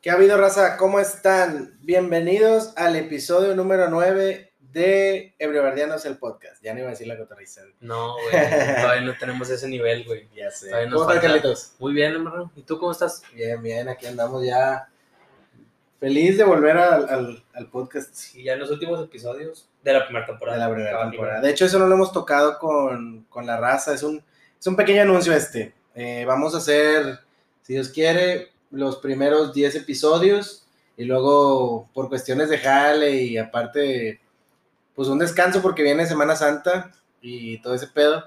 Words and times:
¿Qué 0.00 0.10
ha 0.10 0.14
habido, 0.14 0.38
raza? 0.38 0.76
¿Cómo 0.78 0.98
están? 0.98 1.74
Bienvenidos 1.82 2.72
al 2.76 2.96
episodio 2.96 3.54
número 3.54 3.88
9 3.90 4.50
de 4.72 5.34
Ebreverdianos, 5.38 6.06
el 6.06 6.16
podcast. 6.16 6.62
Ya 6.62 6.72
no 6.72 6.78
iba 6.80 6.88
a 6.88 6.92
decir 6.92 7.06
la 7.06 7.18
cotorriza. 7.18 7.62
No, 7.80 8.14
güey, 8.14 8.32
todavía 8.80 9.02
no 9.02 9.14
tenemos 9.18 9.50
ese 9.50 9.68
nivel, 9.68 10.04
güey. 10.06 10.28
Ya 10.34 10.50
sé. 10.50 10.70
¿Cómo 10.90 11.02
están. 11.02 11.20
Carlitos? 11.20 11.74
Muy 11.78 11.92
bien, 11.92 12.12
hermano. 12.12 12.50
¿Y 12.56 12.62
tú 12.62 12.78
cómo 12.78 12.92
estás? 12.92 13.22
Bien, 13.34 13.62
bien, 13.62 13.88
aquí 13.88 14.06
andamos 14.06 14.44
ya. 14.44 14.88
Feliz 15.98 16.38
de 16.38 16.44
volver 16.44 16.78
al, 16.78 17.06
al- 17.10 17.44
al 17.52 17.66
podcast 17.68 18.14
Sí, 18.14 18.42
ya 18.44 18.54
en 18.54 18.60
los 18.60 18.70
últimos 18.70 19.04
episodios 19.04 19.68
de 19.84 19.92
la 19.92 20.06
primera 20.06 20.24
temporada. 20.24 20.56
de 20.56 20.64
la 20.64 20.74
primera 20.74 21.10
temporada. 21.10 21.40
De 21.42 21.50
hecho, 21.50 21.66
eso 21.66 21.78
no 21.78 21.86
lo 21.86 21.94
hemos 21.94 22.10
tocado 22.10 22.58
con, 22.58 23.24
con 23.28 23.44
la 23.46 23.58
raza. 23.58 23.92
Es 23.92 24.02
un, 24.02 24.22
es 24.58 24.66
un 24.66 24.76
pequeño 24.76 25.02
anuncio 25.02 25.34
este. 25.34 25.74
Eh, 25.94 26.24
vamos 26.26 26.54
a 26.54 26.58
hacer, 26.58 27.18
si 27.60 27.74
Dios 27.74 27.90
quiere, 27.90 28.49
los 28.70 28.96
primeros 28.96 29.52
10 29.52 29.74
episodios 29.76 30.66
y 30.96 31.04
luego 31.04 31.88
por 31.94 32.08
cuestiones 32.08 32.48
de 32.50 32.58
jale 32.58 33.22
y 33.22 33.38
aparte, 33.38 34.20
pues 34.94 35.08
un 35.08 35.18
descanso 35.18 35.62
porque 35.62 35.82
viene 35.82 36.06
Semana 36.06 36.36
Santa 36.36 36.92
y 37.22 37.60
todo 37.62 37.74
ese 37.74 37.86
pedo. 37.88 38.24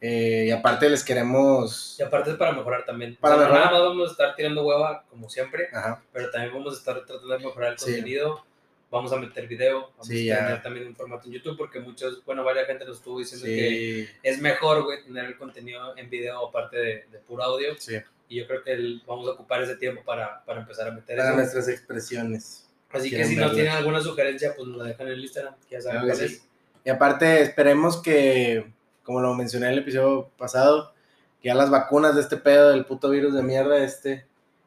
Eh, 0.00 0.44
y 0.48 0.50
aparte 0.50 0.88
les 0.90 1.02
queremos... 1.02 1.96
Y 1.98 2.02
aparte 2.02 2.30
es 2.32 2.36
para 2.36 2.52
mejorar 2.52 2.84
también. 2.84 3.16
Para 3.16 3.36
O 3.36 3.38
sea, 3.38 3.46
mejorar. 3.48 3.66
Nada 3.72 3.78
más 3.80 3.88
vamos 3.88 4.08
a 4.08 4.12
estar 4.12 4.36
tirando 4.36 4.62
hueva, 4.66 5.02
como 5.08 5.30
siempre, 5.30 5.68
Ajá. 5.72 6.02
pero 6.12 6.30
también 6.30 6.52
vamos 6.52 6.74
a 6.74 6.76
estar 6.78 7.04
tratando 7.06 7.32
de 7.32 7.38
mejorar 7.38 7.72
el 7.72 7.78
Sí. 7.78 7.84
contenido. 7.86 8.44
Vamos 8.90 9.12
a 9.12 9.16
meter 9.16 9.48
video, 9.48 9.90
vamos 9.92 10.06
Sí, 10.06 10.30
a 10.30 10.34
ya. 10.36 10.46
tener 10.46 10.62
también 10.62 10.86
un 10.88 10.94
formato 10.94 11.26
en 11.26 11.32
YouTube, 11.32 11.56
porque 11.56 11.80
muchos, 11.80 12.22
bueno, 12.26 12.44
varias 12.44 12.66
gente 12.66 12.84
nos 12.84 12.98
estuvo 12.98 13.18
diciendo 13.18 13.46
que 13.46 14.08
es 14.22 14.40
mejor, 14.40 14.84
güey, 14.84 15.02
tener 15.02 15.24
el 15.24 15.38
contenido 15.38 15.96
en 15.96 16.08
video 16.10 16.46
aparte 16.48 16.76
de, 16.76 17.06
de 17.10 17.18
puro 17.26 17.42
audio. 17.42 17.74
sí. 17.78 17.96
Y 18.34 18.38
yo 18.40 18.46
creo 18.48 18.64
que 18.64 18.72
el- 18.72 19.00
vamos 19.06 19.28
a 19.28 19.32
ocupar 19.32 19.62
ese 19.62 19.76
tiempo 19.76 20.02
para, 20.04 20.44
para 20.44 20.60
empezar 20.60 20.88
a 20.88 20.90
meter 20.90 21.16
Para 21.16 21.28
eso. 21.30 21.38
nuestras 21.38 21.68
expresiones. 21.68 22.66
Así 22.90 23.10
que 23.10 23.24
si 23.24 23.36
nos 23.36 23.54
tienen 23.54 23.72
alguna 23.72 24.00
sugerencia, 24.00 24.54
pues 24.56 24.66
nos 24.68 24.78
la 24.78 24.84
dejan 24.84 25.06
en 25.06 25.12
el 25.12 25.20
Instagram, 25.22 25.54
que 25.68 25.76
ya 25.76 25.80
saben 25.80 26.00
Claro 26.00 26.12
que 26.12 26.18
cuál 26.18 26.28
sí. 26.28 26.34
es. 26.36 26.48
Y 26.84 26.90
aparte, 26.90 27.42
esperemos 27.42 28.02
que, 28.02 28.72
como 29.04 29.20
lo 29.20 29.34
mencioné 29.34 29.66
en 29.66 29.72
el 29.74 29.78
episodio 29.80 30.30
pasado, 30.36 30.92
que 31.40 31.48
ya 31.48 31.54
las 31.54 31.70
vacunas 31.70 32.14
de 32.16 32.22
este 32.22 32.36
pedo 32.36 32.70
del 32.70 32.84
puto 32.86 33.10
virus 33.10 33.34
de 33.34 33.42
mierda, 33.42 33.78
este, 33.84 34.26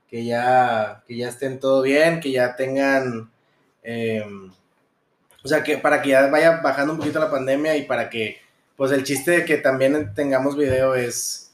que 0.09 0.24
ya, 0.26 1.04
que 1.08 1.18
ya 1.18 1.28
estén 1.28 1.59
todo 1.59 1.81
bien, 1.81 2.20
que 2.22 2.31
ya 2.31 2.56
tengan, 2.56 3.30
eh, 3.84 4.24
o 5.44 5.48
sea, 5.48 5.64
que 5.64 5.78
para 5.78 6.02
que 6.02 6.09
ya 6.09 6.28
vaya 6.28 6.62
bajando 6.62 6.94
un 6.94 7.00
poquito 7.00 7.20
la 7.20 7.31
pandemia 7.31 7.76
y 7.78 7.84
para 7.84 8.09
que, 8.09 8.38
pues 8.78 8.92
el 8.92 9.04
chiste 9.04 9.31
de 9.31 9.46
que 9.46 9.58
también 9.58 10.14
tengamos 10.14 10.56
video 10.58 10.96
es, 10.96 11.47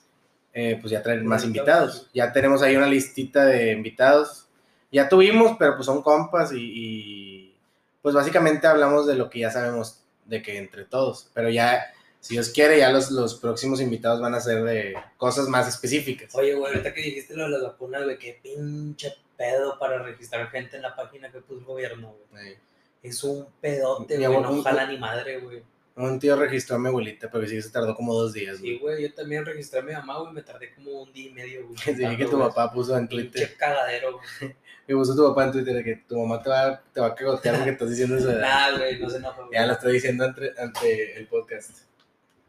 eh, 0.54 0.78
pues 0.80 0.92
ya 0.92 1.02
traer 1.02 1.24
más 1.24 1.44
Invitados. 1.44 2.10
Ya 2.14 2.32
tenemos 2.32 2.62
ahí 2.62 2.76
una 2.76 2.88
listita 2.88 3.46
de 3.46 3.72
invitados. 3.72 4.48
Ya 4.92 5.10
tuvimos, 5.10 5.58
pero 5.58 5.76
pues 5.76 5.88
son 5.88 6.04
compas 6.04 6.52
y, 6.54 6.60
y, 6.60 7.56
pues 8.02 8.14
básicamente 8.14 8.68
hablamos 8.68 9.08
de 9.08 9.16
lo 9.16 9.30
que 9.30 9.40
ya 9.40 9.50
sabemos 9.50 10.04
de 10.26 10.44
que 10.44 10.58
entre 10.58 10.86
todos. 10.86 11.32
Pero 11.34 11.50
ya, 11.50 11.92
si 12.20 12.36
Dios 12.36 12.50
quiere, 12.50 12.78
ya 12.78 12.92
los, 12.92 13.10
los 13.10 13.36
próximos 13.36 13.82
invitados 13.82 14.22
van 14.22 14.36
a 14.36 14.40
ser 14.40 14.64
de 14.64 14.94
cosas 15.18 15.48
más 15.48 15.68
específicas. 15.68 16.36
Oye, 16.36 16.54
güey, 16.54 16.72
ahorita 16.72 16.94
que 16.94 17.02
dijiste 17.02 17.36
lo 17.36 17.46
de 17.46 17.50
las 17.50 17.64
vacunas, 17.64 18.04
güey, 18.04 18.20
qué 18.20 18.40
pinche 18.44 19.16
pedo 19.36 19.80
para 19.80 20.04
registrar 20.04 20.50
gente 20.52 20.76
en 20.76 20.84
la 20.84 20.96
página 20.96 21.32
que 21.32 21.42
puso 21.42 21.60
el 21.60 21.66
gobierno, 21.66 22.16
güey. 22.32 22.58
Es 23.02 23.24
un 23.24 23.48
pedote, 23.60 24.16
güey, 24.16 24.42
no 24.42 24.62
jala 24.62 24.86
ni 24.86 24.98
madre, 24.98 25.40
güey. 25.40 25.64
Un 25.96 26.20
tío 26.20 26.36
registró 26.36 26.76
a 26.76 26.80
mi 26.80 26.88
abuelita, 26.88 27.30
pero 27.30 27.46
sí 27.48 27.62
se 27.62 27.70
tardó 27.70 27.96
como 27.96 28.16
dos 28.16 28.34
días. 28.34 28.58
Sí, 28.58 28.80
güey. 28.80 28.96
güey, 28.96 29.02
yo 29.04 29.14
también 29.14 29.46
registré 29.46 29.80
a 29.80 29.84
mi 29.84 29.94
mamá, 29.94 30.18
güey, 30.20 30.34
me 30.34 30.42
tardé 30.42 30.74
como 30.74 31.04
un 31.04 31.14
día 31.14 31.30
y 31.30 31.34
medio, 31.34 31.68
güey. 31.68 31.76
Que 31.86 31.94
dije 31.94 32.18
que 32.18 32.26
tu 32.26 32.38
güey. 32.38 32.50
papá 32.50 32.72
puso 32.74 32.98
en 32.98 33.08
Twitter. 33.08 33.42
Pinche 33.44 33.58
cagadero, 33.58 34.14
güey. 34.14 34.56
Que 34.88 34.94
puso 34.96 35.16
tu 35.16 35.24
papá 35.30 35.46
en 35.46 35.52
Twitter 35.54 35.76
de 35.76 35.84
que 35.84 35.96
tu 36.08 36.20
mamá 36.20 36.42
te 36.44 36.50
va, 36.50 36.82
te 36.94 37.00
va 37.00 37.08
a 37.08 37.16
cagotear 37.16 37.56
porque 37.56 37.72
estás 37.72 37.90
diciendo 37.90 38.18
eso. 38.18 38.34
Nada, 38.34 38.78
güey, 38.78 39.00
no 39.00 39.10
se 39.10 39.18
enoja, 39.18 39.38
güey. 39.38 39.54
Ya 39.54 39.66
lo 39.66 39.74
estoy 39.74 39.94
diciendo 39.94 40.26
ante, 40.26 40.52
ante 40.58 41.18
el 41.18 41.28
podcast. 41.28 41.70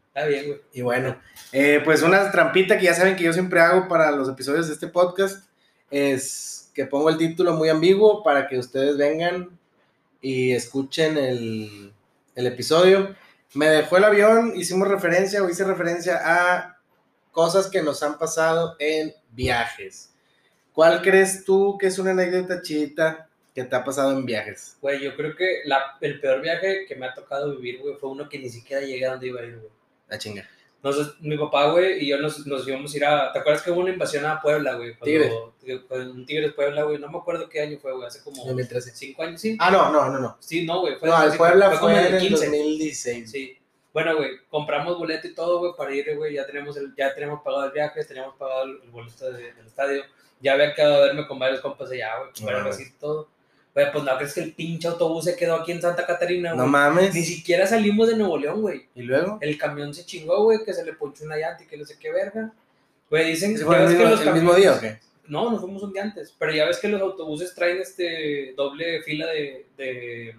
Está 0.07 0.25
bien, 0.27 0.47
güey. 0.47 0.61
Y 0.73 0.81
bueno, 0.81 1.17
eh, 1.53 1.79
pues 1.85 2.01
una 2.01 2.31
trampita 2.31 2.77
que 2.77 2.85
ya 2.85 2.93
saben 2.93 3.15
que 3.15 3.23
yo 3.23 3.31
siempre 3.31 3.61
hago 3.61 3.87
para 3.87 4.11
los 4.11 4.27
episodios 4.27 4.67
de 4.67 4.73
este 4.73 4.87
podcast 4.87 5.45
es 5.89 6.71
que 6.73 6.85
pongo 6.85 7.09
el 7.09 7.17
título 7.17 7.53
muy 7.53 7.69
ambiguo 7.69 8.21
para 8.21 8.47
que 8.49 8.57
ustedes 8.57 8.97
vengan 8.97 9.57
y 10.19 10.51
escuchen 10.51 11.17
el, 11.17 11.93
el 12.35 12.47
episodio. 12.47 13.15
Me 13.55 13.67
dejó 13.67 13.95
el 13.95 14.03
avión, 14.03 14.53
hicimos 14.55 14.89
referencia 14.89 15.41
o 15.41 15.49
hice 15.49 15.63
referencia 15.63 16.19
a 16.23 16.77
cosas 17.31 17.67
que 17.67 17.81
nos 17.81 18.03
han 18.03 18.17
pasado 18.17 18.75
en 18.79 19.13
viajes. 19.31 20.13
¿Cuál 20.73 21.01
crees 21.01 21.45
tú 21.45 21.77
que 21.79 21.87
es 21.87 21.97
una 21.97 22.11
anécdota 22.11 22.61
chida 22.61 23.29
que 23.53 23.63
te 23.63 23.75
ha 23.75 23.85
pasado 23.85 24.11
en 24.11 24.25
viajes? 24.25 24.75
Güey, 24.81 25.01
yo 25.01 25.15
creo 25.15 25.37
que 25.37 25.61
la, 25.63 25.97
el 26.01 26.19
peor 26.19 26.41
viaje 26.41 26.85
que 26.85 26.97
me 26.97 27.05
ha 27.05 27.13
tocado 27.13 27.55
vivir, 27.55 27.79
güey, 27.79 27.95
fue 27.95 28.09
uno 28.09 28.27
que 28.27 28.39
ni 28.39 28.49
siquiera 28.49 28.85
llegué 28.85 29.05
a 29.05 29.11
donde 29.11 29.27
iba 29.27 29.39
a 29.39 29.45
ir, 29.45 29.57
güey. 29.57 29.71
La 30.09 30.17
chinga. 30.17 30.45
Entonces, 30.85 31.15
mi 31.19 31.35
papá, 31.35 31.71
güey, 31.71 32.03
y 32.03 32.09
yo 32.09 32.19
nos, 32.19 32.45
nos 32.45 32.67
íbamos 32.67 32.93
a 32.93 32.97
ir 32.97 33.05
a... 33.05 33.31
¿Te 33.31 33.39
acuerdas 33.39 33.63
que 33.63 33.71
hubo 33.71 33.79
una 33.79 33.89
invasión 33.89 34.23
a 34.23 34.39
Puebla, 34.39 34.75
güey? 34.75 34.95
Cuando- 34.95 35.53
cuando 35.87 36.11
Un 36.11 36.25
Tigres 36.27 36.53
Puebla, 36.53 36.83
güey. 36.83 36.99
No 36.99 37.09
me 37.09 37.17
acuerdo 37.17 37.49
qué 37.49 37.59
año 37.61 37.79
fue, 37.81 37.91
güey. 37.93 38.05
Hace 38.05 38.23
como 38.23 38.45
2013. 38.45 38.91
cinco 38.93 39.23
años, 39.23 39.41
sí. 39.41 39.57
Ah, 39.59 39.71
no, 39.71 39.91
no, 39.91 40.09
no, 40.11 40.19
no. 40.19 40.37
Sí, 40.39 40.63
no, 40.63 40.81
güey. 40.81 40.95
No, 41.01 41.23
el 41.23 41.35
Puebla 41.35 41.71
fue 41.71 41.91
en 41.93 42.05
el 42.05 42.13
el 42.13 42.19
15. 42.21 42.45
2016. 42.45 43.31
Sí. 43.31 43.57
Bueno, 43.93 44.15
güey, 44.15 44.31
compramos 44.47 44.95
boleto 44.99 45.25
y 45.27 45.33
todo, 45.33 45.57
güey, 45.57 45.71
para 45.75 45.95
ir, 45.95 46.15
güey. 46.17 46.35
Ya 46.35 46.45
tenemos, 46.45 46.77
el, 46.77 46.93
ya 46.95 47.15
tenemos 47.15 47.41
pagado 47.41 47.65
el 47.65 47.71
viaje, 47.71 48.05
teníamos 48.05 48.35
pagado 48.35 48.65
el, 48.65 48.77
boleto 48.91 49.31
de- 49.31 49.53
del 49.53 49.65
estadio. 49.65 50.03
Ya 50.39 50.53
había 50.53 50.75
quedado 50.75 50.97
a 50.97 51.07
verme 51.07 51.25
con 51.25 51.39
varios 51.39 51.61
compas 51.61 51.89
allá, 51.89 52.11
güey, 52.19 52.29
para 52.45 52.59
Ajá. 52.59 52.67
recibir 52.67 52.93
todo. 52.99 53.27
Güey, 53.75 53.91
pues 53.91 54.05
no 54.05 54.15
crees 54.15 54.33
que 54.33 54.39
el 54.41 54.53
pinche 54.53 54.87
autobús 54.87 55.25
se 55.25 55.35
quedó 55.35 55.55
aquí 55.55 55.73
en 55.73 55.81
Santa 55.81 56.05
Catarina, 56.05 56.51
No 56.51 56.59
güey. 56.63 56.69
mames. 56.69 57.13
Ni 57.13 57.23
siquiera 57.23 57.67
salimos 57.67 58.07
de 58.07 58.15
Nuevo 58.15 58.37
León, 58.37 58.61
güey. 58.61 58.87
¿Y 58.95 59.01
luego? 59.01 59.37
El 59.41 59.57
camión 59.57 59.93
se 59.93 60.05
chingó, 60.05 60.43
güey, 60.43 60.63
que 60.63 60.73
se 60.73 60.85
le 60.85 60.93
ponchó 60.93 61.25
una 61.25 61.35
llanta 61.35 61.63
y 61.63 61.67
que 61.67 61.75
no 61.75 61.83
sé 61.83 61.99
qué 61.99 62.09
verga. 62.09 62.53
Güey, 63.09 63.31
dicen 63.31 63.53
¿Ese 63.53 63.59
ya 63.59 63.65
fue 63.65 63.83
el 63.83 63.89
mismo, 63.89 64.03
que 64.05 64.09
los 64.09 64.21
el 64.21 64.33
mismo 64.33 64.53
día 64.53 64.73
o 64.75 64.79
qué? 64.79 64.99
No, 65.27 65.51
nos 65.51 65.59
fuimos 65.59 65.83
un 65.83 65.91
día 65.91 66.03
antes. 66.03 66.33
Pero 66.39 66.53
ya 66.53 66.65
ves 66.65 66.77
que 66.79 66.87
los 66.87 67.01
autobuses 67.01 67.53
traen 67.53 67.81
este 67.81 68.53
doble 68.55 69.01
fila 69.03 69.25
de, 69.27 69.67
de, 69.75 70.35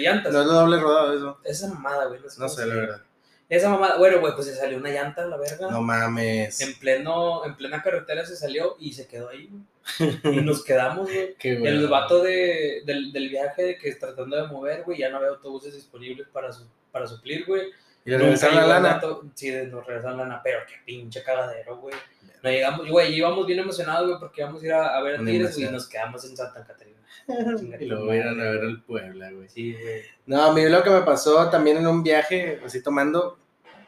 llantas. 0.00 0.32
No 0.32 0.42
es 0.42 0.46
doble 0.46 0.78
rodado 0.78 1.16
eso. 1.16 1.38
Esa 1.42 1.66
mamada, 1.74 2.04
güey. 2.06 2.20
sé 2.28 2.40
No 2.40 2.48
sé, 2.48 2.64
la 2.64 2.74
verdad. 2.76 3.02
Esa 3.48 3.70
mamada, 3.70 3.96
bueno, 3.96 4.20
güey, 4.20 4.34
pues 4.34 4.46
se 4.46 4.54
salió 4.54 4.76
una 4.76 4.90
llanta 4.90 5.22
a 5.22 5.26
la 5.26 5.38
verga. 5.38 5.70
No 5.70 5.80
mames. 5.80 6.60
En 6.60 6.78
pleno, 6.78 7.46
en 7.46 7.56
plena 7.56 7.82
carretera 7.82 8.26
se 8.26 8.36
salió 8.36 8.76
y 8.78 8.92
se 8.92 9.06
quedó 9.06 9.30
ahí, 9.30 9.48
güey. 9.50 10.36
Y 10.36 10.42
nos 10.42 10.62
quedamos, 10.62 11.10
güey. 11.10 11.34
Qué 11.38 11.52
El 11.52 11.88
vato 11.88 12.22
de, 12.22 12.82
del, 12.84 13.10
del 13.10 13.30
viaje 13.30 13.62
de 13.62 13.78
que 13.78 13.94
tratando 13.94 14.36
de 14.36 14.48
mover, 14.48 14.82
güey, 14.82 14.98
ya 14.98 15.08
no 15.08 15.16
había 15.16 15.30
autobuses 15.30 15.74
disponibles 15.74 16.28
para, 16.28 16.52
su, 16.52 16.66
para 16.92 17.06
suplir, 17.06 17.46
güey. 17.46 17.70
Y 18.08 18.10
le 18.10 18.16
regresaron 18.16 18.56
la 18.56 18.66
lana. 18.66 19.00
Sí, 19.34 19.52
nos 19.70 19.86
regresaron 19.86 20.16
lana, 20.16 20.40
pero 20.42 20.60
qué 20.66 20.76
pinche 20.82 21.22
cagadero, 21.22 21.76
güey. 21.76 21.94
No 22.42 22.50
llegamos, 22.50 22.88
güey, 22.88 23.14
íbamos 23.14 23.46
bien 23.46 23.58
emocionados, 23.58 24.08
güey, 24.08 24.18
porque 24.18 24.40
íbamos 24.40 24.62
a 24.62 24.66
ir 24.66 24.72
a, 24.72 24.96
a 24.96 25.02
ver 25.02 25.20
a 25.20 25.24
Tigres, 25.24 25.58
y 25.58 25.64
nos 25.64 25.86
quedamos 25.86 26.24
en 26.24 26.34
Santa 26.34 26.64
Catarina. 26.64 26.96
Y 27.78 27.84
luego 27.84 28.14
iban 28.14 28.40
a 28.40 28.44
ver 28.44 28.62
al 28.62 28.82
Puebla, 28.82 29.30
güey. 29.30 29.50
Sí, 29.50 29.74
güey. 29.74 30.00
No, 30.24 30.42
a 30.42 30.54
mí 30.54 30.66
lo 30.66 30.82
que 30.82 30.88
me 30.88 31.02
pasó 31.02 31.50
también 31.50 31.76
en 31.76 31.86
un 31.86 32.02
viaje, 32.02 32.58
así 32.64 32.82
tomando, 32.82 33.38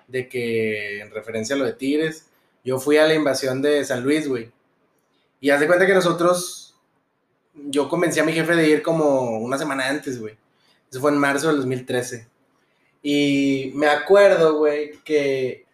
de 0.06 0.28
que 0.28 1.00
en 1.00 1.10
referencia 1.10 1.56
a 1.56 1.58
lo 1.58 1.64
de 1.64 1.72
Tigres, 1.72 2.28
yo 2.62 2.78
fui 2.78 2.98
a 2.98 3.06
la 3.06 3.14
invasión 3.14 3.62
de 3.62 3.82
San 3.86 4.02
Luis, 4.02 4.28
güey. 4.28 4.52
Y 5.40 5.48
haz 5.48 5.60
de 5.60 5.66
cuenta 5.66 5.86
que 5.86 5.94
nosotros, 5.94 6.78
yo 7.54 7.88
convencí 7.88 8.20
a 8.20 8.24
mi 8.24 8.34
jefe 8.34 8.54
de 8.54 8.68
ir 8.68 8.82
como 8.82 9.38
una 9.38 9.56
semana 9.56 9.88
antes, 9.88 10.20
güey. 10.20 10.36
Eso 10.90 11.00
fue 11.00 11.10
en 11.10 11.16
marzo 11.16 11.48
del 11.48 11.56
2013. 11.56 12.28
Y 13.02 13.72
me 13.74 13.86
acuerdo, 13.86 14.56
güey, 14.56 14.92
que 15.04 15.66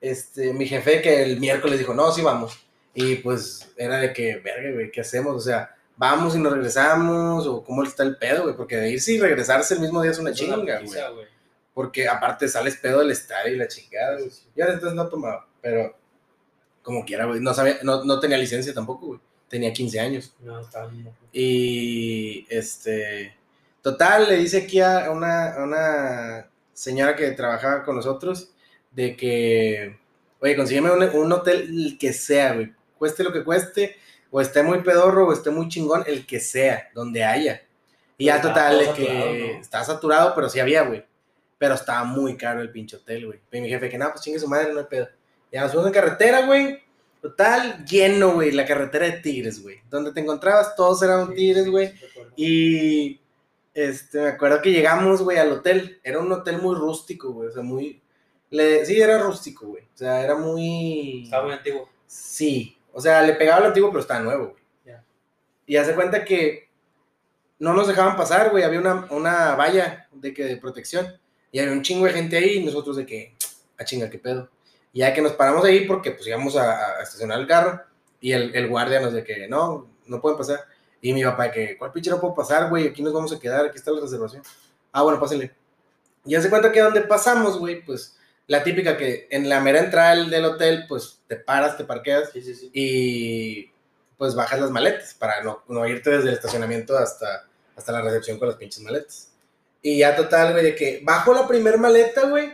este, 0.00 0.52
mi 0.52 0.66
jefe 0.66 1.00
que 1.00 1.22
el 1.22 1.40
miércoles 1.40 1.78
dijo, 1.78 1.94
no, 1.94 2.12
sí 2.12 2.22
vamos. 2.22 2.58
Y 2.94 3.16
pues 3.16 3.72
era 3.76 3.98
de 3.98 4.12
que, 4.12 4.36
verga, 4.36 4.72
güey, 4.72 4.90
¿qué 4.90 5.00
hacemos? 5.00 5.34
O 5.36 5.40
sea, 5.40 5.74
vamos 5.96 6.34
y 6.34 6.38
nos 6.38 6.52
regresamos, 6.52 7.46
o 7.46 7.64
cómo 7.64 7.82
está 7.84 8.02
el 8.02 8.16
pedo, 8.16 8.42
güey, 8.42 8.56
porque 8.56 8.76
de 8.76 8.90
irse 8.90 9.12
y 9.12 9.20
regresarse 9.20 9.74
el 9.74 9.80
mismo 9.80 10.02
día 10.02 10.10
es 10.10 10.18
una 10.18 10.30
Es 10.30 10.36
chinga, 10.36 10.56
güey. 10.56 11.26
Porque 11.72 12.06
aparte 12.06 12.48
sales 12.48 12.76
pedo 12.76 12.98
del 12.98 13.12
estadio 13.12 13.54
y 13.54 13.56
la 13.56 13.68
chingada, 13.68 14.18
güey. 14.18 14.30
Yo 14.54 14.64
entonces 14.66 14.94
no 14.94 15.08
tomaba, 15.08 15.48
pero 15.62 15.96
como 16.82 17.04
quiera, 17.04 17.24
güey. 17.24 17.40
No, 17.40 17.54
sabía, 17.54 17.78
no, 17.82 18.04
no 18.04 18.20
tenía 18.20 18.36
licencia 18.36 18.74
tampoco, 18.74 19.06
güey. 19.06 19.20
Tenía 19.48 19.72
15 19.72 20.00
años. 20.00 20.34
No, 20.40 20.60
estaba 20.60 20.88
bien. 20.88 21.10
Y 21.32 22.46
este. 22.48 23.36
Total, 23.82 24.28
le 24.28 24.36
dice 24.36 24.58
aquí 24.58 24.80
a 24.80 25.10
una, 25.10 25.54
a 25.54 25.64
una 25.64 26.50
señora 26.72 27.16
que 27.16 27.30
trabajaba 27.32 27.82
con 27.82 27.96
nosotros 27.96 28.52
de 28.92 29.16
que, 29.16 29.98
oye, 30.40 30.56
consígueme 30.56 30.90
un, 30.92 31.02
un 31.02 31.32
hotel 31.32 31.62
el 31.62 31.98
que 31.98 32.12
sea, 32.12 32.54
güey. 32.54 32.72
Cueste 32.96 33.24
lo 33.24 33.32
que 33.32 33.42
cueste, 33.42 33.96
o 34.30 34.40
esté 34.40 34.62
muy 34.62 34.82
pedorro, 34.82 35.26
o 35.28 35.32
esté 35.32 35.50
muy 35.50 35.68
chingón, 35.68 36.04
el 36.06 36.24
que 36.26 36.38
sea, 36.38 36.90
donde 36.94 37.24
haya. 37.24 37.62
Y 38.16 38.26
ya 38.26 38.40
total, 38.40 38.84
todo 38.84 38.94
que 38.94 39.04
saturado, 39.06 39.34
¿no? 39.34 39.60
estaba 39.60 39.84
saturado, 39.84 40.34
pero 40.34 40.48
sí 40.48 40.60
había, 40.60 40.82
güey. 40.82 41.04
Pero 41.58 41.74
estaba 41.74 42.04
muy 42.04 42.36
caro 42.36 42.60
el 42.60 42.70
pinche 42.70 42.96
hotel, 42.96 43.26
güey. 43.26 43.40
Y 43.50 43.60
mi 43.60 43.68
jefe, 43.68 43.88
que 43.88 43.98
nada, 43.98 44.12
pues 44.12 44.22
chingue 44.24 44.38
su 44.38 44.48
madre, 44.48 44.72
no 44.72 44.80
hay 44.80 44.86
pedo. 44.86 45.08
Ya 45.50 45.62
nos 45.62 45.72
fuimos 45.72 45.88
en 45.88 45.92
carretera, 45.92 46.46
güey. 46.46 46.80
Total, 47.20 47.84
lleno, 47.84 48.34
güey, 48.34 48.52
la 48.52 48.64
carretera 48.64 49.06
de 49.06 49.12
Tigres, 49.12 49.62
güey. 49.62 49.80
Donde 49.90 50.12
te 50.12 50.20
encontrabas, 50.20 50.74
todos 50.76 51.02
eran 51.02 51.28
Sí, 51.28 51.34
Tigres, 51.34 51.68
güey. 51.68 51.92
sí. 51.96 52.06
Y 52.36 53.20
este, 53.74 54.20
me 54.20 54.28
acuerdo 54.28 54.60
que 54.60 54.70
llegamos, 54.70 55.22
güey, 55.22 55.38
al 55.38 55.52
hotel. 55.52 56.00
Era 56.02 56.18
un 56.18 56.30
hotel 56.30 56.60
muy 56.60 56.74
rústico, 56.74 57.32
güey. 57.32 57.48
O 57.48 57.52
sea, 57.52 57.62
muy. 57.62 58.02
Le... 58.50 58.84
Sí, 58.84 59.00
era 59.00 59.18
rústico, 59.18 59.68
güey. 59.68 59.84
O 59.84 59.96
sea, 59.96 60.22
era 60.22 60.34
muy. 60.34 61.24
Estaba 61.24 61.44
muy 61.44 61.52
antiguo. 61.54 61.88
Sí. 62.06 62.76
O 62.92 63.00
sea, 63.00 63.22
le 63.22 63.34
pegaba 63.34 63.60
lo 63.60 63.66
antiguo, 63.68 63.90
pero 63.90 64.00
estaba 64.00 64.20
nuevo, 64.20 64.50
güey. 64.50 64.62
Y 65.64 65.76
hace 65.76 65.94
cuenta 65.94 66.24
que 66.24 66.68
no 67.60 67.72
nos 67.72 67.86
dejaban 67.86 68.16
pasar, 68.16 68.50
güey. 68.50 68.64
Había 68.64 68.80
una, 68.80 69.06
una 69.10 69.54
valla 69.54 70.08
de, 70.12 70.34
que, 70.34 70.44
de 70.44 70.56
protección. 70.56 71.18
Y 71.50 71.60
había 71.60 71.72
un 71.72 71.82
chingo 71.82 72.04
de 72.04 72.12
gente 72.12 72.36
ahí 72.36 72.56
y 72.56 72.64
nosotros 72.64 72.96
de 72.96 73.06
que, 73.06 73.34
a 73.78 73.84
chinga, 73.84 74.10
qué 74.10 74.18
pedo. 74.18 74.50
Y 74.92 74.98
ya 74.98 75.14
que 75.14 75.22
nos 75.22 75.32
paramos 75.32 75.64
ahí 75.64 75.86
porque 75.86 76.10
pues 76.10 76.26
íbamos 76.26 76.56
a, 76.56 76.98
a 76.98 77.02
estacionar 77.02 77.40
el 77.40 77.46
carro 77.46 77.80
y 78.20 78.32
el, 78.32 78.54
el 78.54 78.68
guardia 78.68 79.00
nos 79.00 79.12
de 79.12 79.24
que, 79.24 79.48
no, 79.48 79.88
no 80.06 80.20
pueden 80.20 80.36
pasar. 80.36 80.60
Y 81.02 81.12
mi 81.12 81.22
papá 81.24 81.50
que, 81.50 81.76
¿cuál 81.76 81.92
pinche 81.92 82.08
no 82.10 82.20
puedo 82.20 82.34
pasar, 82.34 82.70
güey? 82.70 82.88
Aquí 82.88 83.02
nos 83.02 83.12
vamos 83.12 83.32
a 83.32 83.38
quedar, 83.38 83.66
aquí 83.66 83.76
está 83.76 83.90
la 83.90 84.00
reservación. 84.00 84.42
Ah, 84.92 85.02
bueno, 85.02 85.20
pásenle. 85.20 85.52
Y 86.24 86.34
hace 86.36 86.48
cuenta 86.48 86.72
que 86.72 86.80
donde 86.80 87.02
pasamos, 87.02 87.58
güey, 87.58 87.84
pues 87.84 88.16
la 88.46 88.62
típica 88.62 88.96
que 88.96 89.26
en 89.30 89.48
la 89.48 89.60
mera 89.60 89.80
entrada 89.80 90.14
del, 90.14 90.44
hotel, 90.44 90.84
pues 90.88 91.20
te 91.26 91.36
paras, 91.36 91.76
te 91.76 91.84
parqueas 91.84 92.30
Sí, 92.32 92.40
sí, 92.40 92.54
sí. 92.54 92.70
y 92.72 93.70
pues 94.16 94.36
bajas 94.36 94.60
las 94.60 94.70
maletas 94.70 95.14
para 95.14 95.42
no, 95.42 95.64
no 95.66 95.84
irte 95.86 96.10
desde 96.10 96.28
el 96.28 96.34
estacionamiento 96.34 96.96
hasta, 96.96 97.48
hasta 97.74 97.90
la 97.92 98.02
recepción 98.02 98.38
con 98.38 98.46
las 98.48 98.56
pinches 98.56 98.80
maletas. 98.82 99.32
Y 99.82 99.98
ya 99.98 100.14
total, 100.14 100.52
güey, 100.52 100.64
de 100.64 100.74
que 100.76 101.00
bajo 101.02 101.34
la 101.34 101.48
primer 101.48 101.78
maleta, 101.78 102.28
güey, 102.28 102.52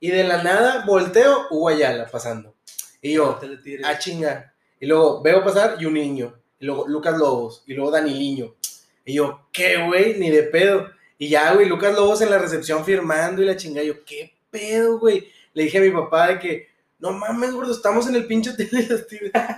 y 0.00 0.10
de 0.10 0.24
la 0.24 0.42
nada 0.42 0.84
volteo, 0.84 1.46
Hugo 1.50 1.68
Ayala 1.68 2.06
pasando. 2.06 2.54
Y 3.00 3.12
yo, 3.14 3.38
Tigres. 3.62 3.86
ah, 3.86 3.98
chinga. 3.98 4.52
Y 4.80 4.86
luego 4.86 5.22
veo 5.22 5.44
pasar 5.44 5.76
y 5.78 5.86
un 5.86 5.94
niño. 5.94 6.34
Luego 6.64 6.88
Lucas 6.88 7.16
Lobos. 7.18 7.62
Y 7.66 7.74
luego 7.74 7.90
Daniliño. 7.90 8.54
Y 9.04 9.14
yo, 9.14 9.48
¿qué, 9.52 9.84
güey? 9.86 10.18
Ni 10.18 10.30
de 10.30 10.44
pedo. 10.44 10.88
Y 11.18 11.28
ya, 11.28 11.54
güey, 11.54 11.68
Lucas 11.68 11.94
Lobos 11.94 12.20
en 12.22 12.30
la 12.30 12.38
recepción 12.38 12.84
firmando 12.84 13.42
y 13.42 13.46
la 13.46 13.56
chinga. 13.56 13.82
Y 13.82 13.88
yo, 13.88 14.04
¿qué 14.04 14.34
pedo, 14.50 14.98
güey? 14.98 15.28
Le 15.52 15.64
dije 15.64 15.78
a 15.78 15.82
mi 15.82 15.90
papá 15.90 16.28
de 16.28 16.38
que, 16.38 16.68
no 16.98 17.12
mames, 17.12 17.52
gordo, 17.52 17.72
estamos 17.72 18.06
en 18.08 18.16
el 18.16 18.26
pinche 18.26 18.50
hotel 18.50 18.68
de 18.70 18.82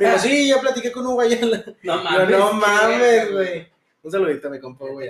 dijo, 0.01 0.19
sí, 0.19 0.49
ya 0.49 0.61
platiqué 0.61 0.91
con 0.93 1.07
Hugo 1.07 1.21
Ayala. 1.21 1.65
No 1.83 1.97
Yo, 1.97 2.03
mames. 2.03 2.39
no 2.39 2.51
qué 2.51 2.55
mames, 2.55 3.33
güey. 3.33 3.69
Un 4.03 4.11
saludito 4.11 4.49
a 4.49 4.51
mi 4.51 4.61
compa, 4.61 4.87
güey. 4.87 5.09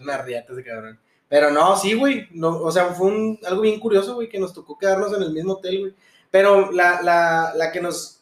Una 0.00 0.18
riata 0.18 0.52
ese 0.52 0.64
cabrón. 0.64 0.98
Pero 1.28 1.50
no, 1.50 1.76
sí, 1.76 1.94
güey. 1.94 2.28
No, 2.32 2.60
o 2.62 2.70
sea, 2.70 2.86
fue 2.86 3.08
un, 3.08 3.38
algo 3.44 3.62
bien 3.62 3.80
curioso, 3.80 4.14
güey, 4.14 4.28
que 4.28 4.38
nos 4.38 4.52
tocó 4.54 4.78
quedarnos 4.78 5.12
en 5.14 5.22
el 5.22 5.32
mismo 5.32 5.54
hotel, 5.54 5.80
güey. 5.80 5.94
Pero 6.30 6.70
la, 6.72 7.02
la, 7.02 7.52
la 7.54 7.72
que 7.72 7.80
nos 7.80 8.15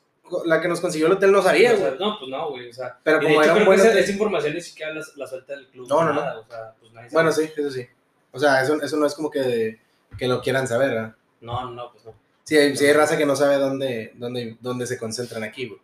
la 0.47 0.61
que 0.61 0.69
nos 0.69 0.81
consiguió 0.81 1.07
el 1.07 1.13
hotel 1.13 1.33
no 1.33 1.43
sabía, 1.43 1.75
güey. 1.75 1.99
no, 1.99 2.19
pues 2.19 2.31
no, 2.31 2.51
güey. 2.51 2.69
O 2.71 2.73
sea, 2.73 2.99
Pero 3.03 3.19
como 3.21 3.31
hecho, 3.43 3.43
era 3.51 3.55
un 3.55 3.65
buen 3.67 3.79
esa, 3.81 3.99
esa 3.99 4.13
información 4.13 4.55
ni 4.55 4.61
siquiera 4.61 4.93
la, 4.95 5.05
la 5.17 5.27
suelta 5.27 5.55
del 5.55 5.69
club. 5.69 5.87
No, 5.89 6.03
no, 6.05 6.13
no. 6.13 6.21
nada, 6.21 6.41
O 6.41 6.47
sea, 6.47 6.75
pues 6.81 6.93
nadie. 6.93 7.09
Bueno, 7.13 7.31
sí, 7.33 7.51
eso 7.57 7.71
sí. 7.71 7.87
O 8.33 8.39
sea, 8.39 8.63
eso, 8.63 8.81
eso 8.83 8.97
no 8.97 9.07
es 9.07 9.15
como 9.15 9.31
que, 9.31 9.79
que 10.19 10.27
lo 10.29 10.41
quieran 10.41 10.67
saber, 10.67 10.91
¿verdad? 10.91 11.15
No, 11.41 11.71
no, 11.71 11.93
pues 11.93 12.05
no. 12.05 12.15
Sí, 12.43 12.57
hay, 12.57 12.77
sí 12.77 12.85
hay 12.87 12.93
raza 12.93 13.17
que 13.17 13.27
no 13.27 13.37
sabe 13.37 13.57
dónde, 13.57 14.13
dónde, 14.17 14.57
dónde 14.61 14.87
se 14.87 14.99
concentran 14.99 15.45
aquí, 15.45 15.69
güey. 15.69 15.81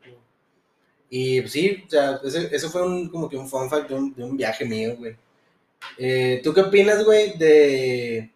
Y 1.10 1.40
pues, 1.40 1.52
sí, 1.52 1.82
o 1.86 1.90
sea, 1.90 2.20
ese- 2.22 2.54
eso 2.54 2.70
fue 2.70 2.82
un, 2.82 3.08
como 3.08 3.28
que 3.28 3.36
un 3.36 3.48
fun 3.48 3.68
fact 3.68 3.88
de 3.88 3.94
un, 3.94 4.14
de 4.14 4.24
un 4.24 4.36
viaje 4.36 4.64
mío, 4.64 4.94
güey. 4.96 5.16
Eh, 5.98 6.40
¿Tú 6.44 6.52
qué 6.54 6.60
opinas, 6.62 7.04
güey, 7.04 7.36
de 7.38 8.30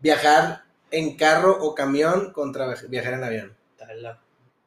viajar 0.00 0.64
en 0.90 1.16
carro 1.16 1.56
o 1.60 1.74
camión 1.74 2.32
contra 2.32 2.66
viaj- 2.68 2.88
viajar 2.88 3.14
en 3.14 3.24
avión? 3.24 3.56
Está 3.72 3.86
de 3.92 4.00
la 4.00 4.20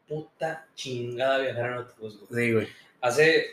puta 0.09 0.65
chingada 0.75 1.37
viajar 1.37 1.65
en 1.67 1.73
autobús, 1.77 2.19
güey. 2.29 2.45
Sí, 2.47 2.53
güey. 2.53 2.67
Hace, 2.99 3.45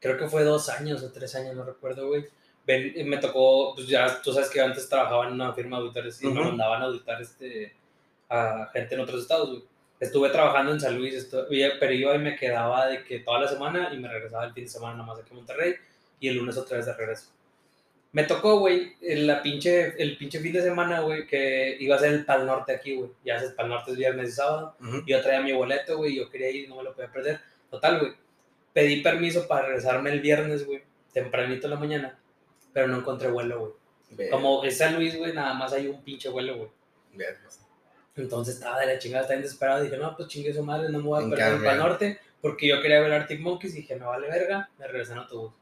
creo 0.00 0.16
que 0.18 0.28
fue 0.28 0.44
dos 0.44 0.68
años 0.68 1.02
o 1.02 1.10
tres 1.10 1.34
años, 1.34 1.56
no 1.56 1.64
recuerdo, 1.64 2.06
güey. 2.06 2.24
Ven- 2.66 3.08
me 3.08 3.16
tocó, 3.18 3.74
pues 3.74 3.88
ya 3.88 4.20
tú 4.22 4.32
sabes 4.32 4.48
que 4.50 4.60
antes 4.60 4.88
trabajaba 4.88 5.26
en 5.26 5.32
una 5.34 5.52
firma 5.52 5.78
de 5.78 5.82
auditores 5.84 6.22
y 6.22 6.26
me 6.28 6.40
Ujú. 6.40 6.50
mandaban 6.50 6.82
a 6.82 6.84
auditar 6.86 7.20
este, 7.20 7.74
a 8.28 8.70
gente 8.72 8.94
en 8.94 9.00
otros 9.00 9.22
estados, 9.22 9.48
güey. 9.50 9.62
Estuve 10.00 10.28
trabajando 10.30 10.72
en 10.72 10.80
San 10.80 10.96
Luis, 10.98 11.14
estu- 11.14 11.46
y- 11.50 11.78
pero 11.80 11.92
iba 11.92 12.14
y 12.14 12.18
me 12.18 12.36
quedaba 12.36 12.86
de 12.88 13.02
que 13.04 13.20
toda 13.20 13.40
la 13.40 13.48
semana 13.48 13.92
y 13.94 13.98
me 13.98 14.08
regresaba 14.08 14.44
el 14.44 14.52
fin 14.52 14.64
de 14.64 14.70
semana 14.70 14.94
nada 14.94 15.06
más 15.06 15.18
aquí 15.18 15.30
a 15.32 15.34
Monterrey 15.34 15.74
y 16.20 16.28
el 16.28 16.36
lunes 16.36 16.56
otra 16.56 16.76
vez 16.78 16.86
de 16.86 16.94
regreso. 16.94 17.28
Me 18.14 18.22
tocó, 18.22 18.60
güey, 18.60 18.94
el, 19.02 19.26
la 19.26 19.42
pinche, 19.42 20.00
el 20.00 20.16
pinche 20.16 20.38
fin 20.38 20.52
de 20.52 20.62
semana, 20.62 21.00
güey, 21.00 21.26
que 21.26 21.76
iba 21.80 21.96
a 21.96 21.98
ser 21.98 22.12
el 22.12 22.24
Pal 22.24 22.46
Norte 22.46 22.72
aquí, 22.72 22.94
güey. 22.94 23.10
Ya 23.24 23.34
haces 23.34 23.50
Pal 23.50 23.68
Norte 23.68 23.90
es 23.90 23.96
viernes 23.96 24.28
y 24.28 24.32
sábado. 24.32 24.76
Yo 25.04 25.20
traía 25.20 25.40
mi 25.40 25.52
boleto, 25.52 25.96
güey, 25.96 26.14
yo 26.14 26.30
quería 26.30 26.48
ir 26.48 26.68
no 26.68 26.76
me 26.76 26.84
lo 26.84 26.94
podía 26.94 27.10
perder. 27.10 27.40
Total, 27.68 27.98
güey. 27.98 28.12
Pedí 28.72 29.02
permiso 29.02 29.48
para 29.48 29.66
regresarme 29.66 30.12
el 30.12 30.20
viernes, 30.20 30.64
güey, 30.64 30.84
tempranito 31.12 31.66
en 31.66 31.70
la 31.72 31.78
mañana, 31.80 32.18
pero 32.72 32.86
no 32.86 32.98
encontré 32.98 33.28
vuelo, 33.32 33.74
güey. 34.16 34.30
Como 34.30 34.62
es 34.62 34.78
San 34.78 34.94
Luis, 34.94 35.18
güey, 35.18 35.32
nada 35.32 35.52
más 35.54 35.72
hay 35.72 35.88
un 35.88 36.00
pinche 36.04 36.28
vuelo, 36.28 36.56
güey. 36.56 36.70
Entonces 38.14 38.54
estaba 38.54 38.78
de 38.78 38.86
la 38.86 38.98
chingada, 39.00 39.22
estaba 39.22 39.40
desesperado. 39.40 39.82
Dije, 39.82 39.96
no, 39.96 40.16
pues 40.16 40.28
chingue 40.28 40.54
su 40.54 40.62
madre, 40.62 40.88
no 40.88 40.98
me 40.98 41.04
voy 41.04 41.24
a 41.24 41.28
perder 41.28 41.46
el 41.46 41.52
cambio. 41.54 41.68
Pal 41.68 41.78
Norte, 41.78 42.20
porque 42.40 42.68
yo 42.68 42.80
quería 42.80 43.00
ver 43.00 43.10
Arctic 43.10 43.40
Monkeys 43.40 43.74
y 43.74 43.78
dije, 43.78 43.96
me 43.96 44.06
vale 44.06 44.28
verga, 44.28 44.70
me 44.78 44.86
regresé 44.86 45.14
en 45.14 45.18
autobús. 45.18 45.52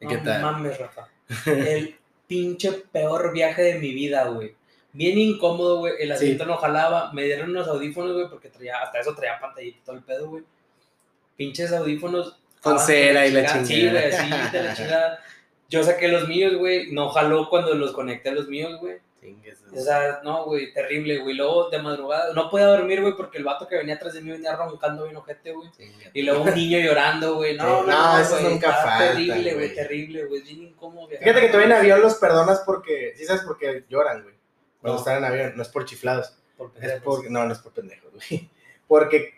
¿Y 0.00 0.04
No 0.04 0.10
qué 0.10 0.16
tal? 0.18 0.42
mames, 0.42 0.78
Rafa. 0.78 1.08
El 1.46 1.96
pinche 2.26 2.72
peor 2.92 3.32
viaje 3.32 3.62
de 3.62 3.74
mi 3.78 3.92
vida, 3.92 4.24
güey. 4.28 4.54
Bien 4.92 5.18
incómodo, 5.18 5.78
güey. 5.78 5.94
El 6.00 6.08
Sí. 6.08 6.12
asiento 6.14 6.46
no 6.46 6.56
jalaba. 6.56 7.12
Me 7.12 7.24
dieron 7.24 7.50
unos 7.50 7.68
audífonos, 7.68 8.12
güey, 8.14 8.28
porque 8.28 8.48
traía, 8.48 8.78
hasta 8.82 8.98
eso 9.00 9.14
traía 9.14 9.38
pantallita 9.38 9.78
y 9.78 9.82
todo 9.82 9.96
el 9.96 10.02
pedo, 10.02 10.28
güey. 10.28 10.42
Pinches 11.36 11.72
audífonos. 11.72 12.36
Con 12.62 12.78
cera 12.78 13.26
y 13.26 13.30
la 13.30 13.42
chingada. 13.46 13.64
Sí, 13.64 13.88
güey, 13.88 14.12
sí, 14.12 14.30
de 14.52 14.62
la 14.62 14.74
chingada. 14.76 15.20
Yo 15.68 15.82
saqué 15.84 16.08
los 16.08 16.28
míos, 16.28 16.54
güey. 16.56 16.90
No 16.92 17.08
jaló 17.10 17.48
cuando 17.48 17.74
los 17.74 17.92
conecté 17.92 18.30
a 18.30 18.32
los 18.32 18.48
míos, 18.48 18.78
güey. 18.80 18.98
Chingues. 19.20 19.58
O 19.76 19.80
sea, 19.80 20.20
no, 20.24 20.44
güey, 20.46 20.72
terrible, 20.72 21.18
güey. 21.18 21.34
Luego 21.36 21.68
de 21.68 21.80
madrugada, 21.80 22.32
no 22.32 22.48
podía 22.50 22.66
dormir, 22.66 23.00
güey, 23.02 23.14
porque 23.16 23.38
el 23.38 23.44
vato 23.44 23.68
que 23.68 23.76
venía 23.76 23.96
atrás 23.96 24.14
de 24.14 24.22
mí 24.22 24.30
venía 24.30 24.56
roncando 24.56 25.04
bien 25.04 25.16
ojete, 25.16 25.52
güey. 25.52 25.68
Y 26.14 26.22
luego 26.22 26.44
un 26.44 26.54
niño 26.54 26.78
llorando, 26.78 27.34
güey. 27.36 27.56
No, 27.56 27.84
no, 27.84 28.18
no, 28.22 28.28
güey, 28.28 28.44
nunca 28.44 28.70
está 28.70 28.82
faltan, 28.82 29.08
Terrible, 29.16 29.54
güey, 29.54 29.74
terrible, 29.74 30.24
güey. 30.26 30.42
Bien 30.42 30.62
incómodo. 30.62 31.08
viajar 31.08 31.24
Fíjate 31.24 31.40
que 31.40 31.46
en 31.46 31.52
tú 31.52 31.58
en 31.60 31.72
avión 31.72 32.00
los 32.00 32.14
perdonas 32.16 32.60
porque, 32.64 33.12
¿sí 33.16 33.24
sabes 33.24 33.42
por 33.42 33.58
qué 33.58 33.84
lloran, 33.88 34.22
güey? 34.22 34.34
Cuando 34.80 34.94
No. 34.94 34.98
están 35.00 35.18
en 35.18 35.24
avión, 35.24 35.52
no 35.56 35.62
es 35.62 35.68
por 35.68 35.84
chiflados. 35.84 36.36
Por 36.56 36.68
Es 36.68 36.74
pendejos. 36.74 37.02
por, 37.02 37.30
no, 37.30 37.44
no 37.44 37.52
es 37.52 37.58
por 37.58 37.72
pendejos, 37.72 38.10
güey. 38.12 38.50
Porque 38.88 39.34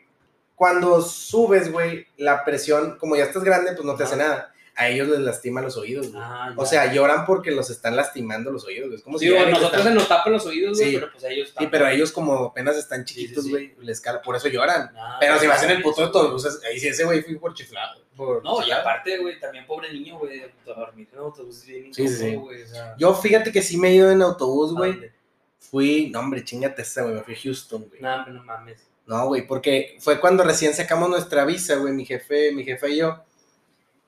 cuando 0.55 1.03
subes, 1.03 1.71
güey, 1.73 2.07
la 2.17 2.45
presión, 2.45 2.97
como 2.99 3.17
ya 3.17 3.25
estás 3.25 3.43
grande, 3.43 3.73
pues 3.73 3.85
no 3.85 3.97
te 3.97 4.05
hace 4.05 4.17
nada. 4.17 4.52
A 4.75 4.89
ellos 4.89 5.07
les 5.09 5.19
lastima 5.21 5.61
los 5.61 5.77
oídos, 5.77 6.11
güey. 6.11 6.23
Ah, 6.25 6.55
O 6.57 6.65
sea, 6.65 6.91
lloran 6.93 7.27
porque 7.27 7.51
los 7.51 7.69
están 7.69 7.95
lastimando 7.95 8.51
los 8.51 8.65
oídos, 8.65 8.87
güey. 8.89 8.97
Es 8.99 9.03
como 9.05 9.19
Sí, 9.19 9.29
si 9.29 9.51
nosotros 9.51 9.83
se 9.83 9.91
nos 9.91 10.09
tapan 10.09 10.33
los 10.33 10.47
oídos, 10.47 10.79
güey, 10.79 10.91
Sí. 10.93 10.97
pero 10.97 11.13
pues 11.13 11.25
ellos 11.25 11.53
Sí, 11.59 11.69
pero 11.71 11.87
ellos 11.89 12.11
como 12.11 12.45
apenas 12.47 12.77
están 12.79 13.05
chiquitos, 13.05 13.49
güey, 13.51 13.75
les 13.83 14.01
cala, 14.01 14.23
por 14.23 14.35
eso 14.35 14.49
lloran. 14.49 14.91
Ah, 14.97 15.19
Pero 15.21 15.39
si 15.39 15.47
vas 15.47 15.63
en 15.63 15.73
el 15.73 15.83
puto 15.83 16.05
autobús, 16.05 16.47
es- 16.47 16.65
ahí 16.65 16.81
sí 16.81 16.89
ese 16.89 17.05
güey 17.05 17.23
fui 17.23 17.37
por 17.37 17.53
chiflado. 17.55 18.01
por 18.17 18.43
No, 18.45 18.59
y 18.59 18.65
chiflado. 18.65 18.81
aparte, 18.83 19.19
güey, 19.19 19.41
también 19.41 19.67
pobre 19.67 19.91
niño, 19.93 20.19
güey, 20.19 20.41
de 20.41 20.53
dormir 20.67 21.09
en 21.13 21.19
autobús 21.19 21.65
bien 21.67 21.93
Sí, 21.95 22.07
sí, 22.09 22.29
incómodo, 22.29 22.51
sí. 22.51 22.57
güey, 22.57 22.63
o 22.63 22.67
sea, 22.67 22.95
Yo 22.99 23.15
fíjate 23.15 23.53
que 23.53 23.63
sí 23.63 23.77
me 23.79 23.89
he 23.89 23.95
ido 23.95 24.11
en 24.11 24.21
autobús, 24.23 24.71
¿a 24.75 24.79
güey. 24.79 25.11
Fui, 25.59 26.11
no, 26.11 26.21
hombre, 26.21 26.45
chingate 26.45 26.83
esa, 26.83 27.03
güey, 27.03 27.15
me 27.15 27.23
fui 27.23 27.35
a 27.35 27.39
Houston, 27.43 27.87
güey. 27.89 28.01
No, 28.03 28.27
no 28.27 28.45
mames. 28.45 28.81
No, 29.07 29.27
güey, 29.27 29.47
porque 29.47 29.97
fue 30.01 30.21
cuando 30.21 30.45
recién 30.45 30.75
sacamos 30.75 31.09
nuestra 31.09 31.45
visa, 31.45 31.77
güey, 31.77 31.93
mi 31.93 32.05
jefe, 32.05 32.53
mi 32.53 32.65
jefe 32.65 32.91
y 32.91 32.97
yo. 32.99 33.23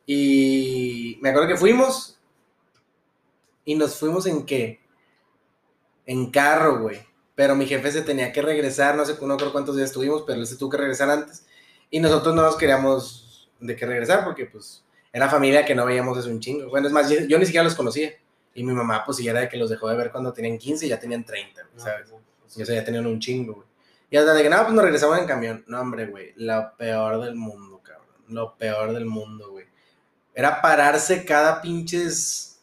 Y 0.06 1.18
me 1.22 1.30
acuerdo 1.30 1.48
que 1.48 1.56
fuimos 1.56 2.18
y 3.64 3.74
nos 3.74 3.96
fuimos 3.98 4.26
en 4.26 4.44
qué? 4.44 4.80
En 6.06 6.30
carro, 6.30 6.80
güey. 6.80 7.00
Pero 7.34 7.56
mi 7.56 7.66
jefe 7.66 7.90
se 7.90 8.02
tenía 8.02 8.32
que 8.32 8.42
regresar, 8.42 8.94
no 8.96 9.04
sé, 9.04 9.16
no 9.20 9.36
creo 9.36 9.52
cuántos 9.52 9.76
días 9.76 9.90
estuvimos, 9.90 10.22
pero 10.26 10.38
él 10.40 10.46
se 10.46 10.56
tuvo 10.56 10.70
que 10.70 10.76
regresar 10.76 11.10
antes. 11.10 11.46
Y 11.90 12.00
nosotros 12.00 12.34
no 12.34 12.42
nos 12.42 12.56
queríamos 12.56 13.50
de 13.60 13.74
que 13.74 13.86
regresar 13.86 14.24
porque, 14.24 14.46
pues, 14.46 14.84
era 15.12 15.28
familia 15.28 15.64
que 15.64 15.74
no 15.74 15.86
veíamos 15.86 16.18
hace 16.18 16.28
un 16.28 16.40
chingo. 16.40 16.68
Bueno, 16.68 16.86
es 16.86 16.92
más, 16.92 17.10
yo, 17.10 17.20
yo 17.20 17.38
ni 17.38 17.46
siquiera 17.46 17.64
los 17.64 17.74
conocía. 17.74 18.12
Y 18.54 18.62
mi 18.62 18.72
mamá, 18.72 19.02
pues, 19.04 19.16
sí 19.16 19.26
era 19.26 19.40
de 19.40 19.48
que 19.48 19.56
los 19.56 19.70
dejó 19.70 19.88
de 19.88 19.96
ver 19.96 20.12
cuando 20.12 20.32
tenían 20.32 20.58
15 20.58 20.86
y 20.86 20.88
ya 20.90 20.98
tenían 21.00 21.24
30, 21.24 21.62
güey, 21.62 21.74
No, 21.76 21.82
¿sabes? 21.82 22.10
no, 22.10 22.20
Y, 22.56 22.62
o 22.62 22.66
sea, 22.66 22.74
ya 22.76 22.84
tenían 22.84 23.06
un 23.06 23.18
chingo, 23.18 23.54
güey. 23.54 23.66
Y 24.10 24.16
hasta 24.16 24.32
de 24.34 24.42
que, 24.44 24.50
no, 24.50 24.62
pues 24.62 24.74
nos 24.74 24.84
regresamos 24.84 25.18
en 25.18 25.26
camión. 25.26 25.64
No, 25.66 25.80
hombre, 25.80 26.06
güey. 26.06 26.32
Lo 26.36 26.72
peor 26.76 27.20
del 27.24 27.34
mundo, 27.34 27.80
cabrón. 27.82 28.06
Lo 28.28 28.56
peor 28.56 28.92
del 28.92 29.06
mundo, 29.06 29.50
güey. 29.50 29.66
Era 30.34 30.60
pararse 30.60 31.24
cada 31.24 31.60
pinches. 31.62 32.60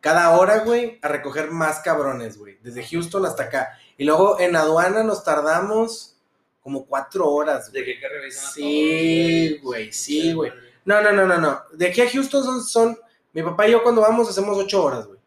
Cada 0.00 0.36
hora, 0.36 0.58
güey, 0.58 0.98
a 1.02 1.08
recoger 1.08 1.50
más 1.50 1.80
cabrones, 1.80 2.36
güey. 2.36 2.58
Desde 2.62 2.84
Houston 2.86 3.24
hasta 3.24 3.44
acá. 3.44 3.78
Y 3.96 4.04
luego 4.04 4.38
en 4.38 4.54
aduana 4.56 5.02
nos 5.02 5.24
tardamos 5.24 6.16
como 6.60 6.84
cuatro 6.86 7.28
horas, 7.30 7.70
güey. 7.70 7.82
De 7.84 7.92
que, 7.94 8.00
que 8.00 8.08
revisan 8.08 8.44
a 8.44 8.50
Sí, 8.50 9.58
güey, 9.62 9.92
sí, 9.92 10.32
güey. 10.34 10.52
No, 10.84 11.00
no, 11.00 11.12
no, 11.12 11.24
no, 11.26 11.38
no. 11.38 11.62
De 11.72 11.86
aquí 11.88 12.02
a 12.02 12.10
Houston 12.10 12.44
son, 12.44 12.62
son- 12.64 12.98
mi 13.32 13.42
papá 13.42 13.66
y 13.66 13.72
yo 13.72 13.82
cuando 13.82 14.00
vamos 14.02 14.28
hacemos 14.28 14.56
ocho 14.58 14.82
horas, 14.84 15.06
güey. 15.06 15.18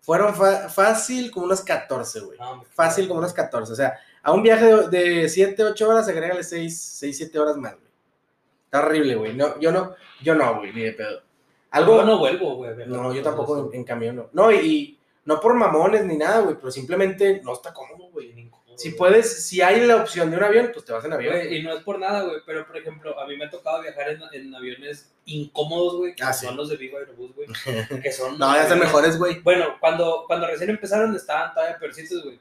Fueron 0.00 0.34
fácil 0.34 1.30
como 1.30 1.46
unas 1.46 1.62
14, 1.62 2.20
güey. 2.20 2.38
Fácil 2.74 3.06
como 3.08 3.18
unas 3.20 3.32
14. 3.32 3.72
O 3.72 3.76
sea, 3.76 3.98
a 4.22 4.32
un 4.32 4.42
viaje 4.42 4.64
de, 4.64 4.88
de 5.22 5.28
7, 5.28 5.62
8 5.64 5.88
horas, 5.88 6.08
agrégale 6.08 6.42
6, 6.42 6.80
6, 6.98 7.16
7 7.16 7.38
horas 7.38 7.56
más, 7.56 7.72
güey. 7.74 7.91
Está 8.72 8.86
horrible, 8.86 9.16
güey. 9.16 9.34
No, 9.34 9.60
yo 9.60 9.70
no, 9.70 9.94
yo 10.22 10.34
no, 10.34 10.56
güey, 10.58 10.72
ni 10.72 10.80
de 10.80 10.92
pedo. 10.92 11.20
Algo, 11.72 11.96
Yo 11.98 12.04
no 12.04 12.18
vuelvo, 12.18 12.56
güey. 12.56 12.70
no, 12.86 13.12
yo 13.14 13.22
tampoco 13.22 13.70
en, 13.70 13.80
en 13.80 13.84
camión, 13.84 14.16
no. 14.16 14.28
No, 14.32 14.50
y, 14.50 14.56
y 14.56 14.98
no 15.26 15.38
por 15.40 15.54
mamones 15.54 16.04
ni 16.06 16.16
nada, 16.16 16.40
güey, 16.40 16.56
pero 16.56 16.70
simplemente 16.70 17.42
no 17.44 17.52
está 17.52 17.72
cómodo, 17.74 18.08
güey. 18.10 18.50
Si 18.76 18.92
puedes, 18.92 19.46
si 19.46 19.60
hay 19.60 19.84
la 19.86 19.96
opción 19.96 20.30
de 20.30 20.38
un 20.38 20.42
avión, 20.44 20.70
pues 20.72 20.86
te 20.86 20.92
vas 20.94 21.04
en 21.04 21.12
avión. 21.12 21.34
Güey, 21.34 21.58
y 21.58 21.62
no 21.62 21.74
es 21.74 21.82
por 21.84 21.98
nada, 21.98 22.22
güey, 22.22 22.38
pero 22.46 22.66
por 22.66 22.76
ejemplo, 22.78 23.18
a 23.20 23.26
mí 23.26 23.36
me 23.36 23.44
ha 23.44 23.50
tocado 23.50 23.82
viajar 23.82 24.08
en, 24.08 24.20
en 24.32 24.54
aviones 24.54 25.12
incómodos, 25.26 25.96
güey, 25.98 26.14
que 26.14 26.22
Ah, 26.24 26.32
son 26.32 26.50
sí. 26.50 26.56
los 26.56 26.68
de 26.70 26.76
Viva 26.76 26.98
Aerobús, 26.98 27.34
güey, 27.34 27.48
que 28.02 28.10
son... 28.12 28.38
No, 28.38 28.54
ya 28.54 28.62
están 28.62 28.78
mejores, 28.78 29.18
güey. 29.18 29.40
Bueno, 29.40 29.76
cuando, 29.80 30.24
cuando 30.26 30.46
recién 30.46 30.70
empezaron 30.70 31.14
estaban 31.14 31.52
todavía 31.52 31.78
peorcitos, 31.78 32.24
güey, 32.24 32.38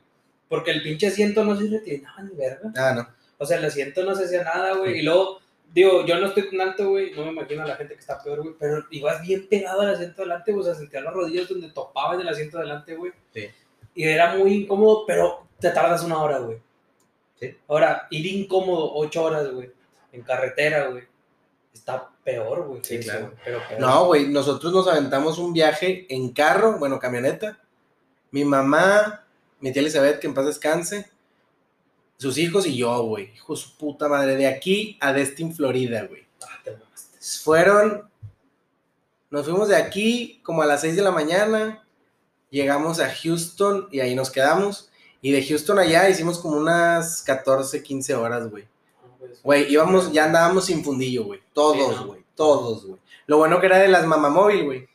porque 0.47 0.71
el 0.71 0.81
pinche 0.81 1.07
asiento 1.07 1.43
no 1.43 1.57
se 1.57 1.67
reclinaba 1.69 2.21
ni 2.23 2.35
verga. 2.35 2.71
Ah, 2.77 2.93
no. 2.95 3.07
O 3.37 3.45
sea, 3.45 3.57
el 3.57 3.65
asiento 3.65 4.03
no 4.03 4.15
se 4.15 4.23
hacía 4.25 4.43
nada, 4.43 4.75
güey, 4.75 4.99
y 4.99 5.01
luego, 5.03 5.39
digo, 5.73 6.05
yo 6.05 6.19
no 6.19 6.27
estoy 6.27 6.49
tan 6.49 6.61
alto, 6.61 6.89
güey, 6.89 7.11
no 7.11 7.25
me 7.25 7.31
imagino 7.31 7.63
a 7.63 7.67
la 7.67 7.75
gente 7.75 7.93
que 7.93 7.99
está 7.99 8.21
peor, 8.21 8.41
güey, 8.41 8.55
pero 8.59 8.85
ibas 8.91 9.21
bien 9.21 9.47
pegado 9.47 9.81
al 9.81 9.93
asiento 9.93 10.21
delante, 10.21 10.51
güey, 10.51 10.61
o 10.61 10.65
sea, 10.65 10.75
sentía 10.75 11.01
las 11.01 11.13
rodillas 11.13 11.47
donde 11.47 11.69
topaba 11.69 12.15
en 12.15 12.21
el 12.21 12.29
asiento 12.29 12.59
delante, 12.59 12.95
güey. 12.95 13.11
Sí. 13.33 13.47
Y 13.95 14.03
era 14.03 14.35
muy 14.35 14.53
incómodo, 14.53 15.05
pero 15.05 15.47
te 15.59 15.69
tardas 15.71 16.03
una 16.03 16.21
hora, 16.21 16.39
güey. 16.39 16.57
Sí. 17.39 17.55
Ahora, 17.67 18.07
ir 18.11 18.25
incómodo 18.25 18.93
ocho 18.95 19.23
horas, 19.23 19.51
güey, 19.51 19.71
en 20.11 20.21
carretera, 20.21 20.87
güey, 20.87 21.03
está 21.73 22.09
peor, 22.23 22.67
güey. 22.67 22.83
Sí, 22.83 22.95
eso, 22.95 23.09
claro. 23.09 23.33
pero 23.43 23.59
peor. 23.67 23.79
No, 23.79 24.05
güey, 24.05 24.27
nosotros 24.27 24.73
nos 24.73 24.87
aventamos 24.87 25.37
un 25.37 25.53
viaje 25.53 26.05
en 26.09 26.33
carro, 26.33 26.77
bueno, 26.77 26.99
camioneta. 26.99 27.59
Mi 28.31 28.45
mamá, 28.45 29.25
mi 29.59 29.71
tía 29.71 29.81
Elizabeth, 29.81 30.19
que 30.19 30.27
en 30.27 30.33
paz 30.33 30.45
descanse, 30.45 31.09
sus 32.21 32.37
hijos 32.37 32.67
y 32.67 32.77
yo, 32.77 33.03
güey. 33.03 33.33
Hijo 33.33 33.55
de 33.55 33.61
su 33.61 33.77
puta 33.77 34.07
madre, 34.07 34.35
de 34.35 34.47
aquí 34.47 34.97
a 35.01 35.11
Destin, 35.11 35.53
Florida, 35.53 36.05
güey. 36.05 36.25
Ah, 36.43 36.59
te 36.63 36.71
mamaste. 36.71 37.17
Fueron, 37.43 38.09
nos 39.29 39.45
fuimos 39.45 39.67
de 39.69 39.75
aquí 39.75 40.39
como 40.43 40.61
a 40.61 40.65
las 40.65 40.81
6 40.81 40.95
de 40.95 41.01
la 41.01 41.11
mañana, 41.11 41.83
llegamos 42.49 42.99
a 42.99 43.09
Houston 43.13 43.87
y 43.91 43.99
ahí 44.01 44.13
nos 44.13 44.29
quedamos. 44.29 44.89
Y 45.21 45.31
de 45.31 45.43
Houston 45.45 45.79
allá 45.79 46.09
hicimos 46.09 46.39
como 46.39 46.57
unas 46.57 47.21
14, 47.23 47.81
15 47.81 48.15
horas, 48.15 48.49
güey. 48.49 48.67
Güey, 49.43 49.71
íbamos, 49.71 50.11
ya 50.11 50.25
andábamos 50.25 50.65
sin 50.65 50.83
fundillo, 50.83 51.25
güey. 51.25 51.39
Sí, 51.39 51.45
Todos, 51.53 51.95
¿no? 52.01 52.07
güey. 52.07 52.25
Todos, 52.35 52.85
güey. 52.85 52.99
Lo 53.27 53.37
bueno 53.37 53.59
que 53.59 53.67
era 53.67 53.77
de 53.77 53.87
las 53.87 54.05
mamamóvil, 54.05 54.65
güey. 54.65 54.89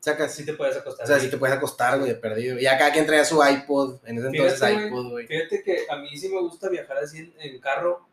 Sacas. 0.00 0.34
Sí 0.34 0.44
te 0.44 0.52
puedes 0.52 0.76
acostar. 0.76 1.04
O 1.04 1.06
sea, 1.06 1.16
güey. 1.16 1.26
sí 1.26 1.30
te 1.30 1.38
puedes 1.38 1.56
acostar, 1.56 1.98
güey, 1.98 2.20
perdido. 2.20 2.58
Y 2.58 2.66
acá 2.66 2.92
quien 2.92 3.06
traía 3.06 3.24
su 3.24 3.44
iPod, 3.44 3.96
en 4.04 4.18
ese 4.18 4.26
entonces 4.28 4.58
Fíjate, 4.58 4.86
iPod, 4.86 5.10
güey. 5.10 5.26
Fíjate 5.26 5.62
que 5.62 5.86
a 5.90 5.96
mí 5.96 6.16
sí 6.16 6.28
me 6.28 6.40
gusta 6.40 6.68
viajar 6.68 6.98
así 6.98 7.18
en, 7.18 7.34
en 7.38 7.60
carro, 7.60 8.06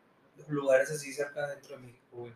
lugares 0.48 0.90
así 0.90 1.12
cerca 1.12 1.46
dentro 1.46 1.76
de 1.76 1.82
México, 1.82 2.00
güey. 2.12 2.32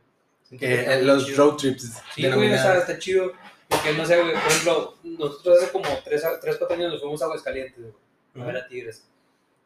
Que, 0.58 0.80
está 0.80 0.96
los 0.98 1.26
chido. 1.26 1.36
road 1.46 1.56
trips. 1.56 1.92
Sí, 2.14 2.30
güey, 2.30 2.48
sea, 2.50 2.78
está 2.78 2.98
chido. 2.98 3.32
Porque 3.68 3.92
no 3.92 4.04
sé, 4.04 4.20
güey, 4.20 4.32
por 4.32 4.50
ejemplo, 4.50 4.94
nosotros 5.04 5.62
hace 5.62 5.72
como 5.72 5.86
3, 6.04 6.22
3 6.40 6.56
4 6.58 6.76
años 6.76 6.92
nos 6.92 7.00
fuimos 7.00 7.22
a 7.22 7.26
Aguascalientes, 7.26 7.78
güey, 7.78 7.94
a 8.40 8.44
ver 8.44 8.56
a 8.56 8.66
Tigres. 8.66 9.04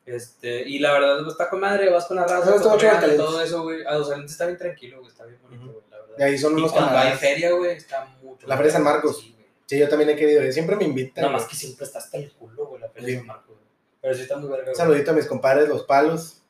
Este, 0.05 0.69
y 0.69 0.79
la 0.79 0.93
verdad, 0.93 1.17
pues, 1.21 1.33
está 1.33 1.49
con 1.49 1.61
madre, 1.61 1.88
vas 1.88 2.05
con 2.05 2.19
la 2.19 2.26
raza, 2.26 2.53
Ah, 2.53 2.57
está 2.57 2.69
Aguascalientes. 2.69 3.17
todo 3.17 3.41
eso, 3.41 3.62
güey. 3.62 3.83
Aguascalientes 3.87 4.33
está 4.33 4.47
bien 4.47 4.59
tranquilo, 4.59 4.99
güey, 4.99 5.11
está 5.11 5.25
bien 5.25 5.38
bonito, 5.43 5.73
güey, 5.73 5.85
la 5.91 5.97
verdad. 5.97 6.17
Y 6.19 6.23
ahí 6.23 6.38
son 6.38 6.59
Y 6.59 6.69
cuando 6.69 6.99
hay 6.99 7.12
feria, 7.17 7.53
güey, 7.53 7.76
está 7.76 8.05
mucho. 8.23 8.47
La 8.47 8.57
Feria 8.57 8.67
de 8.67 8.73
San 8.73 8.85
Marcos. 8.85 9.21
Sí. 9.21 9.34
Sí, 9.66 9.78
yo 9.78 9.88
también 9.88 10.11
he 10.11 10.16
querido 10.16 10.42
ir. 10.44 10.52
Siempre 10.52 10.76
me 10.76 10.85
invitan. 10.85 11.23
Nada 11.23 11.33
más 11.37 11.47
que 11.47 11.56
siempre 11.56 11.87
está 11.87 11.99
hasta 11.99 12.18
el 12.18 12.30
culo, 12.33 12.66
güey, 12.66 12.80
la 12.83 12.88
feria 12.90 13.06
Sí. 13.09 13.12
de 13.12 13.18
San 13.18 13.26
Marcos, 13.26 13.56
güey. 13.56 13.68
Pero 14.00 14.14
sí 14.14 14.23
está 14.23 14.37
muy 14.37 14.50
verga, 14.50 14.71
Un 14.71 14.76
saludito 14.76 15.11
a 15.11 15.14
mis 15.14 15.26
compadres, 15.26 15.68
los 15.68 15.85
palos, 15.85 16.42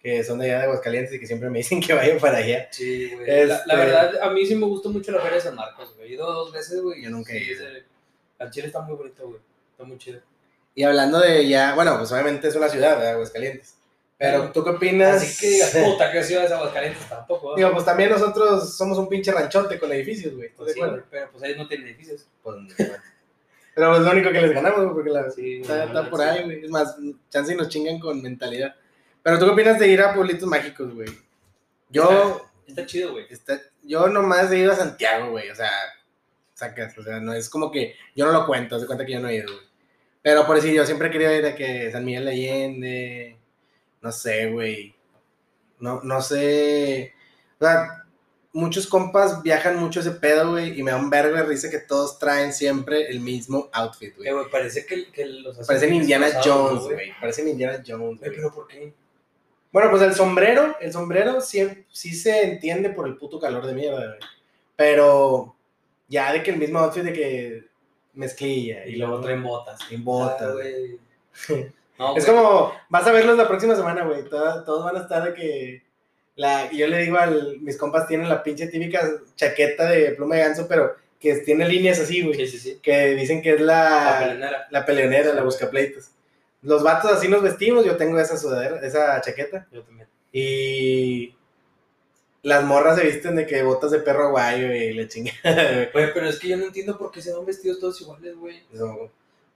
que 0.00 0.22
son 0.24 0.38
de 0.38 0.46
allá 0.46 0.58
de 0.58 0.64
Aguascalientes 0.64 1.12
y 1.14 1.18
que 1.20 1.26
siempre 1.26 1.50
me 1.50 1.58
dicen 1.58 1.80
que 1.80 1.92
vayan 1.92 2.18
para 2.18 2.38
allá. 2.38 2.68
Sí, 2.70 3.10
güey. 3.14 3.28
Este- 3.28 3.46
La, 3.46 3.62
la 3.66 3.74
verdad, 3.74 4.22
a 4.22 4.30
mí 4.30 4.46
sí 4.46 4.54
me 4.54 4.66
gustó 4.66 4.88
mucho 4.90 5.10
la 5.12 5.20
Feria 5.20 5.36
de 5.36 5.42
San 5.42 5.56
Marcos, 5.56 5.94
güey. 5.96 6.10
He 6.10 6.14
ido 6.14 6.32
dos 6.32 6.52
veces, 6.52 6.80
güey. 6.80 7.02
Yo 7.02 7.10
nunca 7.10 7.32
he 7.32 7.38
Sí, 7.40 7.50
ido. 7.50 7.66
ese- 7.66 7.84
Al 8.38 8.50
Chile 8.50 8.68
está 8.68 8.80
muy 8.80 8.96
bonito, 8.96 9.28
güey. 9.28 9.40
Está 9.72 9.84
muy 9.84 9.98
chido. 9.98 10.20
Y 10.74 10.84
hablando 10.84 11.18
de 11.18 11.46
ya, 11.48 11.74
bueno, 11.74 11.98
pues 11.98 12.10
obviamente 12.12 12.48
es 12.48 12.54
una 12.54 12.68
ciudad, 12.68 12.98
de 13.00 13.08
Aguascalientes. 13.08 13.74
Pero, 14.20 14.52
¿tú 14.52 14.62
qué 14.62 14.68
opinas? 14.68 15.22
Así 15.22 15.40
que 15.40 15.48
digas, 15.48 15.70
puta, 15.84 16.12
que 16.12 16.22
ciudad 16.22 16.46
de 16.46 16.54
Aguascalientes 16.54 17.08
tampoco, 17.08 17.56
Digo, 17.56 17.72
pues 17.72 17.86
también 17.86 18.10
nosotros 18.10 18.76
somos 18.76 18.98
un 18.98 19.08
pinche 19.08 19.32
ranchote 19.32 19.78
con 19.78 19.90
edificios, 19.92 20.34
güey. 20.34 20.48
¿Estás 20.48 20.58
Pues 20.58 20.74
sí, 20.74 20.80
pero 21.10 21.30
pues 21.32 21.42
ellos 21.44 21.56
no 21.56 21.66
tienen 21.66 21.86
edificios. 21.86 22.26
Pues. 22.42 22.56
Pero 23.74 23.96
es 23.96 24.02
lo 24.02 24.10
único 24.10 24.30
que 24.30 24.42
les 24.42 24.52
ganamos, 24.52 24.80
güey, 24.82 24.94
porque 24.94 25.10
la, 25.10 25.30
Sí, 25.30 25.62
está, 25.62 25.72
güey, 25.72 25.86
está 25.86 26.02
la 26.02 26.10
por 26.10 26.20
ahí, 26.20 26.44
güey. 26.44 26.62
Es 26.62 26.70
más, 26.70 26.96
chance 27.30 27.54
y 27.54 27.56
nos 27.56 27.70
chingan 27.70 27.98
con 27.98 28.20
mentalidad. 28.20 28.74
Pero 29.22 29.38
tú 29.38 29.46
qué 29.46 29.52
opinas 29.52 29.78
de 29.78 29.88
ir 29.88 30.02
a 30.02 30.12
pueblitos 30.12 30.46
mágicos, 30.46 30.94
güey? 30.94 31.08
Yo, 31.88 32.46
Está 32.66 32.84
chido, 32.84 33.12
güey. 33.12 33.24
está, 33.30 33.58
yo 33.82 34.06
nomás 34.08 34.52
he 34.52 34.58
ido 34.58 34.72
a 34.72 34.76
Santiago, 34.76 35.30
güey. 35.30 35.48
O 35.48 35.54
sea, 35.54 35.70
sacas, 36.52 36.96
o 36.98 37.02
sea, 37.02 37.20
no 37.20 37.32
es 37.32 37.48
como 37.48 37.70
que 37.70 37.94
yo 38.14 38.26
no 38.26 38.32
lo 38.32 38.46
cuento, 38.46 38.78
de 38.78 38.86
cuenta 38.86 39.06
que 39.06 39.14
yo 39.14 39.20
no 39.20 39.28
he 39.28 39.36
ido, 39.36 39.46
güey. 39.46 39.66
Pero 40.20 40.46
por 40.46 40.56
decir, 40.56 40.74
yo 40.74 40.84
siempre 40.84 41.08
he 41.08 41.10
querido 41.10 41.34
ir 41.34 41.46
a 41.46 41.54
que 41.54 41.90
San 41.90 42.04
Miguel 42.04 42.26
de 42.26 42.30
Allende, 42.32 43.39
no 44.00 44.12
sé, 44.12 44.50
güey. 44.50 44.94
No, 45.78 46.00
no 46.02 46.20
sé. 46.20 47.12
O 47.58 47.64
sea, 47.64 48.04
muchos 48.52 48.86
compas 48.86 49.42
viajan 49.42 49.76
mucho 49.78 50.00
ese 50.00 50.12
pedo, 50.12 50.52
güey, 50.52 50.78
y 50.78 50.82
me 50.82 50.90
da 50.90 50.96
un 50.96 51.10
vergo 51.10 51.36
de 51.36 51.44
risa 51.44 51.70
que 51.70 51.78
todos 51.78 52.18
traen 52.18 52.52
siempre 52.52 53.08
el 53.08 53.20
mismo 53.20 53.68
outfit, 53.72 54.16
güey. 54.16 54.28
Eh, 54.28 54.32
güey, 54.32 54.50
parece 54.50 54.86
que, 54.86 55.10
que 55.10 55.26
los 55.26 55.56
Parecen 55.66 55.94
Indiana 55.94 56.28
Jones, 56.42 56.82
¿no, 56.82 56.90
güey. 56.90 57.12
Parecen 57.20 57.48
Indiana 57.48 57.82
Jones, 57.86 58.20
Güey, 58.20 58.32
pero 58.34 58.52
¿por 58.52 58.66
qué? 58.66 58.92
Bueno, 59.72 59.90
pues 59.90 60.02
el 60.02 60.14
sombrero, 60.14 60.76
el 60.80 60.92
sombrero 60.92 61.40
sí, 61.40 61.86
sí 61.90 62.14
se 62.14 62.42
entiende 62.42 62.90
por 62.90 63.06
el 63.06 63.16
puto 63.16 63.38
calor 63.38 63.66
de 63.66 63.74
mierda, 63.74 64.06
güey. 64.06 64.18
Pero 64.74 65.54
ya 66.08 66.32
de 66.32 66.42
que 66.42 66.50
el 66.50 66.58
mismo 66.58 66.80
outfit 66.80 67.04
de 67.04 67.12
que 67.12 67.70
mezclilla 68.14 68.84
Y 68.86 68.96
luego 68.96 69.20
traen 69.20 69.42
botas. 69.42 69.80
Y 69.90 69.96
botas. 69.96 70.48
Ah, 70.48 70.52
güey. 70.52 70.98
No, 72.00 72.16
Es 72.16 72.24
güey. 72.26 72.36
como, 72.36 72.72
vas 72.88 73.06
a 73.06 73.12
verlos 73.12 73.36
la 73.36 73.46
próxima 73.46 73.76
semana, 73.76 74.04
güey. 74.04 74.24
Todos, 74.24 74.64
todos 74.64 74.84
van 74.84 74.96
a 74.96 75.00
estar 75.02 75.22
de 75.24 75.34
que. 75.34 75.82
La, 76.36 76.70
yo 76.72 76.86
le 76.86 76.98
digo 76.98 77.18
a 77.18 77.26
mis 77.26 77.76
compas, 77.76 78.08
tienen 78.08 78.28
la 78.28 78.42
pinche 78.42 78.66
típica 78.68 79.06
chaqueta 79.36 79.88
de 79.90 80.12
pluma 80.12 80.36
de 80.36 80.42
ganso, 80.42 80.66
pero 80.66 80.96
que 81.20 81.34
tiene 81.36 81.68
líneas 81.68 82.00
así, 82.00 82.22
güey. 82.22 82.34
Sí, 82.34 82.46
sí, 82.46 82.58
sí. 82.58 82.78
Que 82.82 83.08
dicen 83.14 83.42
que 83.42 83.50
es 83.54 83.60
La 83.60 84.00
la, 84.00 84.18
pelenera. 84.20 84.66
la 84.70 84.86
peleonera, 84.86 85.34
la 85.34 85.42
buscapleitos. 85.42 86.12
Los 86.62 86.82
vatos 86.82 87.12
así 87.12 87.28
nos 87.28 87.42
vestimos, 87.42 87.84
yo 87.84 87.96
tengo 87.96 88.18
esa 88.18 88.38
sudadera, 88.38 88.80
esa 88.86 89.20
chaqueta. 89.20 89.66
Yo 89.70 89.82
también. 89.82 90.08
Y 90.32 91.34
las 92.42 92.64
morras 92.64 92.96
se 92.98 93.04
visten 93.04 93.36
de 93.36 93.46
que 93.46 93.62
botas 93.62 93.90
de 93.90 93.98
perro 93.98 94.28
aguayo 94.28 94.72
y 94.72 94.94
la 94.94 95.06
chingada. 95.08 95.36
Güey, 95.92 96.14
pero 96.14 96.26
es 96.26 96.38
que 96.38 96.48
yo 96.48 96.56
no 96.56 96.64
entiendo 96.64 96.96
por 96.96 97.10
qué 97.10 97.20
se 97.20 97.34
van 97.34 97.44
vestidos 97.44 97.80
todos 97.80 98.00
iguales, 98.00 98.34
güey. 98.36 98.62
Eso, 98.72 99.10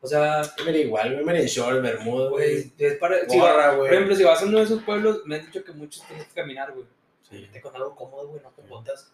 O 0.04 0.06
sea, 0.06 0.42
me 0.64 0.72
da 0.72 0.78
igual, 0.78 1.24
me 1.24 1.32
da 1.32 1.38
en 1.40 1.46
short, 1.46 1.80
bermuda, 1.82 2.28
güey. 2.28 2.54
güey, 2.54 2.72
es 2.78 2.94
para... 2.98 3.28
si 3.28 3.38
va- 3.38 3.52
Gorra, 3.52 3.76
por 3.76 3.92
ejemplo, 3.92 4.14
si 4.14 4.22
vas 4.22 4.42
a 4.42 4.44
uno 4.46 4.58
de 4.58 4.64
esos 4.64 4.82
pueblos, 4.82 5.22
me 5.24 5.36
han 5.36 5.46
dicho 5.46 5.64
que 5.64 5.72
muchos 5.72 6.06
tienes 6.06 6.26
que 6.26 6.34
caminar, 6.34 6.72
güey. 6.72 6.84
Sí. 7.28 7.38
Vete 7.40 7.60
con 7.60 7.74
algo 7.74 7.96
cómodo, 7.96 8.28
güey, 8.28 8.42
no 8.42 8.50
con 8.52 8.68
botas. 8.68 9.10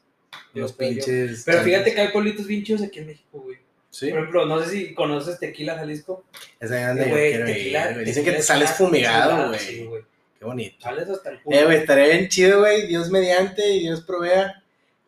Los 0.53 0.73
pinches. 0.73 1.43
Pero 1.47 1.63
fíjate 1.63 1.95
que 1.95 2.01
hay 2.01 2.09
pueblitos 2.09 2.47
bien 2.47 2.65
chidos 2.65 2.83
aquí 2.83 2.99
en 2.99 3.07
México, 3.07 3.41
güey. 3.41 3.59
Sí. 3.91 4.11
Por 4.11 4.19
ejemplo, 4.19 4.47
no 4.47 4.63
sé 4.63 4.71
si 4.71 4.95
conoces 4.95 5.39
Tequila, 5.39 5.77
Jalisco. 5.77 6.25
Esa 6.59 6.81
es 6.81 6.87
donde 6.89 7.05
yo 7.05 7.11
Güey, 7.11 7.35
ir, 7.35 7.45
tequila, 7.45 7.93
güey. 7.93 8.05
Dicen 8.05 8.25
que 8.25 8.33
te 8.33 8.39
es 8.39 8.47
sales 8.47 8.71
fumigado, 8.73 9.49
güey. 9.49 9.59
Sí, 9.61 9.85
güey. 9.85 10.03
Qué 10.39 10.45
bonito. 10.45 10.77
Sales 10.81 11.09
hasta 11.09 11.31
el 11.31 11.41
culo. 11.43 11.57
Eh, 11.57 11.65
güey, 11.65 11.77
estaría 11.79 12.07
bien 12.07 12.29
chido, 12.29 12.61
güey. 12.61 12.87
Dios 12.87 13.11
mediante 13.11 13.69
y 13.69 13.81
Dios 13.81 14.01
provea 14.03 14.63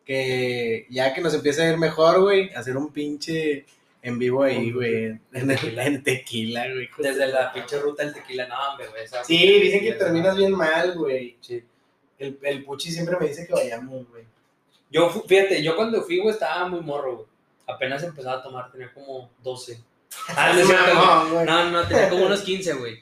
que 0.05 0.85
ya 0.89 1.13
que 1.13 1.21
nos 1.21 1.33
empiece 1.33 1.61
a 1.61 1.69
ir 1.71 1.77
mejor, 1.77 2.21
güey, 2.21 2.53
hacer 2.53 2.75
un 2.77 2.91
pinche 2.91 3.65
en 4.03 4.19
vivo 4.19 4.43
ahí, 4.43 4.71
güey. 4.71 5.19
En, 5.33 5.47
tequila. 5.47 5.85
en 5.85 6.03
tequila, 6.03 6.65
güey. 6.71 6.89
Desde 6.99 7.27
la 7.27 7.51
pinche 7.51 7.79
ruta 7.79 8.03
del 8.03 8.13
tequila, 8.13 8.47
no, 8.47 8.55
hombre, 8.71 8.87
güey. 8.89 9.03
esa- 9.03 9.23
Sí, 9.23 9.37
dicen 9.59 9.79
que 9.81 9.93
terminas 9.93 10.37
bien 10.37 10.51
mal, 10.51 10.95
güey. 10.95 11.37
Sí. 11.41 11.63
El, 12.19 12.37
el 12.43 12.63
Puchi 12.63 12.91
siempre 12.91 13.17
me 13.19 13.27
dice 13.27 13.47
que 13.47 13.53
vayamos, 13.53 14.07
güey. 14.09 14.23
Yo, 14.91 15.09
fíjate, 15.09 15.63
yo 15.63 15.75
cuando 15.75 16.03
fui, 16.03 16.19
güey, 16.19 16.33
estaba 16.33 16.67
muy 16.67 16.81
morro, 16.81 17.15
güey. 17.15 17.27
Apenas 17.67 18.03
empezaba 18.03 18.37
a 18.37 18.43
tomar, 18.43 18.71
tenía 18.71 18.93
como 18.93 19.31
12. 19.41 19.81
Ah, 20.37 20.53
no. 20.53 21.43
No, 21.45 21.69
no, 21.71 21.87
tenía 21.87 22.07
como 22.09 22.25
unos 22.27 22.41
15, 22.43 22.73
güey. 22.73 22.99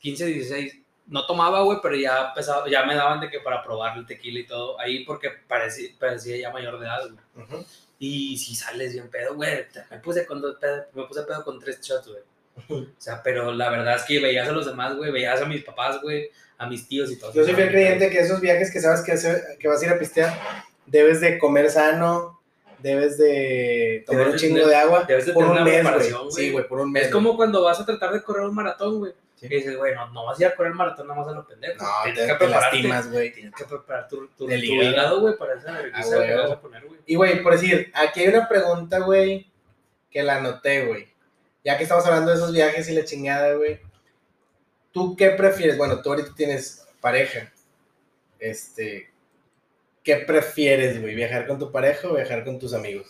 15, 0.00 0.26
16. 0.26 0.78
No 1.06 1.26
tomaba, 1.26 1.62
güey, 1.62 1.78
pero 1.82 1.96
ya 1.96 2.28
empezaba, 2.28 2.68
ya 2.70 2.84
me 2.84 2.94
daban 2.94 3.20
de 3.20 3.28
que 3.28 3.40
para 3.40 3.62
probar 3.62 3.98
el 3.98 4.06
tequila 4.06 4.38
y 4.40 4.46
todo. 4.46 4.78
Ahí 4.80 5.04
porque 5.04 5.30
parecía, 5.48 5.90
parecía 5.98 6.36
ya 6.36 6.50
mayor 6.52 6.78
de 6.78 6.86
edad, 6.86 7.00
güey. 7.10 7.46
Ujú. 7.46 7.66
Y 8.06 8.36
si 8.36 8.54
sales 8.54 8.92
bien 8.92 9.08
pedo, 9.08 9.34
güey. 9.34 9.64
Me 9.90 9.98
puse 9.98 10.26
con 10.26 10.40
dos 10.40 10.56
pedo, 10.60 10.84
me 10.94 11.04
puse 11.04 11.22
pedo 11.22 11.42
con 11.44 11.58
tres 11.58 11.80
shots, 11.80 12.08
güey. 12.08 12.80
O 12.82 12.86
sea, 12.98 13.22
pero 13.22 13.52
la 13.52 13.70
verdad 13.70 13.96
es 13.96 14.02
que 14.02 14.20
veías 14.20 14.48
a 14.48 14.52
los 14.52 14.66
demás, 14.66 14.94
güey. 14.96 15.10
Veías 15.10 15.40
a 15.40 15.46
mis 15.46 15.64
papás, 15.64 16.00
güey. 16.02 16.28
A 16.58 16.66
mis 16.68 16.86
tíos 16.86 17.10
y 17.10 17.18
todo. 17.18 17.32
Yo 17.32 17.44
soy 17.44 17.54
fiel 17.54 17.68
creyente 17.70 18.10
que 18.10 18.20
esos 18.20 18.40
viajes 18.40 18.70
que 18.70 18.80
sabes 18.80 19.00
que, 19.00 19.12
hace- 19.12 19.42
que 19.58 19.66
vas 19.68 19.82
a 19.82 19.86
ir 19.86 19.90
a 19.92 19.98
pistear, 19.98 20.32
debes 20.86 21.20
de 21.20 21.36
comer 21.38 21.68
sano, 21.70 22.40
debes 22.78 23.16
de 23.18 24.04
tomar 24.06 24.22
un 24.22 24.26
Debes 24.28 24.40
chingo 24.42 24.66
de 24.68 24.76
agua 24.76 25.04
debes 25.08 25.26
de 25.26 25.32
por 25.32 25.44
tener 25.44 25.56
un 25.56 25.62
una 25.62 25.64
mes, 25.70 25.80
preparación, 25.80 26.20
güey. 26.20 26.30
güey. 26.30 26.44
Sí, 26.46 26.52
güey, 26.52 26.68
por 26.68 26.80
un 26.80 26.92
mes. 26.92 27.06
Es 27.06 27.10
como 27.10 27.36
cuando 27.36 27.62
vas 27.62 27.80
a 27.80 27.86
tratar 27.86 28.12
de 28.12 28.22
correr 28.22 28.44
un 28.44 28.54
maratón, 28.54 28.98
güey. 28.98 29.12
Sí. 29.48 29.54
Y 29.54 29.56
dices, 29.58 29.76
güey, 29.76 29.94
no, 29.94 30.08
no 30.10 30.24
vas 30.26 30.38
a 30.38 30.42
ir 30.42 30.48
a 30.48 30.54
correr 30.54 30.72
el 30.72 30.76
maratón 30.78 31.06
nada 31.08 31.20
más 31.20 31.28
a 31.28 31.32
los 31.36 31.46
pendejos. 31.46 31.82
No, 31.82 31.88
tienes 32.04 32.20
te, 32.20 32.26
que 32.26 32.32
te 32.32 32.38
prepararte. 32.38 32.76
lastimas, 32.76 33.10
güey. 33.12 33.32
Tienes 33.32 33.54
que 33.54 33.64
preparar 33.64 34.08
tu, 34.08 34.28
tu, 34.28 34.48
El 34.48 34.60
tu 34.60 34.66
hígado. 34.66 35.20
güey, 35.20 35.36
para 35.36 35.54
esa 35.54 35.72
vergüenza 35.72 36.26
que 36.26 36.34
vas 36.34 36.50
a 36.50 36.60
poner, 36.60 36.86
güey. 36.86 37.00
Y, 37.06 37.14
güey, 37.16 37.42
por 37.42 37.52
decir, 37.52 37.90
aquí 37.94 38.20
hay 38.20 38.28
una 38.28 38.48
pregunta, 38.48 38.98
güey, 39.00 39.50
que 40.10 40.22
la 40.22 40.36
anoté, 40.36 40.86
güey. 40.86 41.08
Ya 41.64 41.76
que 41.76 41.82
estamos 41.84 42.04
hablando 42.06 42.30
de 42.30 42.36
esos 42.36 42.52
viajes 42.52 42.88
y 42.88 42.94
la 42.94 43.04
chingada, 43.04 43.54
güey. 43.54 43.80
¿Tú 44.92 45.16
qué 45.16 45.30
prefieres? 45.30 45.76
Bueno, 45.76 46.00
tú 46.02 46.10
ahorita 46.10 46.34
tienes 46.36 46.86
pareja. 47.00 47.50
Este. 48.38 49.10
¿Qué 50.02 50.16
prefieres, 50.16 51.00
güey? 51.00 51.14
¿Viajar 51.14 51.46
con 51.46 51.58
tu 51.58 51.72
pareja 51.72 52.08
o 52.08 52.14
viajar 52.14 52.44
con 52.44 52.58
tus 52.58 52.74
amigos? 52.74 53.08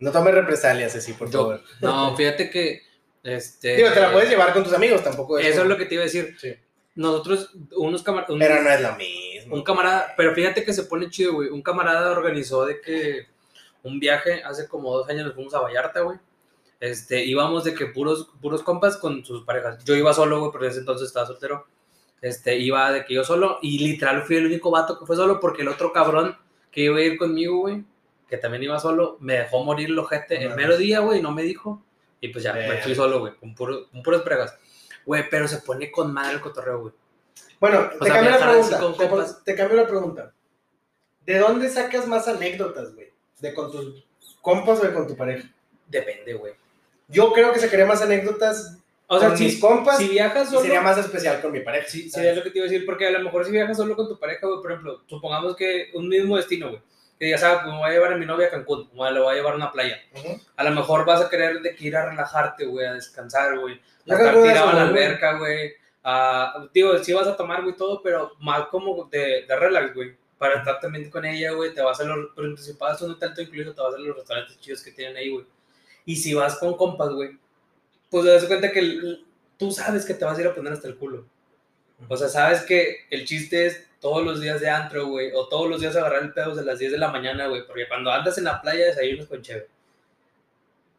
No 0.00 0.12
tomes 0.12 0.32
represalias 0.34 0.94
así, 0.96 1.12
por 1.12 1.30
Yo- 1.30 1.38
favor. 1.40 1.60
No, 1.80 2.16
fíjate 2.16 2.50
que. 2.50 2.82
Este, 3.28 3.76
Digo, 3.76 3.90
te 3.92 4.00
la 4.00 4.12
puedes 4.12 4.30
llevar 4.30 4.52
con 4.52 4.64
tus 4.64 4.72
amigos, 4.72 5.02
tampoco 5.04 5.38
es. 5.38 5.46
Eso 5.46 5.62
es 5.62 5.68
lo 5.68 5.76
que 5.76 5.84
te 5.84 5.94
iba 5.94 6.02
a 6.02 6.06
decir. 6.06 6.34
Sí. 6.40 6.54
Nosotros, 6.94 7.50
unos 7.76 8.02
camaradas. 8.02 8.36
Pero 8.38 8.62
no 8.62 8.70
es 8.70 8.80
lo 8.80 8.96
mismo. 8.96 9.54
Un 9.54 9.62
camarada, 9.62 10.14
pero 10.16 10.34
fíjate 10.34 10.64
que 10.64 10.72
se 10.72 10.84
pone 10.84 11.10
chido, 11.10 11.34
güey. 11.34 11.48
Un 11.50 11.62
camarada 11.62 12.10
organizó 12.10 12.64
de 12.64 12.80
que 12.80 13.26
un 13.82 14.00
viaje 14.00 14.42
hace 14.42 14.66
como 14.66 14.96
dos 14.96 15.08
años 15.08 15.26
nos 15.26 15.34
fuimos 15.34 15.54
a 15.54 15.60
Vallarta, 15.60 16.00
güey. 16.00 16.18
Este, 16.80 17.24
íbamos 17.24 17.64
de 17.64 17.74
que 17.74 17.86
puros, 17.86 18.30
puros 18.40 18.62
compas 18.62 18.96
con 18.96 19.24
sus 19.24 19.44
parejas. 19.44 19.84
Yo 19.84 19.94
iba 19.94 20.12
solo, 20.14 20.40
güey, 20.40 20.50
porque 20.50 20.66
en 20.66 20.70
ese 20.72 20.80
entonces 20.80 21.08
estaba 21.08 21.26
soltero. 21.26 21.66
Este, 22.20 22.56
iba 22.56 22.90
de 22.92 23.04
que 23.04 23.14
yo 23.14 23.24
solo, 23.24 23.58
y 23.62 23.78
literal 23.78 24.22
fui 24.24 24.36
el 24.36 24.46
único 24.46 24.70
vato 24.70 24.98
que 24.98 25.06
fue 25.06 25.16
solo, 25.16 25.38
porque 25.38 25.62
el 25.62 25.68
otro 25.68 25.92
cabrón 25.92 26.36
que 26.70 26.82
iba 26.82 26.96
a 26.96 27.02
ir 27.02 27.16
conmigo, 27.16 27.58
güey, 27.58 27.84
que 28.28 28.38
también 28.38 28.62
iba 28.64 28.78
solo, 28.80 29.16
me 29.20 29.34
dejó 29.34 29.64
morir 29.64 29.88
el 29.88 29.98
ojete 29.98 30.40
No 30.40 30.50
el 30.50 30.56
mero 30.56 30.76
día, 30.76 31.00
güey, 31.00 31.22
no 31.22 31.32
me 31.32 31.42
dijo. 31.42 31.82
Y 32.20 32.28
pues 32.28 32.42
ya, 32.44 32.52
me 32.52 32.78
fui 32.78 32.94
solo, 32.94 33.20
güey, 33.20 33.34
con, 33.36 33.54
puro- 33.54 33.88
con 33.90 34.02
puras 34.02 34.22
parejas. 34.22 34.56
Güey, 35.06 35.24
pero 35.30 35.46
se 35.48 35.58
pone 35.58 35.90
con 35.90 36.12
madre 36.12 36.34
el 36.34 36.40
cotorreo, 36.40 36.80
güey. 36.80 36.94
Bueno, 37.60 37.88
O 37.94 37.98
te 37.98 38.04
sea, 38.06 38.14
cambio 38.14 38.30
la 38.32 38.50
pregunta. 38.50 39.34
Te, 39.44 39.52
te 39.52 39.56
cambio 39.56 39.76
la 39.76 39.86
pregunta. 39.86 40.32
¿De 41.24 41.38
dónde 41.38 41.68
sacas 41.68 42.06
más 42.06 42.26
anécdotas, 42.28 42.94
güey? 42.94 43.12
¿De 43.40 43.54
con 43.54 43.70
tus 43.70 44.06
compas 44.40 44.80
o 44.80 44.82
de 44.86 44.92
con 44.92 45.06
tu 45.06 45.16
pareja? 45.16 45.48
Depende, 45.86 46.34
güey. 46.34 46.54
Yo 47.08 47.32
creo 47.32 47.52
que 47.52 47.58
sacaría 47.60 47.86
más 47.86 48.02
anécdotas 48.02 48.76
O 49.06 49.18
sea, 49.18 49.28
con 49.30 49.38
si, 49.38 49.44
mis 49.44 49.60
compas 49.60 49.98
si 49.98 50.08
viajas 50.08 50.48
solo. 50.48 50.60
sería 50.62 50.80
más 50.82 50.98
especial 50.98 51.40
con 51.40 51.52
mi 51.52 51.60
pareja. 51.60 51.88
Sí, 51.88 52.10
sería 52.10 52.34
lo 52.34 52.42
que 52.42 52.50
te 52.50 52.58
iba 52.58 52.66
a 52.66 52.70
decir, 52.70 52.84
porque 52.84 53.06
a 53.06 53.10
lo 53.10 53.20
mejor 53.20 53.44
si 53.44 53.50
viajas 53.52 53.76
solo 53.76 53.96
con 53.96 54.08
tu 54.08 54.18
pareja, 54.18 54.46
güey, 54.46 54.60
por 54.60 54.70
ejemplo, 54.72 55.02
supongamos 55.06 55.56
que 55.56 55.90
un 55.94 56.08
mismo 56.08 56.36
destino, 56.36 56.68
güey, 56.68 56.82
que 57.18 57.26
digas, 57.26 57.42
ah, 57.42 57.60
pues 57.62 57.72
me 57.72 57.78
voy 57.80 57.90
a 57.90 57.92
llevar 57.92 58.12
a 58.12 58.16
mi 58.16 58.26
novia 58.26 58.46
a 58.46 58.50
Cancún, 58.50 58.88
o 58.94 59.10
le 59.10 59.20
voy 59.20 59.32
a 59.32 59.36
llevar 59.36 59.54
a 59.54 59.56
una 59.56 59.72
playa. 59.72 59.98
Ujú. 60.14 60.40
A 60.56 60.64
lo 60.64 60.70
mejor 60.70 61.04
vas 61.04 61.20
a 61.20 61.28
querer 61.28 61.60
de 61.60 61.74
que 61.74 61.86
ir 61.86 61.96
a 61.96 62.06
relajarte, 62.08 62.64
güey, 62.66 62.86
a 62.86 62.94
descansar, 62.94 63.58
güey, 63.58 63.80
a 64.08 64.14
estar 64.14 64.34
tirado 64.42 64.68
a 64.68 64.72
la 64.74 64.82
alberca, 64.82 65.38
güey. 65.38 65.72
a- 66.04 66.68
digo, 66.72 66.96
sí 67.04 67.12
vas 67.12 67.26
a 67.26 67.36
tomar, 67.36 67.62
güey, 67.62 67.76
todo, 67.76 68.00
pero 68.02 68.32
más 68.40 68.66
como 68.68 69.04
de, 69.10 69.44
de 69.46 69.56
relax, 69.56 69.94
güey. 69.94 70.16
Para 70.38 70.58
estar 70.58 70.78
también 70.80 71.10
con 71.10 71.24
ella, 71.24 71.50
güey, 71.50 71.74
te 71.74 71.82
vas 71.82 72.00
a 72.00 72.04
los 72.04 72.30
principales, 72.34 73.02
no 73.02 73.16
tanto 73.18 73.42
incluido, 73.42 73.74
te 73.74 73.82
vas 73.82 73.94
a 73.94 73.98
los 73.98 74.16
restaurantes 74.16 74.58
chidos 74.60 74.82
que 74.82 74.92
tienen 74.92 75.16
ahí, 75.16 75.30
güey. 75.30 75.44
Y 76.06 76.16
si 76.16 76.32
vas 76.32 76.56
con 76.58 76.76
compas, 76.76 77.10
güey, 77.10 77.36
pues 78.08 78.24
te 78.24 78.30
das 78.30 78.44
cuenta 78.44 78.70
que 78.72 78.78
el- 78.78 79.26
tú 79.58 79.70
sabes 79.72 80.06
que 80.06 80.14
te 80.14 80.24
vas 80.24 80.38
a 80.38 80.40
ir 80.40 80.46
a 80.46 80.54
poner 80.54 80.72
hasta 80.72 80.86
el 80.88 80.96
culo. 80.96 81.26
O 82.08 82.16
sea, 82.16 82.28
sabes 82.28 82.62
que 82.62 82.98
el 83.10 83.26
chiste 83.26 83.66
es 83.66 83.87
todos 84.00 84.24
los 84.24 84.40
días 84.40 84.60
de 84.60 84.68
antro, 84.70 85.06
güey, 85.06 85.30
o 85.34 85.48
todos 85.48 85.68
los 85.68 85.80
días 85.80 85.96
agarrar 85.96 86.22
el 86.22 86.32
pedo 86.32 86.54
de 86.54 86.64
las 86.64 86.78
10 86.78 86.92
de 86.92 86.98
la 86.98 87.08
mañana, 87.08 87.46
güey, 87.48 87.66
porque 87.66 87.88
cuando 87.88 88.10
andas 88.10 88.38
en 88.38 88.44
la 88.44 88.60
playa 88.60 88.86
desayunas 88.86 89.26
con 89.26 89.42
cheve. 89.42 89.66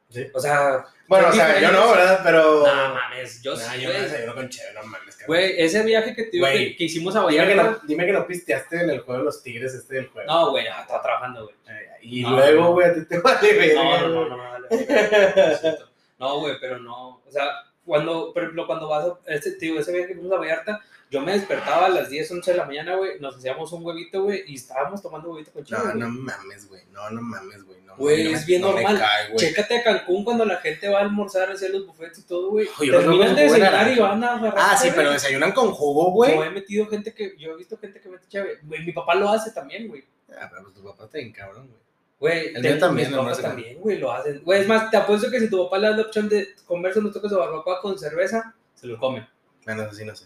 Sí. 0.09 0.25
O 0.33 0.39
sea, 0.39 0.85
Bueno, 1.07 1.27
o 1.27 1.31
sea, 1.31 1.59
yo 1.61 1.71
no, 1.71 1.91
¿verdad? 1.91 2.21
Pero. 2.23 2.65
No 2.65 2.93
mames, 2.95 3.43
yo 3.43 3.55
Nah, 3.55 3.59
sí, 3.73 3.81
yo 3.81 3.89
güey. 3.91 4.01
desayuno 4.01 4.33
con 4.33 4.49
chévere, 4.49 4.73
no 4.73 4.83
mames. 4.87 5.17
Güey, 5.27 5.53
ese 5.61 5.83
viaje 5.83 6.15
que, 6.15 6.39
Güey, 6.39 6.69
que, 6.71 6.75
que 6.77 6.83
hicimos 6.85 7.15
a 7.15 7.27
Dime 7.27 7.45
Vallarta. 7.45 7.63
no, 7.71 7.79
dime 7.83 8.05
que 8.07 8.11
no 8.13 8.25
pisteaste 8.25 8.81
en 8.81 8.89
el 8.89 8.99
juego 9.01 9.19
de 9.19 9.25
los 9.25 9.43
tigres 9.43 9.73
este 9.75 9.95
del 9.95 10.07
juego. 10.07 10.27
No, 10.31 10.49
güey, 10.49 10.65
no, 10.67 10.79
estaba 10.81 11.01
trabajando, 11.03 11.43
güey. 11.43 11.55
Eh, 11.67 11.89
y 12.01 12.21
No, 12.23 12.31
luego, 12.37 12.71
güey, 12.73 12.89
a 12.89 12.93
ti 12.95 13.05
te 13.05 13.19
vale 13.19 13.75
No, 13.75 13.99
no, 13.99 14.07
no, 14.07 14.29
no, 14.29 14.37
no, 14.37 14.51
dale. 14.51 15.77
No, 16.17 16.39
güey, 16.39 16.55
pero 16.59 16.79
no. 16.79 17.21
O 17.27 17.31
sea, 17.31 17.45
cuando, 17.85 18.33
por 18.33 18.41
ejemplo, 18.43 18.65
cuando 18.65 18.89
vas 18.89 19.05
a, 19.05 19.17
este, 19.27 19.51
te 19.51 19.65
digo, 19.67 19.79
ese 19.79 19.91
viaje 19.91 20.07
que 20.09 20.15
fuimos 20.15 20.33
a 20.33 20.37
Vallarta, 20.39 20.81
yo 21.09 21.21
me 21.21 21.33
despertaba 21.33 21.87
a 21.87 21.89
las 21.89 22.09
10, 22.09 22.31
11 22.31 22.51
de 22.51 22.57
la 22.57 22.65
mañana, 22.65 22.95
güey, 22.95 23.19
nos 23.19 23.35
hacíamos 23.37 23.71
un 23.73 23.83
huevito, 23.85 24.23
güey, 24.23 24.43
y 24.47 24.55
estábamos 24.55 25.01
tomando 25.01 25.31
huevito 25.31 25.51
con 25.51 25.63
chile. 25.63 25.79
No, 25.83 25.93
no 25.95 26.09
mames, 26.09 26.67
güey. 26.69 26.83
No, 26.91 27.09
no 27.09 27.21
mames, 27.21 27.63
güey. 27.63 27.81
No, 27.81 27.95
Güey, 27.97 28.25
no 28.31 28.37
es 28.37 28.45
bien 28.45 28.61
no 28.61 28.71
normal. 28.71 28.97
cae. 28.99 29.35
Chécate 29.35 29.79
a 29.79 29.83
Cancún 29.83 30.23
cuando 30.23 30.45
la 30.45 30.57
gente 30.57 30.87
va 30.87 30.99
a 30.99 31.01
almorzar 31.01 31.51
hacia 31.51 31.67
los 31.69 31.85
buffets 31.87 32.19
y 32.19 32.23
todo, 32.23 32.51
güey. 32.51 32.69
Terminan 32.79 33.35
de 33.35 33.41
desayunar 33.43 33.91
y 33.91 33.99
van 33.99 34.23
a 34.23 34.35
agarrar. 34.35 34.53
Ah, 34.57 34.77
sí, 34.77 34.89
pero 34.95 35.11
desayunan 35.11 35.51
con 35.51 35.71
jugo, 35.71 36.11
güey. 36.11 36.35
Yo 36.35 36.43
he 36.43 36.49
metido 36.51 36.87
gente 36.87 37.13
que, 37.13 37.35
yo 37.37 37.51
he 37.51 37.57
visto 37.57 37.77
gente 37.77 37.99
que 37.99 38.07
mete 38.07 38.27
chave. 38.29 38.59
Güey, 38.63 38.85
mi 38.85 38.91
papá 38.93 39.15
lo 39.15 39.29
hace 39.29 39.51
también, 39.51 39.87
güey. 39.87 40.05
Ah, 40.39 40.47
pero 40.49 40.63
pues 40.63 40.75
tu 40.75 40.83
papá 40.83 41.05
está 41.05 41.17
bien 41.17 41.33
cabrón, 41.33 41.67
güey. 41.67 41.79
Güey, 42.19 42.53
El 42.55 42.61
mío 42.61 42.77
también, 42.77 43.11
papás 43.11 43.37
sé. 43.37 43.43
también, 43.43 43.79
güey, 43.79 43.97
lo 43.97 44.11
hacen. 44.11 44.41
Güey, 44.43 44.61
es 44.61 44.67
más, 44.67 44.91
te 44.91 44.97
apuesto 44.97 45.31
que 45.31 45.39
si 45.39 45.49
tu 45.49 45.63
papá 45.65 45.77
le 45.79 45.89
da 45.89 45.95
la 45.97 46.01
opción 46.03 46.29
de 46.29 46.49
comerse 46.65 46.99
unos 46.99 47.13
toques 47.13 47.31
de 47.31 47.37
barbacoa 47.37 47.81
con 47.81 47.97
cerveza, 47.97 48.53
se 48.75 48.87
lo 48.87 48.97
come. 48.99 49.27
Bueno, 49.65 49.83
eso 49.83 49.93
sí, 49.93 50.05
no 50.05 50.15
sé. 50.15 50.25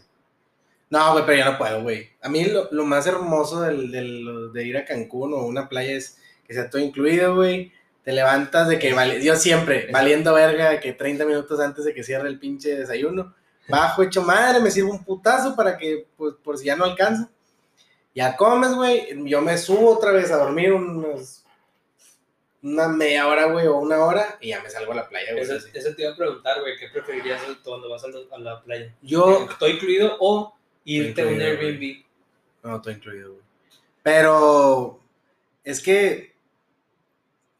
No, 0.94 1.12
güey, 1.14 1.26
pero 1.26 1.40
yo 1.40 1.52
no 1.52 1.58
puedo, 1.58 1.82
güey. 1.82 2.10
A 2.22 2.30
mí 2.30 2.46
lo, 2.46 2.68
lo 2.72 2.86
más 2.86 3.08
hermoso 3.08 3.62
del, 3.62 3.92
del- 3.92 4.52
de 4.54 4.64
ir 4.64 4.78
a 4.78 4.86
Cancún 4.86 5.34
o 5.34 5.38
una 5.46 5.68
playa 5.68 5.92
es 5.94 6.20
que 6.46 6.54
sea 6.54 6.70
todo 6.70 6.82
incluido, 6.82 7.36
güey. 7.36 7.72
Te 8.04 8.12
levantas 8.12 8.68
de 8.68 8.78
que, 8.78 8.94
vale, 8.94 9.24
yo 9.24 9.36
siempre, 9.36 9.88
valiendo 9.92 10.34
verga, 10.34 10.80
que 10.80 10.94
30 10.94 11.26
minutos 11.26 11.60
antes 11.60 11.84
de 11.86 11.94
que 11.96 12.04
cierre 12.04 12.28
el 12.30 12.38
pinche 12.38 12.76
desayuno, 12.76 13.34
bajo 13.70 14.04
hecho 14.04 14.22
madre, 14.22 14.60
me 14.60 14.70
sirvo 14.70 14.92
un 14.92 15.04
putazo 15.04 15.56
para 15.56 15.78
que, 15.78 16.06
pues, 16.18 16.36
por 16.44 16.58
si 16.60 16.66
ya 16.66 16.76
no 16.76 16.84
alcanza. 16.84 17.30
Ya 18.14 18.36
comes, 18.36 18.74
güey, 18.76 19.08
yo 19.28 19.42
me 19.42 19.58
subo 19.58 19.90
otra 19.96 20.12
vez 20.12 20.30
a 20.32 20.38
dormir 20.38 20.74
unos, 20.74 21.44
una 22.62 22.88
media 22.88 23.28
hora, 23.28 23.46
güey, 23.46 23.66
o 23.68 23.78
una 23.78 24.04
hora, 24.04 24.38
y 24.42 24.50
ya 24.50 24.62
me 24.62 24.70
salgo 24.70 24.92
a 24.92 24.96
la 24.96 25.10
playa, 25.10 25.32
güey. 25.32 25.44
Eso, 25.44 25.96
te 25.96 26.04
iba 26.04 26.12
a 26.12 26.16
preguntar, 26.16 26.62
güey, 26.62 26.78
¿qué 26.78 26.88
preferirías 26.90 27.42
cuando 27.64 27.90
vas 27.90 28.04
a, 28.04 28.08
los- 28.10 28.32
a 28.32 28.38
la 28.38 28.62
playa? 28.62 28.94
Yo, 29.02 29.48
¿Todo 29.58 29.70
incluido 29.70 30.18
o 30.20 30.54
irte 30.86 31.22
a 31.22 31.26
un 31.28 31.36
güey. 31.36 31.46
Airbnb? 31.48 32.04
No, 32.64 32.82
todo 32.82 32.94
incluido, 32.94 33.32
güey. 33.34 33.44
Pero 34.02 35.00
es 35.64 35.82
que 35.82 36.34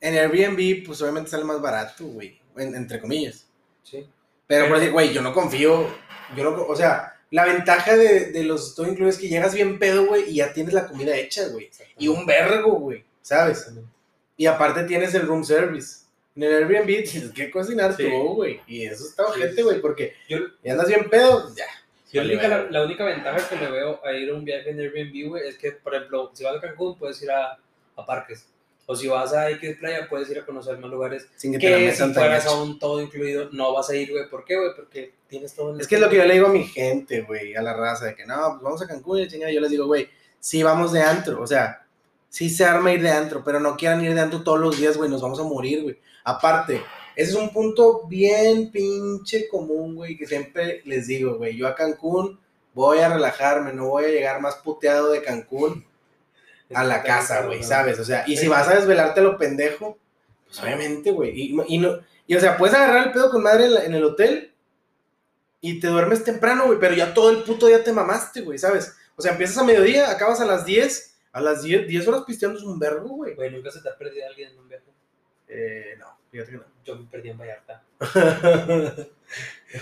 en 0.02 0.16
Airbnb, 0.16 0.86
pues 0.86 1.02
obviamente 1.02 1.30
sale 1.32 1.44
más 1.46 1.62
barato, 1.62 2.06
güey. 2.06 2.40
en- 2.56 2.76
entre 2.76 3.00
comillas. 3.02 3.48
Sí. 3.82 4.08
Pero, 4.46 4.68
por 4.68 4.78
decir, 4.78 4.92
güey, 4.94 5.12
yo 5.12 5.24
no 5.24 5.34
confío. 5.34 5.88
Yo 6.38 6.44
no, 6.44 6.64
o 6.68 6.76
sea, 6.76 7.20
la 7.32 7.46
ventaja 7.46 7.96
de, 7.96 8.32
de 8.32 8.44
los 8.44 8.76
todo 8.76 8.86
incluido 8.88 9.10
es 9.10 9.18
que 9.18 9.28
llegas 9.28 9.56
bien 9.56 9.80
pedo, 9.80 10.06
güey, 10.06 10.30
y 10.30 10.36
ya 10.36 10.54
tienes 10.54 10.72
la 10.74 10.88
comida 10.88 11.18
hecha, 11.18 11.48
güey. 11.48 11.72
Y 11.98 12.10
un 12.10 12.28
vergo, 12.28 12.74
güey, 12.74 13.04
¿sabes? 13.24 13.72
Y 14.38 14.46
aparte 14.46 14.84
tienes 14.84 15.16
el 15.16 15.26
room 15.26 15.44
service. 15.44 16.02
En 16.36 16.44
el 16.44 16.54
Airbnb 16.54 17.10
tienes 17.10 17.32
que 17.32 17.50
cocinar 17.50 17.96
Sí. 17.98 18.04
tú, 18.04 18.36
güey. 18.36 18.62
Y 18.68 18.86
eso 18.86 19.04
está 19.08 19.24
ojete, 19.26 19.56
sí, 19.56 19.62
güey, 19.64 19.78
sí. 19.78 19.82
porque 19.82 20.14
Yo, 20.30 20.38
ya 20.64 20.74
andas 20.74 20.88
bien 20.90 21.10
pedo, 21.10 21.56
ya. 21.56 21.66
Yo 22.14 22.22
Vale, 22.22 22.36
la, 22.36 22.42
única, 22.42 22.48
la, 22.48 22.72
la 22.72 22.86
única 22.86 23.06
ventaja 23.06 23.50
que 23.50 23.56
le 23.56 23.72
veo 23.72 24.00
a 24.06 24.14
ir 24.14 24.30
a 24.30 24.34
un 24.36 24.46
viaje 24.46 24.70
en 24.70 24.80
Airbnb, 24.80 25.30
güey, 25.30 25.48
es 25.48 25.58
que, 25.58 25.72
por 25.72 25.96
ejemplo, 25.96 26.32
si 26.34 26.44
vas 26.44 26.56
a 26.56 26.62
Cancún, 26.62 26.98
puedes 26.98 27.22
ir 27.22 27.32
a, 27.32 27.58
a 27.96 28.06
parques. 28.06 28.48
O 28.86 28.96
si 28.96 29.08
vas 29.08 29.34
a 29.34 29.50
X 29.50 29.78
playa, 29.80 30.08
puedes 30.10 30.30
ir 30.30 30.40
a 30.40 30.46
conocer 30.46 30.78
más 30.78 30.92
lugares. 30.92 31.28
Sin 31.38 31.54
que 31.54 31.60
te 31.60 31.70
la 31.70 31.78
Que 31.78 31.84
si 31.84 31.92
metan 31.92 32.14
tan 32.14 32.24
fueras 32.24 32.46
a 32.46 32.62
un 32.62 32.78
todo 32.78 33.02
incluido, 33.02 33.50
no 33.52 33.74
vas 33.74 33.90
a 33.90 33.96
ir, 33.96 34.12
güey. 34.12 34.30
¿Por 34.30 34.44
qué, 34.44 34.58
güey? 34.58 34.72
Porque 34.76 35.14
tienes 35.28 35.56
todo 35.56 35.74
en 35.74 35.80
Es 35.80 35.88
que 35.88 35.96
es 35.96 36.02
lo 36.02 36.10
que 36.10 36.18
yo 36.18 36.26
le 36.26 36.34
digo 36.34 36.48
a 36.48 36.52
mi 36.52 36.66
gente, 36.66 37.22
güey, 37.22 37.56
a 37.56 37.62
la 37.62 37.74
raza, 37.74 38.06
de 38.06 38.16
que 38.16 38.26
no, 38.26 38.36
pues 38.36 38.62
vamos 38.62 38.82
a 38.82 38.88
Cancún 38.88 39.20
y 39.20 39.28
chingada. 39.28 39.52
Yo 39.52 39.62
les 39.62 39.72
digo, 39.72 39.86
güey, 39.86 40.10
sí 40.40 40.62
vamos 40.62 40.92
de 40.92 41.02
antro, 41.02 41.42
o 41.42 41.48
sea, 41.48 41.86
sí 42.28 42.50
se 42.50 42.66
arma 42.66 42.92
ir 42.92 43.02
de 43.02 43.12
antro, 43.12 43.42
pero 43.44 43.62
no 43.62 43.78
quieran 43.78 44.04
ir 44.04 44.14
de 44.14 44.20
antro 44.20 44.44
todos 44.44 44.60
los 44.60 44.78
días, 44.78 44.98
güey, 44.98 45.10
nos 45.10 45.22
vamos 45.22 45.40
a 45.40 45.44
morir, 45.44 45.84
güey. 45.84 46.00
Aparte, 46.26 46.84
ese 47.16 47.32
es 47.32 47.36
un 47.38 47.52
punto 47.52 48.08
bien 48.08 48.72
pinche 48.72 49.48
común, 49.48 49.96
güey, 49.96 50.18
que 50.18 50.26
siempre 50.28 50.82
les 50.86 51.08
digo, 51.08 51.36
güey, 51.38 51.56
yo 51.56 51.68
a 51.68 51.76
Cancún 51.76 52.40
voy 52.74 53.00
a 53.00 53.10
relajarme, 53.10 53.74
no 53.74 53.90
voy 53.90 54.06
a 54.06 54.10
llegar 54.10 54.42
más 54.42 54.56
puteado 54.56 55.12
de 55.12 55.22
Cancún 55.22 55.86
a 56.74 56.84
la 56.84 57.04
casa, 57.04 57.46
güey, 57.46 57.62
¿sabes? 57.64 58.00
O 58.00 58.06
sea, 58.06 58.24
y 58.28 58.36
si 58.38 58.48
vas 58.48 58.68
a 58.68 58.76
desvelarte 58.76 59.22
lo 59.22 59.38
pendejo, 59.38 59.98
pues 60.46 60.60
obviamente, 60.62 61.12
güey. 61.12 61.32
Y, 61.40 61.56
y 61.68 61.78
no, 61.78 62.00
y 62.26 62.36
o 62.36 62.40
sea, 62.40 62.58
puedes 62.58 62.76
agarrar 62.76 63.08
el 63.08 63.14
pedo 63.14 63.30
con 63.30 63.44
madre 63.44 63.66
en, 63.66 63.74
la- 63.76 63.86
en 63.86 63.94
el 63.94 64.04
hotel 64.04 64.54
y 65.62 65.80
te 65.80 65.88
duermes 65.88 66.24
temprano, 66.24 66.66
güey, 66.66 66.80
pero 66.80 66.94
ya 66.96 67.14
todo 67.14 67.30
el 67.30 67.44
puto 67.44 67.68
día 67.68 67.84
te 67.84 67.94
mamaste, 67.94 68.42
güey, 68.42 68.58
¿sabes? 68.58 68.96
O 69.16 69.22
sea, 69.22 69.32
empiezas 69.34 69.58
a 69.60 69.64
mediodía, 69.64 70.10
acabas 70.10 70.40
a 70.42 70.46
las 70.46 70.66
10, 70.66 71.16
a 71.32 71.42
las 71.42 71.64
10, 71.64 71.88
10 71.88 72.08
horas 72.08 72.24
pisteando 72.26 72.58
es 72.58 72.66
un 72.66 72.80
vergo, 72.80 73.10
güey. 73.10 73.36
Güey, 73.36 73.52
nunca 73.52 73.70
se 73.72 73.80
te 73.82 73.90
ha 73.90 73.98
perdido 73.98 74.28
alguien 74.28 74.52
en 74.52 74.60
un 74.60 74.68
viaje. 74.68 74.86
Eh, 75.48 75.96
no, 76.00 76.08
fíjate 76.34 76.52
que 76.52 76.58
no. 76.58 76.64
Yo 76.84 76.96
me 76.98 77.06
perdí 77.06 77.30
en 77.30 77.38
Vallarta. 77.38 77.82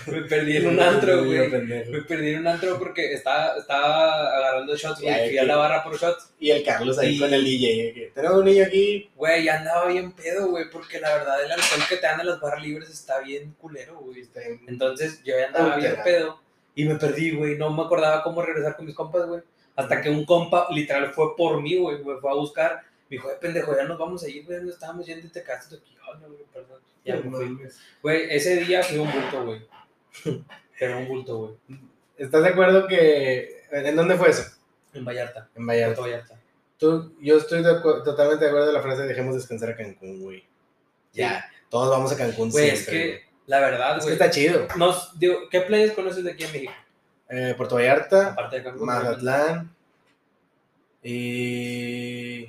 Me 0.06 0.22
perdí 0.22 0.56
en 0.56 0.68
un 0.68 0.80
antro, 0.80 1.24
güey. 1.24 1.48
Me 1.50 2.00
perdí 2.08 2.30
en 2.30 2.38
un 2.40 2.46
antro 2.46 2.78
porque 2.78 3.12
estaba, 3.12 3.56
estaba 3.58 4.36
agarrando 4.38 4.74
shots, 4.74 5.02
güey. 5.02 5.14
Fui 5.24 5.30
que- 5.32 5.40
a 5.40 5.44
la 5.44 5.56
barra 5.56 5.84
por 5.84 5.98
shots. 5.98 6.32
Y 6.38 6.50
el 6.50 6.62
Carlos 6.64 6.98
ahí 6.98 7.16
Y- 7.16 7.18
con 7.18 7.34
el 7.34 7.44
DJ. 7.44 7.92
que, 7.92 8.12
Tenemos 8.14 8.38
un 8.38 8.44
niño 8.46 8.64
aquí. 8.64 9.10
Güey, 9.16 9.44
ya 9.44 9.58
andaba 9.58 9.88
bien 9.88 10.12
pedo, 10.12 10.48
güey, 10.48 10.70
porque 10.70 10.98
la 11.00 11.12
verdad 11.14 11.44
el 11.44 11.50
alcohol 11.52 11.82
que 11.88 11.96
te 11.96 12.06
dan 12.06 12.20
en 12.20 12.26
las 12.26 12.40
barras 12.40 12.62
libres 12.62 12.88
está 12.88 13.20
bien 13.20 13.54
culero, 13.60 13.98
güey. 14.00 14.22
Entonces 14.66 15.22
yo 15.24 15.34
ya 15.38 15.48
andaba 15.48 15.76
bien 15.76 15.96
pedo 16.02 16.40
y 16.74 16.84
me 16.86 16.94
perdí, 16.94 17.32
güey. 17.32 17.58
No 17.58 17.70
me 17.70 17.82
acordaba 17.82 18.22
cómo 18.22 18.40
regresar 18.40 18.76
con 18.76 18.86
mis 18.86 18.94
compas, 18.94 19.26
güey. 19.26 19.42
Hasta 19.76 20.00
que 20.00 20.08
un 20.08 20.24
compa 20.24 20.68
literal 20.70 21.12
fue 21.12 21.36
por 21.36 21.60
mí, 21.60 21.76
güey. 21.76 22.02
Me 22.02 22.16
fue 22.16 22.30
a 22.30 22.34
buscar. 22.34 22.82
Me 23.12 23.18
dijo, 23.18 23.30
"Eh, 23.30 23.36
pendejo, 23.40 23.76
ya 23.76 23.84
nos 23.84 23.98
vamos 23.98 24.22
a 24.24 24.28
ir, 24.28 24.44
güey. 24.46 24.62
No 24.62 24.70
estábamos 24.70 25.04
yendo 25.06 25.26
y 25.26 25.30
te 25.30 25.42
quedaste 25.42 25.76
aquí. 25.76 25.94
Ay, 26.02 26.20
no, 26.22 26.28
güey, 26.28 26.44
perdón. 26.52 26.80
Ya 27.04 27.16
me 27.16 27.30
fui. 27.30 27.58
Güey, 28.02 28.26
ese 28.30 28.56
día 28.64 28.82
fui 28.82 28.96
un 28.98 29.12
bulto, 29.12 29.44
güey. 29.44 29.66
Pero 30.78 30.98
un 30.98 31.08
bulto, 31.08 31.38
güey. 31.38 31.80
¿Estás 32.16 32.42
de 32.42 32.48
acuerdo 32.48 32.86
que... 32.86 33.64
¿En 33.70 33.96
dónde 33.96 34.16
fue 34.16 34.30
eso? 34.30 34.44
En 34.94 35.04
Vallarta. 35.04 35.48
En 35.54 35.66
Vallarta. 35.66 35.94
Puerto 35.96 36.02
Vallarta. 36.10 36.40
Tú, 36.78 37.14
yo 37.20 37.36
estoy 37.36 37.62
de 37.62 37.74
totalmente 38.04 38.44
de 38.44 38.50
acuerdo 38.50 38.68
de 38.68 38.72
la 38.72 38.82
frase 38.82 39.02
dejemos 39.02 39.34
descansar 39.34 39.70
a 39.70 39.76
Cancún, 39.76 40.20
güey. 40.22 40.44
Ya, 41.12 41.44
todos 41.68 41.90
vamos 41.90 42.12
a 42.12 42.16
Cancún 42.16 42.50
Güey, 42.50 42.70
siempre. 42.70 42.80
es 42.80 42.86
que, 42.88 43.08
güey. 43.10 43.20
la 43.46 43.60
verdad, 43.60 43.98
Es 43.98 44.06
que 44.06 44.12
está 44.12 44.30
chido. 44.30 44.66
Nos, 44.76 45.18
digo, 45.18 45.48
¿Qué 45.50 45.60
playas 45.60 45.92
conoces 45.92 46.24
de 46.24 46.32
aquí 46.32 46.44
en 46.44 46.52
México? 46.52 46.72
Eh, 47.28 47.54
Puerto 47.56 47.74
Vallarta, 47.76 48.32
Aparte 48.32 48.56
de 48.56 48.62
Cancún. 48.64 48.86
Mazatlán 48.86 49.74
y 51.02 52.48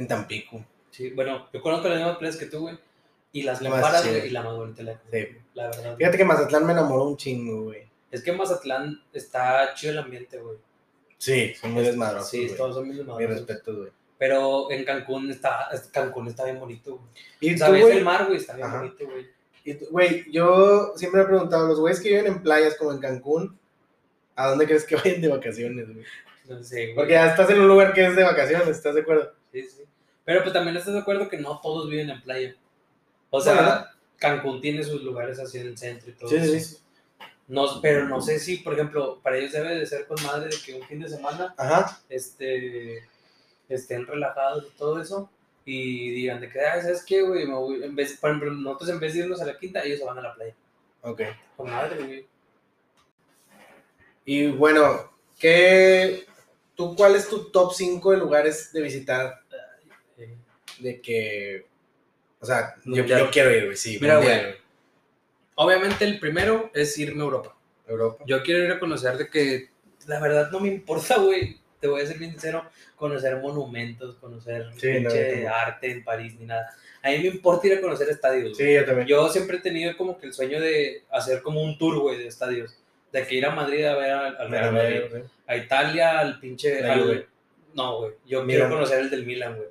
en 0.00 0.08
Tampico. 0.08 0.64
Sí, 0.90 1.10
bueno, 1.10 1.48
yo 1.52 1.60
conozco 1.62 1.88
las 1.88 1.98
mismas 1.98 2.16
playas 2.18 2.36
que 2.36 2.46
tú, 2.46 2.60
güey. 2.60 2.78
Y 3.32 3.42
las 3.44 3.60
comparas, 3.60 4.04
güey, 4.08 4.26
y 4.26 4.30
la 4.30 4.42
más 4.42 4.56
bonita 4.56 4.82
la 4.82 5.00
Sí. 5.12 5.28
La 5.54 5.66
verdad. 5.68 5.96
Fíjate 5.96 6.16
que 6.18 6.24
Mazatlán 6.24 6.66
me 6.66 6.72
enamoró 6.72 7.04
un 7.04 7.16
chingo, 7.16 7.62
güey. 7.64 7.88
Es 8.10 8.22
que 8.24 8.30
en 8.30 8.36
Mazatlán 8.38 9.00
está 9.12 9.72
chido 9.74 9.92
el 9.92 9.98
ambiente, 9.98 10.38
güey. 10.38 10.56
Sí, 11.16 11.54
son 11.54 11.72
muy 11.72 11.84
desmadrosos, 11.84 12.28
Sí, 12.30 12.44
güey. 12.46 12.56
todos 12.56 12.74
son 12.74 12.86
muy 12.86 12.94
Mi 12.94 12.98
desmadrosos. 12.98 13.46
respeto, 13.46 13.76
güey. 13.76 13.90
Pero 14.18 14.70
en 14.70 14.84
Cancún 14.84 15.30
está, 15.30 15.68
Cancún 15.92 16.26
está 16.28 16.44
bien 16.44 16.58
bonito, 16.58 16.96
güey. 16.96 17.04
Y 17.40 17.50
O 17.50 17.52
tú, 17.52 17.58
sea, 17.58 17.68
ves 17.70 17.82
güey, 17.82 17.98
el 17.98 18.04
mar, 18.04 18.24
güey, 18.26 18.38
está 18.38 18.54
bien 18.56 18.66
Ajá. 18.66 18.78
bonito, 18.78 19.04
güey. 19.06 19.26
y 19.64 19.74
tú- 19.74 19.86
güey, 19.90 20.24
yo 20.32 20.92
siempre 20.96 21.20
me 21.20 21.24
he 21.26 21.28
preguntado, 21.28 21.68
los 21.68 21.78
güeyes 21.78 22.00
que 22.00 22.08
viven 22.08 22.26
en 22.26 22.42
playas 22.42 22.76
como 22.76 22.92
en 22.92 22.98
Cancún, 22.98 23.58
¿a 24.34 24.48
dónde 24.48 24.64
crees 24.66 24.84
que 24.86 24.96
vayan 24.96 25.20
de 25.20 25.28
vacaciones, 25.28 25.86
güey? 25.92 26.04
No 26.48 26.64
sé, 26.64 26.84
güey. 26.86 26.94
Porque 26.96 27.12
ya 27.12 27.26
estás 27.28 27.48
en 27.50 27.60
un 27.60 27.68
lugar 27.68 27.92
que 27.92 28.06
es 28.06 28.16
de 28.16 28.24
vacaciones, 28.24 28.68
¿estás 28.68 28.94
de 28.94 29.02
acuerdo? 29.02 29.32
Sí, 29.52 29.62
sí. 29.62 29.79
Pero 30.30 30.42
pues 30.44 30.52
también 30.52 30.76
estás 30.76 30.94
de 30.94 31.00
acuerdo 31.00 31.28
que 31.28 31.38
no 31.38 31.58
todos 31.60 31.90
viven 31.90 32.08
en 32.08 32.22
playa. 32.22 32.54
O 33.30 33.40
sea, 33.40 33.54
Bueno. 33.54 33.86
Cancún 34.16 34.60
tiene 34.60 34.84
sus 34.84 35.02
lugares 35.02 35.40
así 35.40 35.58
en 35.58 35.66
el 35.66 35.76
centro 35.76 36.08
y 36.08 36.12
todo 36.12 36.30
Sí, 36.30 36.36
eso. 36.36 36.52
sí, 36.52 36.60
sí. 36.60 36.76
No, 37.48 37.80
pero 37.82 38.08
no 38.08 38.20
sé 38.20 38.38
si, 38.38 38.58
por 38.58 38.74
ejemplo, 38.74 39.18
para 39.24 39.38
ellos 39.38 39.50
debe 39.50 39.74
de 39.74 39.84
ser 39.86 40.06
con 40.06 40.22
madre 40.22 40.50
de 40.50 40.56
que 40.64 40.74
un 40.74 40.86
fin 40.86 41.00
de 41.00 41.08
semana 41.08 41.52
Ajá. 41.58 42.00
este, 42.08 43.08
estén 43.68 44.06
relajados 44.06 44.66
y 44.72 44.78
todo 44.78 45.00
eso 45.00 45.28
y 45.64 46.10
digan 46.10 46.40
de 46.40 46.48
que, 46.48 46.60
"Ay, 46.60 46.80
¿sabes 46.82 47.04
qué, 47.04 47.22
güey? 47.22 47.48
Me 47.48 47.54
voy- 47.56 47.82
En 47.82 47.96
vez, 47.96 48.16
por 48.16 48.30
ejemplo, 48.30 48.52
nosotros 48.52 48.88
en 48.90 49.00
vez 49.00 49.14
de 49.14 49.18
irnos 49.20 49.40
a 49.40 49.46
la 49.46 49.58
quinta, 49.58 49.82
ellos 49.82 49.98
se 49.98 50.04
van 50.04 50.18
a 50.18 50.22
la 50.22 50.32
playa. 50.36 50.54
Ok. 51.02 51.22
Con 51.56 51.68
madre, 51.72 51.96
güey. 52.04 52.26
Y 54.24 54.46
bueno, 54.52 55.10
¿qué, 55.40 56.24
¿tú 56.76 56.94
cuál 56.94 57.16
es 57.16 57.28
tu 57.28 57.50
top 57.50 57.72
5 57.74 58.12
de 58.12 58.18
lugares 58.18 58.72
de 58.72 58.80
visitar? 58.82 59.39
De 60.80 61.00
que, 61.00 61.66
o 62.40 62.46
sea, 62.46 62.74
yo, 62.84 63.04
yo 63.04 63.30
quiero 63.30 63.54
ir, 63.54 63.64
güey, 63.66 63.76
sí. 63.76 63.98
Mira, 64.00 64.18
güey. 64.18 64.54
Obviamente 65.54 66.04
el 66.04 66.18
primero 66.18 66.70
es 66.74 66.96
irme 66.98 67.20
a 67.20 67.24
Europa. 67.24 67.56
Europa. 67.86 68.24
Yo 68.26 68.42
quiero 68.42 68.64
ir 68.64 68.70
a 68.72 68.78
conocer 68.78 69.16
de 69.18 69.28
que, 69.28 69.68
la 70.06 70.20
verdad 70.20 70.50
no 70.50 70.60
me 70.60 70.68
importa, 70.68 71.18
güey, 71.18 71.58
te 71.80 71.86
voy 71.88 72.02
a 72.02 72.06
ser 72.06 72.18
bien 72.18 72.30
sincero, 72.30 72.64
conocer 72.96 73.36
monumentos, 73.38 74.16
conocer 74.16 74.66
Sí, 74.76 74.88
pinche 74.92 75.46
arte 75.48 75.90
en 75.90 76.04
París 76.04 76.36
ni 76.38 76.46
nada. 76.46 76.74
A 77.02 77.10
mí 77.10 77.18
me 77.18 77.26
importa 77.28 77.66
ir 77.66 77.78
a 77.78 77.80
conocer 77.80 78.08
estadios. 78.10 78.56
Sí, 78.56 78.72
yo 78.74 78.84
también. 78.84 79.06
Yo 79.08 79.28
siempre 79.28 79.56
he 79.56 79.60
tenido 79.60 79.96
como 79.96 80.18
que 80.18 80.26
el 80.26 80.32
sueño 80.34 80.60
de 80.60 81.04
hacer 81.10 81.42
como 81.42 81.62
un 81.62 81.78
tour, 81.78 81.98
güey, 81.98 82.18
de 82.18 82.26
estadios. 82.26 82.76
De 83.12 83.26
que 83.26 83.34
ir 83.34 83.44
a 83.46 83.50
Madrid 83.50 83.84
a 83.86 83.96
ver 83.96 84.10
al, 84.12 84.36
al 84.36 84.50
Real 84.50 84.72
Madrid, 84.72 85.00
a 85.46 85.56
Italia 85.56 86.18
al 86.20 86.38
pinche... 86.38 86.84
Al- 86.84 87.26
no, 87.74 87.98
güey, 87.98 88.12
yo 88.26 88.42
Milan. 88.44 88.46
quiero 88.46 88.68
conocer 88.74 88.98
el 89.00 89.10
del 89.10 89.26
Milan, 89.26 89.56
güey. 89.56 89.68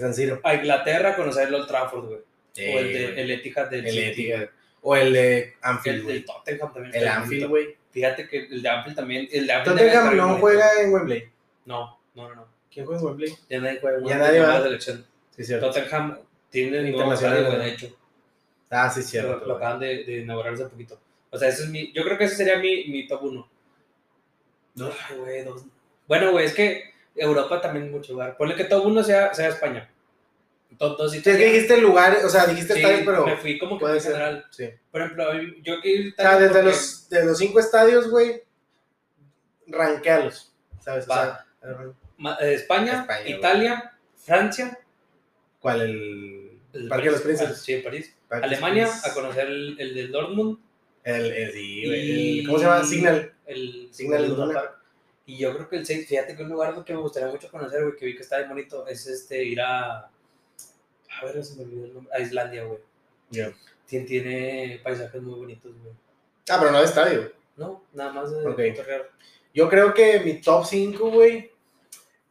San 0.00 0.14
Siro. 0.14 0.40
A 0.42 0.54
Inglaterra 0.54 1.10
a 1.10 1.16
conocer 1.16 1.48
el 1.48 1.54
Old 1.54 1.66
Trafford, 1.68 2.06
güey. 2.06 2.20
Sí, 2.52 2.64
o 2.74 2.78
el, 2.78 2.92
de, 2.92 3.02
güey. 3.08 3.20
el 3.20 3.30
Etihad 3.30 3.70
del 3.70 3.86
El. 3.86 3.98
Etihad. 3.98 4.48
O 4.82 4.96
el 4.96 5.12
de 5.12 5.54
Anfield, 5.62 5.96
El 5.98 6.02
güey. 6.04 6.14
del 6.16 6.24
Tottenham 6.24 6.72
también. 6.72 6.94
El 6.94 7.02
está 7.02 7.16
Anfield, 7.16 7.48
bonito. 7.48 7.48
güey. 7.48 7.76
Fíjate 7.92 8.28
que 8.28 8.38
el 8.46 8.62
de 8.62 8.68
Anfield 8.68 8.96
también. 8.96 9.28
El 9.30 9.46
de 9.46 9.52
Anfield 9.52 9.78
debe 9.78 9.90
Tottenham 9.90 10.04
estar 10.04 10.12
bien 10.14 10.16
no 10.16 10.26
bonito. 10.28 10.40
juega 10.40 10.82
en 10.82 10.92
Wembley. 10.92 11.28
No, 11.66 12.00
no, 12.14 12.28
no, 12.28 12.34
no. 12.34 12.48
¿Quién 12.72 12.86
juega 12.86 13.00
en 13.00 13.06
Wembley? 13.06 13.34
Ya 13.48 13.60
nadie 13.60 13.78
juega. 13.80 13.98
Ya 14.08 14.18
no 14.18 14.24
nadie 14.24 14.40
va. 14.40 14.46
la 14.58 14.62
selección. 14.62 15.06
Sí, 15.36 15.44
cierto. 15.44 15.66
Tottenham 15.70 16.18
tiene 16.50 16.70
nuevo 16.82 16.88
Internacional, 16.88 17.44
¿no? 17.44 17.58
de 17.58 17.68
hecho. 17.70 17.96
Ah, 18.70 18.90
sí, 18.90 19.00
Lo, 19.00 19.06
cierto. 19.06 19.32
lo 19.32 19.44
güey. 19.44 19.56
acaban 19.56 19.80
de, 19.80 20.04
de 20.04 20.18
inaugurar 20.20 20.54
hace 20.54 20.64
poquito. 20.64 20.98
O 21.30 21.38
sea, 21.38 21.48
ese 21.48 21.62
es 21.64 21.68
mi, 21.68 21.92
yo 21.92 22.02
creo 22.04 22.18
que 22.18 22.24
ese 22.24 22.36
sería 22.36 22.58
mi, 22.58 22.86
mi 22.88 23.06
top 23.06 23.22
1. 23.24 23.48
¿Dos? 24.74 24.94
Ay, 25.10 25.16
güey, 25.16 25.44
dos. 25.44 25.64
Bueno, 26.08 26.32
güey, 26.32 26.46
es 26.46 26.54
que 26.54 26.91
Europa 27.14 27.60
también 27.60 27.90
mucho 27.90 28.12
lugar. 28.12 28.36
Ponle 28.36 28.54
que 28.54 28.64
top 28.64 28.86
1 28.86 29.02
sea, 29.04 29.32
sea 29.34 29.48
España. 29.48 29.88
Top 30.78 30.96
2 30.96 31.12
Sí, 31.12 31.18
es 31.18 31.22
que 31.24 31.36
dijiste 31.36 31.76
lugares, 31.78 32.24
o 32.24 32.28
sea, 32.30 32.46
dijiste 32.46 32.72
Sí, 32.74 32.80
estadios, 32.80 33.02
pero 33.04 33.26
me 33.26 33.36
fui 33.36 33.58
como 33.58 33.78
que 33.78 33.84
en 33.84 34.00
general. 34.00 34.46
Sí. 34.50 34.70
Por 34.90 35.02
ejemplo, 35.02 35.24
yo 35.62 35.74
ir 35.84 36.14
O 36.18 36.22
sea, 36.22 36.38
desde 36.38 36.48
porque- 36.54 36.66
los, 36.68 37.08
de 37.10 37.24
los 37.26 37.38
cinco 37.38 37.60
estadios, 37.60 38.10
güey, 38.10 38.42
ranquealos, 39.66 40.52
¿sabes? 40.80 41.06
O 41.06 41.10
Va. 41.10 41.46
sea, 41.60 41.78
Ma- 42.16 42.38
eh, 42.40 42.54
España, 42.54 43.00
España, 43.02 43.20
güey. 43.22 43.32
Italia, 43.34 43.92
Francia, 44.16 44.78
¿cuál? 45.60 45.82
El, 45.82 46.58
el 46.72 46.88
Parque 46.88 47.06
de 47.06 47.12
los 47.12 47.20
París, 47.22 47.38
Príncipes. 47.38 47.60
ah, 47.60 47.64
Sí, 47.64 47.76
París. 47.78 48.16
Parque 48.28 48.46
Alemania, 48.46 48.88
a 49.04 49.12
conocer 49.14 49.46
el, 49.48 49.76
el 49.78 49.94
del 49.94 50.12
Dortmund. 50.12 50.58
El, 51.04 51.26
el, 51.32 51.52
y- 51.56 52.44
¿Cómo 52.46 52.58
se 52.58 52.64
llama? 52.64 52.84
Signal. 52.84 53.32
El 53.46 53.88
Signal 53.92 54.24
Iduna. 54.24 54.62
Y 55.26 55.38
yo 55.38 55.54
creo 55.54 55.68
que 55.68 55.76
el 55.76 55.86
6, 55.86 56.08
fíjate 56.08 56.34
que 56.36 56.42
un 56.42 56.48
lugar 56.48 56.84
que 56.84 56.94
me 56.94 57.00
gustaría 57.00 57.28
mucho 57.28 57.50
conocer, 57.50 57.82
güey, 57.82 57.96
que 57.96 58.06
vi 58.06 58.16
que 58.16 58.22
está 58.22 58.38
bien 58.38 58.48
bonito, 58.48 58.86
es 58.86 59.06
este, 59.06 59.44
ir 59.44 59.60
a. 59.60 59.98
A 60.00 61.24
ver, 61.24 61.44
se 61.44 61.56
me 61.56 61.62
olvidó 61.64 61.84
el 61.84 61.94
nombre. 61.94 62.12
A 62.14 62.20
Islandia, 62.20 62.64
güey. 62.64 62.78
Ya. 63.30 63.52
Tiene, 63.86 64.06
tiene 64.06 64.80
paisajes 64.82 65.22
muy 65.22 65.38
bonitos, 65.38 65.72
güey. 65.80 65.94
Ah, 66.48 66.56
pero 66.58 66.72
no 66.72 66.78
de 66.78 66.84
estadio. 66.86 67.32
No, 67.56 67.84
nada 67.92 68.12
más 68.12 68.30
de 68.30 68.38
Ok. 68.46 68.56
cotorrear. 68.70 69.10
Yo 69.54 69.68
creo 69.68 69.92
que 69.94 70.20
mi 70.20 70.40
top 70.40 70.64
5, 70.66 71.10
güey, 71.10 71.52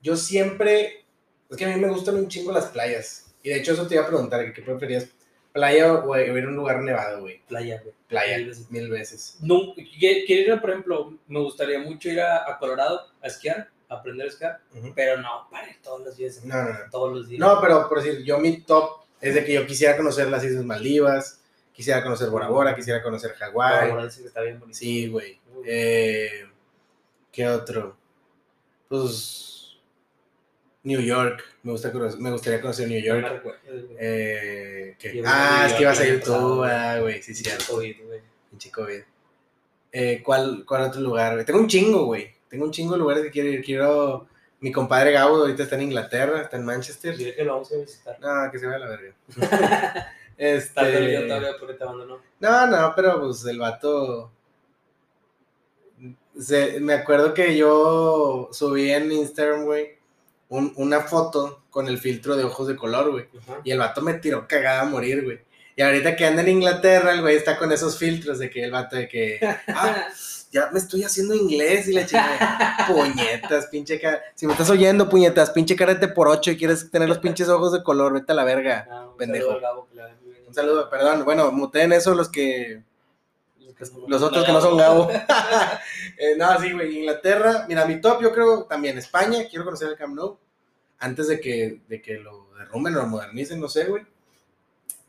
yo 0.01 0.15
siempre, 0.17 1.05
es 1.49 1.55
que 1.57 1.65
a 1.65 1.69
mí 1.69 1.79
me 1.79 1.89
gustan 1.89 2.15
un 2.15 2.27
chingo 2.27 2.51
las 2.51 2.65
playas. 2.67 3.33
Y 3.43 3.49
de 3.49 3.57
hecho 3.59 3.73
eso 3.73 3.87
te 3.87 3.95
iba 3.95 4.03
a 4.03 4.07
preguntar, 4.07 4.51
¿qué 4.53 4.61
preferías? 4.61 5.07
¿Playa 5.53 5.93
o 5.93 6.17
ir 6.17 6.29
a 6.29 6.47
un 6.47 6.55
lugar 6.55 6.81
nevado, 6.81 7.21
güey? 7.21 7.41
Playa, 7.47 7.81
güey. 7.83 7.93
Playa, 8.07 8.37
Mil 8.37 8.47
veces. 8.47 8.71
mil 8.71 8.89
veces. 8.89 9.37
No, 9.41 9.73
quiero 9.75 10.53
ir, 10.55 10.61
por 10.61 10.69
ejemplo, 10.69 11.17
me 11.27 11.39
gustaría 11.39 11.79
mucho 11.79 12.09
ir 12.09 12.21
a, 12.21 12.49
a 12.49 12.57
Colorado 12.57 13.07
a 13.21 13.27
esquiar, 13.27 13.69
a 13.89 13.95
aprender 13.95 14.27
a 14.27 14.29
esquiar, 14.29 14.61
pero 14.95 15.17
no, 15.21 15.47
para 15.51 15.69
ir 15.69 15.77
todos 15.81 16.01
los 16.01 16.15
días. 16.17 16.43
No, 16.45 16.55
no, 16.63 16.69
no. 16.69 16.79
Todos 16.89 17.13
los 17.13 17.27
días. 17.27 17.39
No, 17.39 17.59
pero 17.61 17.89
por 17.89 18.01
decir, 18.01 18.23
yo 18.23 18.37
mi 18.39 18.61
top 18.61 19.01
es 19.19 19.35
de 19.35 19.43
que 19.43 19.53
yo 19.53 19.67
quisiera 19.67 19.97
conocer 19.97 20.27
las 20.29 20.43
Islas 20.43 20.63
Maldivas, 20.63 21.41
quisiera 21.73 22.01
conocer 22.01 22.29
Bora 22.29 22.47
Bora, 22.47 22.75
quisiera 22.75 23.03
conocer 23.03 23.31
Hawái. 23.33 23.89
ahora 23.91 24.05
dicen 24.05 24.23
que 24.23 24.27
está 24.29 24.41
bien 24.41 24.59
bonito. 24.59 24.77
Sí, 24.77 25.07
güey. 25.09 25.39
Eh, 25.65 26.45
¿Qué 27.31 27.47
otro? 27.47 27.97
Pues 28.87 29.50
New 30.83 30.99
York. 30.99 31.43
Me, 31.63 31.71
gusta 31.71 31.91
me 32.19 32.31
gustaría 32.31 32.59
conocer 32.61 32.87
New 32.87 33.01
York. 33.01 33.43
Eh, 33.99 34.97
Ah, 35.25 35.65
es 35.67 35.73
que 35.73 35.81
ibas 35.83 35.99
a 35.99 36.07
ir 36.07 36.19
pasado, 36.19 36.39
tú, 36.49 36.55
güey. 36.57 36.71
ah. 36.71 37.21
Sí, 37.21 37.33
sí, 37.35 37.43
COVID, 37.69 38.05
güey. 38.05 38.19
Pinche 38.49 38.71
COVID. 38.71 39.01
Eh, 39.93 40.21
¿cuál, 40.23 40.63
¿Cuál 40.67 40.83
otro 40.83 41.01
lugar, 41.01 41.33
güey? 41.33 41.45
Tengo 41.45 41.59
un 41.59 41.67
chingo, 41.67 42.05
güey. 42.05 42.33
Tengo 42.49 42.65
un 42.65 42.71
chingo 42.71 42.93
de 42.93 42.99
lugares 42.99 43.23
que 43.23 43.31
quiero 43.31 43.49
ir. 43.49 43.63
Quiero. 43.63 44.27
Mi 44.59 44.71
compadre 44.71 45.11
Gabo 45.11 45.37
ahorita 45.37 45.63
está 45.63 45.75
en 45.75 45.81
Inglaterra, 45.83 46.41
está 46.43 46.57
en 46.57 46.65
Manchester. 46.65 47.17
Dile 47.17 47.33
que 47.35 47.43
lo 47.43 47.53
vamos 47.53 47.71
a 47.71 47.77
visitar. 47.77 48.19
No, 48.19 48.51
que 48.51 48.59
se 48.59 48.65
vaya 48.67 48.77
a 48.77 48.79
la 48.79 48.87
verga. 48.87 49.15
Este. 50.37 50.73
todavía 51.27 51.51
porque 51.59 51.75
te 51.75 51.83
abandonó. 51.83 52.19
No, 52.39 52.67
no, 52.67 52.93
pero 52.95 53.19
pues 53.21 53.45
el 53.45 53.59
vato. 53.59 54.31
se- 56.39 56.79
me 56.79 56.93
acuerdo 56.93 57.33
que 57.33 57.55
yo 57.55 58.49
subí 58.51 58.91
en 58.91 59.11
Instagram, 59.11 59.65
güey, 59.65 59.97
un- 60.51 60.73
una 60.75 60.99
foto 61.01 61.63
con 61.69 61.87
el 61.87 61.97
filtro 61.97 62.35
de 62.35 62.43
ojos 62.43 62.67
de 62.67 62.75
color, 62.75 63.11
güey. 63.11 63.25
Y 63.63 63.71
el 63.71 63.79
vato 63.79 64.01
me 64.01 64.13
tiró 64.15 64.47
cagada 64.47 64.81
a 64.81 64.85
morir, 64.85 65.23
güey. 65.23 65.39
Y 65.75 65.81
ahorita 65.81 66.15
que 66.17 66.25
anda 66.25 66.41
en 66.41 66.49
Inglaterra, 66.49 67.13
el 67.13 67.21
güey 67.21 67.37
está 67.37 67.57
con 67.57 67.71
esos 67.71 67.97
filtros 67.97 68.37
de 68.39 68.49
que 68.49 68.63
el 68.65 68.71
vato 68.71 68.95
de 68.97 69.07
que. 69.07 69.39
Ah, 69.67 70.07
ya 70.51 70.69
me 70.73 70.79
estoy 70.79 71.03
haciendo 71.03 71.33
inglés 71.33 71.87
y 71.87 71.93
la 71.93 72.05
chica, 72.05 72.85
puñetas, 72.87 73.67
pinche 73.67 73.99
cara. 73.99 74.21
Si 74.35 74.45
me 74.45 74.51
estás 74.51 74.69
oyendo, 74.69 75.07
puñetas, 75.07 75.51
pinche 75.51 75.77
carete 75.77 76.09
por 76.09 76.27
ocho 76.27 76.51
y 76.51 76.57
quieres 76.57 76.91
tener 76.91 77.07
los 77.07 77.19
pinches 77.19 77.47
ojos 77.47 77.71
de 77.71 77.81
color, 77.83 78.11
vete 78.13 78.33
a 78.33 78.35
la 78.35 78.43
verga. 78.43 78.85
Ah, 78.91 79.07
un 79.09 79.15
pendejo. 79.17 79.47
saludo 79.47 79.61
Gabo, 79.61 79.87
la. 79.93 80.09
Un 80.47 80.53
saludo, 80.53 80.89
perdón, 80.89 81.23
bueno, 81.23 81.49
muteen 81.53 81.93
eso 81.93 82.13
los 82.13 82.27
que, 82.27 82.83
Los 84.07 84.21
otros 84.21 84.45
que 84.45 84.51
no 84.51 84.61
son 84.61 84.77
Gabo. 84.77 85.09
Eh, 86.17 86.35
no, 86.37 86.59
sí, 86.59 86.71
güey, 86.71 86.99
Inglaterra, 86.99 87.65
mira, 87.67 87.83
mi 87.85 87.99
top 87.99 88.21
yo 88.21 88.31
creo 88.31 88.65
también 88.65 88.95
España, 88.95 89.47
quiero 89.49 89.65
conocer 89.65 89.89
el 89.89 89.95
Camp 89.95 90.13
Nou, 90.13 90.37
antes 90.99 91.27
de 91.27 91.39
que, 91.39 91.81
de 91.87 91.99
que 91.99 92.19
lo 92.19 92.53
derrumben 92.53 92.95
o 92.95 92.99
lo 92.99 93.07
modernicen, 93.07 93.59
no 93.59 93.67
sé, 93.67 93.85
güey. 93.85 94.05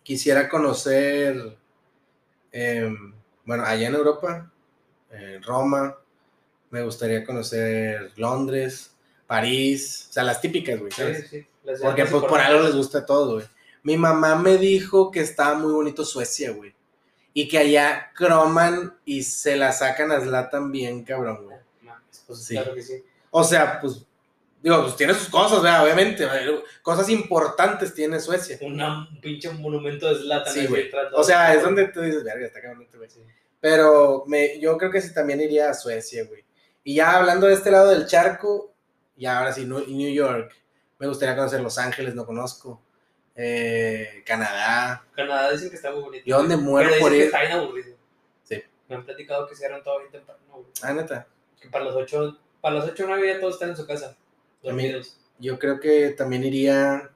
Quisiera 0.03 0.49
conocer, 0.49 1.59
em, 2.51 3.13
bueno, 3.45 3.65
allá 3.65 3.89
en 3.89 3.95
Europa, 3.95 4.51
eh, 5.11 5.39
Roma, 5.45 5.99
me 6.71 6.83
gustaría 6.83 7.25
conocer 7.25 8.13
Londres, 8.17 8.97
París, 9.27 10.07
o 10.09 10.13
sea, 10.15 10.23
las 10.23 10.41
típicas, 10.41 10.81
güey, 10.81 10.93
¿sabes? 10.93 11.29
Sí, 11.29 11.41
sí. 11.41 11.47
Porque 11.83 12.07
pues, 12.07 12.25
por 12.25 12.41
algo 12.41 12.65
les 12.65 12.75
gusta 12.75 13.05
todo, 13.05 13.35
güey. 13.35 13.47
Mi 13.83 13.97
mamá 13.97 14.37
me 14.37 14.57
dijo 14.57 15.11
que 15.11 15.21
estaba 15.21 15.59
muy 15.59 15.73
bonito 15.73 16.05
Suecia, 16.05 16.53
güey. 16.53 16.75
Y 17.35 17.49
que 17.49 17.59
allá 17.59 18.11
croman 18.15 18.95
y 19.05 19.23
se 19.23 19.57
la 19.57 19.73
sacan 19.73 20.13
a 20.13 20.21
Zlatan 20.21 20.71
bien, 20.71 21.03
cabrón, 21.05 21.45
güey. 21.47 21.57
Pues 22.27 22.45
Sí. 22.45 22.55
claro 22.55 22.75
que 22.75 22.83
sí. 22.83 23.03
O 23.31 23.43
sea, 23.43 23.81
pues, 23.81 24.05
digo, 24.63 24.83
pues 24.83 24.97
tiene 24.97 25.15
sus 25.15 25.29
cosas, 25.29 25.63
¿verdad? 25.63 25.83
Obviamente. 25.85 26.27
Cosas 26.83 27.09
importantes 27.09 27.95
tiene 27.95 28.21
Suecia. 28.21 28.59
Una- 28.61 29.09
un 29.11 29.21
pinche 29.21 29.51
monumento 29.51 30.09
de 30.09 30.21
Zlatan. 30.21 30.53
Sí, 30.53 30.67
güey. 30.67 30.91
O 31.15 31.25
sea, 31.25 31.55
es 31.55 31.63
donde 31.63 31.89
tú 31.89 32.01
dices, 32.03 32.23
verga, 32.23 32.47
está 32.47 32.61
cabrón 32.61 32.83
este 32.83 32.99
güey. 32.99 33.09
Sí. 33.11 33.21
Pero 33.61 34.25
me, 34.27 34.59
yo 34.61 34.77
creo 34.77 34.91
que 34.91 35.01
sí 35.01 35.15
también 35.15 35.41
iría 35.41 35.71
a 35.71 35.75
Suecia, 35.75 36.25
güey. 36.27 36.45
Y 36.85 36.97
ya 36.97 37.17
hablando 37.17 37.47
de 37.47 37.55
este 37.55 37.71
lado 37.71 37.89
del 37.91 38.07
charco, 38.07 38.75
ya 39.17 39.39
ahora 39.39 39.53
sí, 39.53 39.65
New 39.65 40.13
York. 40.13 40.53
Me 40.99 41.07
gustaría 41.09 41.37
conocer 41.37 41.61
Los 41.61 41.79
Ángeles, 41.79 42.15
no 42.15 42.27
conozco. 42.27 42.83
Eh, 43.35 44.23
Canadá. 44.27 45.05
Canadá 45.15 45.51
dicen 45.53 45.71
que 45.71 45.77
está 45.77 45.91
muy 45.93 46.03
bonito. 46.03 46.25
Yo 46.27 46.37
donde 46.39 46.57
muero 46.57 46.91
por 47.01 47.11
que 47.11 47.17
ir. 47.19 47.23
está 47.25 47.41
bien 47.41 47.53
aburrido. 47.53 47.97
Sí. 48.43 48.63
Me 48.89 48.97
han 48.97 49.05
platicado 49.05 49.47
que 49.47 49.55
cierran 49.57 49.83
todo 49.83 50.01
bien 50.01 50.13
temprano, 50.13 50.41
güey. 50.51 50.67
Ah, 50.83 50.93
neta. 50.93 51.27
Que 51.61 51.69
para 51.69 51.85
las 51.85 51.95
8, 51.95 52.39
para 52.61 52.77
las 52.77 52.85
8 52.87 53.05
o 53.05 53.07
9 53.07 53.27
ya 53.35 53.41
todos 53.41 53.55
están 53.55 53.71
en 53.71 53.77
su 53.77 53.87
casa. 53.87 54.17
Dormidos. 54.63 55.19
Yo 55.39 55.59
creo 55.59 55.81
que 55.81 56.11
también 56.11 56.45
iría. 56.45 57.11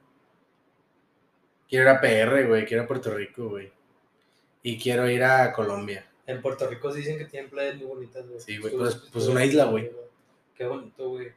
Quiero 1.69 1.83
ir 1.83 1.89
a 1.89 2.01
PR, 2.01 2.47
güey. 2.47 2.65
Quiero 2.65 2.83
ir 2.83 2.85
a 2.85 2.87
Puerto 2.87 3.11
Rico, 3.13 3.49
güey. 3.49 3.71
Y 4.63 4.79
quiero 4.79 5.09
ir 5.09 5.23
a 5.23 5.51
Colombia. 5.53 6.05
En 6.25 6.41
Puerto 6.41 6.67
Rico 6.67 6.91
sí 6.91 6.99
dicen 6.99 7.17
que 7.17 7.25
tienen 7.25 7.49
playas 7.49 7.75
muy 7.77 7.85
bonitas, 7.85 8.27
güey. 8.27 8.39
Sí, 8.41 8.57
güey, 8.57 8.73
pues- 8.75 8.95
pues 9.11 9.27
una 9.27 9.45
isla, 9.45 9.65
güey. 9.65 9.89
Qué 10.55 10.65
bonito, 10.65 11.09
güey. 11.09 11.31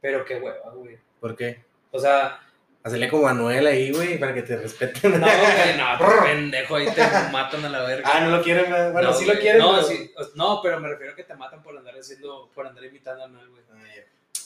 Pero 0.00 0.24
qué 0.24 0.36
hueva, 0.36 0.70
güey. 0.72 0.98
¿Por 1.20 1.34
qué? 1.34 1.64
O 1.90 1.98
sea, 1.98 2.38
Hacerle 2.86 3.08
como 3.08 3.24
Manuel 3.24 3.66
ahí, 3.66 3.90
güey, 3.90 4.16
para 4.18 4.32
que 4.32 4.42
te 4.42 4.56
respeten. 4.56 5.20
no, 5.20 5.26
güey, 5.26 5.76
no, 5.76 5.98
pues, 5.98 6.10
pendejo, 6.22 6.76
ahí 6.76 6.86
te 6.92 7.02
matan 7.32 7.64
a 7.64 7.68
la 7.68 7.82
verga. 7.82 8.08
ah, 8.12 8.20
no 8.20 8.36
lo 8.36 8.42
quieren, 8.42 8.70
güey. 8.70 8.92
Bueno, 8.92 9.10
No, 9.10 9.16
sí 9.16 9.24
lo 9.24 9.34
quieren. 9.34 9.58
No, 9.60 9.72
pero- 9.74 9.86
sí, 9.88 10.12
no, 10.36 10.60
pero 10.62 10.78
me 10.80 10.88
refiero 10.88 11.12
a 11.12 11.16
que 11.16 11.24
te 11.24 11.34
matan 11.34 11.62
por 11.62 11.76
andar 11.76 11.98
haciendo, 11.98 12.48
por 12.54 12.66
andar 12.66 12.84
imitando 12.84 13.24
a 13.24 13.28
Noel, 13.28 13.48
güey. 13.48 13.62
Ah, 13.72 13.84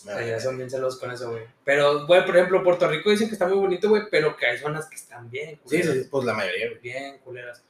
ya. 0.08 0.16
Allá 0.16 0.40
son 0.40 0.56
bien 0.56 0.70
celosos 0.70 0.98
con 0.98 1.10
eso, 1.10 1.30
güey. 1.32 1.44
Pero, 1.64 2.06
güey, 2.06 2.24
por 2.24 2.34
ejemplo, 2.34 2.64
Puerto 2.64 2.88
Rico 2.88 3.10
dicen 3.10 3.28
que 3.28 3.34
está 3.34 3.46
muy 3.46 3.58
bonito, 3.58 3.90
güey, 3.90 4.04
pero 4.10 4.34
que 4.34 4.46
hay 4.46 4.56
zonas 4.58 4.86
que 4.86 4.96
están 4.96 5.28
bien 5.30 5.50
Sí, 5.66 5.82
culeras. 5.82 5.92
sí, 5.94 6.08
pues 6.10 6.24
la 6.24 6.32
mayoría, 6.32 6.68
güey. 6.68 6.80
Bien 6.80 7.18
culeras. 7.18 7.62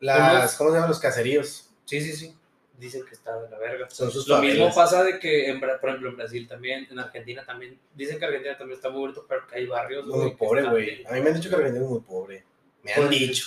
Las, 0.00 0.54
¿cómo 0.56 0.70
se 0.70 0.76
llaman 0.76 0.88
los 0.88 1.00
caseríos? 1.00 1.68
Sí, 1.84 2.00
sí, 2.00 2.12
sí. 2.14 2.37
Dicen 2.78 3.04
que 3.04 3.14
está 3.14 3.40
de 3.42 3.50
la 3.50 3.58
verga. 3.58 3.90
Son 3.90 4.08
sus 4.10 4.28
Lo 4.28 4.38
mismo 4.40 4.72
pasa 4.72 5.02
de 5.02 5.18
que, 5.18 5.48
en, 5.50 5.58
por 5.58 5.68
ejemplo, 5.70 6.08
en 6.10 6.16
Brasil 6.16 6.46
también, 6.46 6.86
en 6.90 6.98
Argentina 6.98 7.44
también. 7.44 7.76
Dicen 7.94 8.18
que 8.20 8.24
Argentina 8.24 8.56
también 8.56 8.76
está 8.76 8.88
muy 8.88 9.00
bonito, 9.00 9.26
pero 9.28 9.46
que 9.48 9.56
hay 9.56 9.66
barrios. 9.66 10.06
Muy 10.06 10.30
que 10.30 10.36
pobre, 10.36 10.62
güey. 10.68 11.04
A 11.06 11.12
mí 11.12 11.20
me 11.20 11.30
han 11.30 11.34
dicho 11.34 11.48
que 11.48 11.56
Argentina 11.56 11.84
es 11.84 11.90
muy 11.90 12.00
pobre. 12.00 12.44
Me 12.84 12.92
han 12.92 12.98
Pues- 13.08 13.10
dicho. 13.10 13.44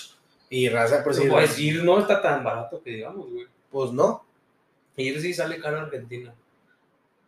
Y 0.50 0.68
raza, 0.68 1.02
por 1.02 1.14
si. 1.16 1.28
Pues 1.30 1.58
ir 1.60 1.82
no 1.84 1.98
está 2.00 2.22
tan 2.22 2.44
barato 2.44 2.84
que 2.84 2.90
digamos, 2.90 3.32
güey. 3.32 3.48
Pues 3.72 3.92
no. 3.92 4.26
Ir 4.98 5.22
sí 5.22 5.34
sale 5.34 5.60
caro 5.62 5.78
a 5.80 5.84
Argentina. 5.84 6.36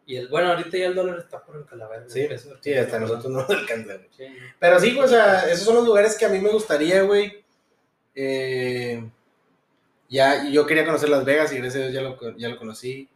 Y 0.05 0.17
el, 0.17 0.27
bueno, 0.27 0.49
ahorita 0.49 0.77
ya 0.77 0.87
el 0.87 0.95
dólar 0.95 1.19
está 1.19 1.41
por 1.41 1.55
el 1.55 1.65
calaverga. 1.65 2.09
Sí, 2.09 2.27
sí, 2.59 2.73
hasta 2.73 2.99
nosotros 2.99 3.31
no 3.31 3.39
nos 3.39 3.49
alcanza, 3.49 3.95
güey. 3.95 4.09
Sí. 4.17 4.25
Pero 4.59 4.79
sí, 4.81 4.91
pues, 4.91 5.05
o 5.05 5.13
sea, 5.13 5.49
esos 5.49 5.63
son 5.63 5.75
los 5.75 5.85
lugares 5.85 6.17
que 6.17 6.25
a 6.25 6.29
mí 6.29 6.39
me 6.39 6.49
gustaría, 6.49 7.01
güey. 7.03 7.41
Eh, 8.13 9.09
ya, 10.13 10.47
yo 10.49 10.65
quería 10.67 10.85
conocer 10.85 11.09
Las 11.09 11.25
Vegas 11.25 11.51
y 11.51 11.57
gracias 11.57 11.83
a 11.83 11.87
Dios 11.87 11.93
ya 11.93 12.01
lo, 12.01 12.37
ya 12.37 12.49
lo 12.49 12.57
conocí. 12.57 13.09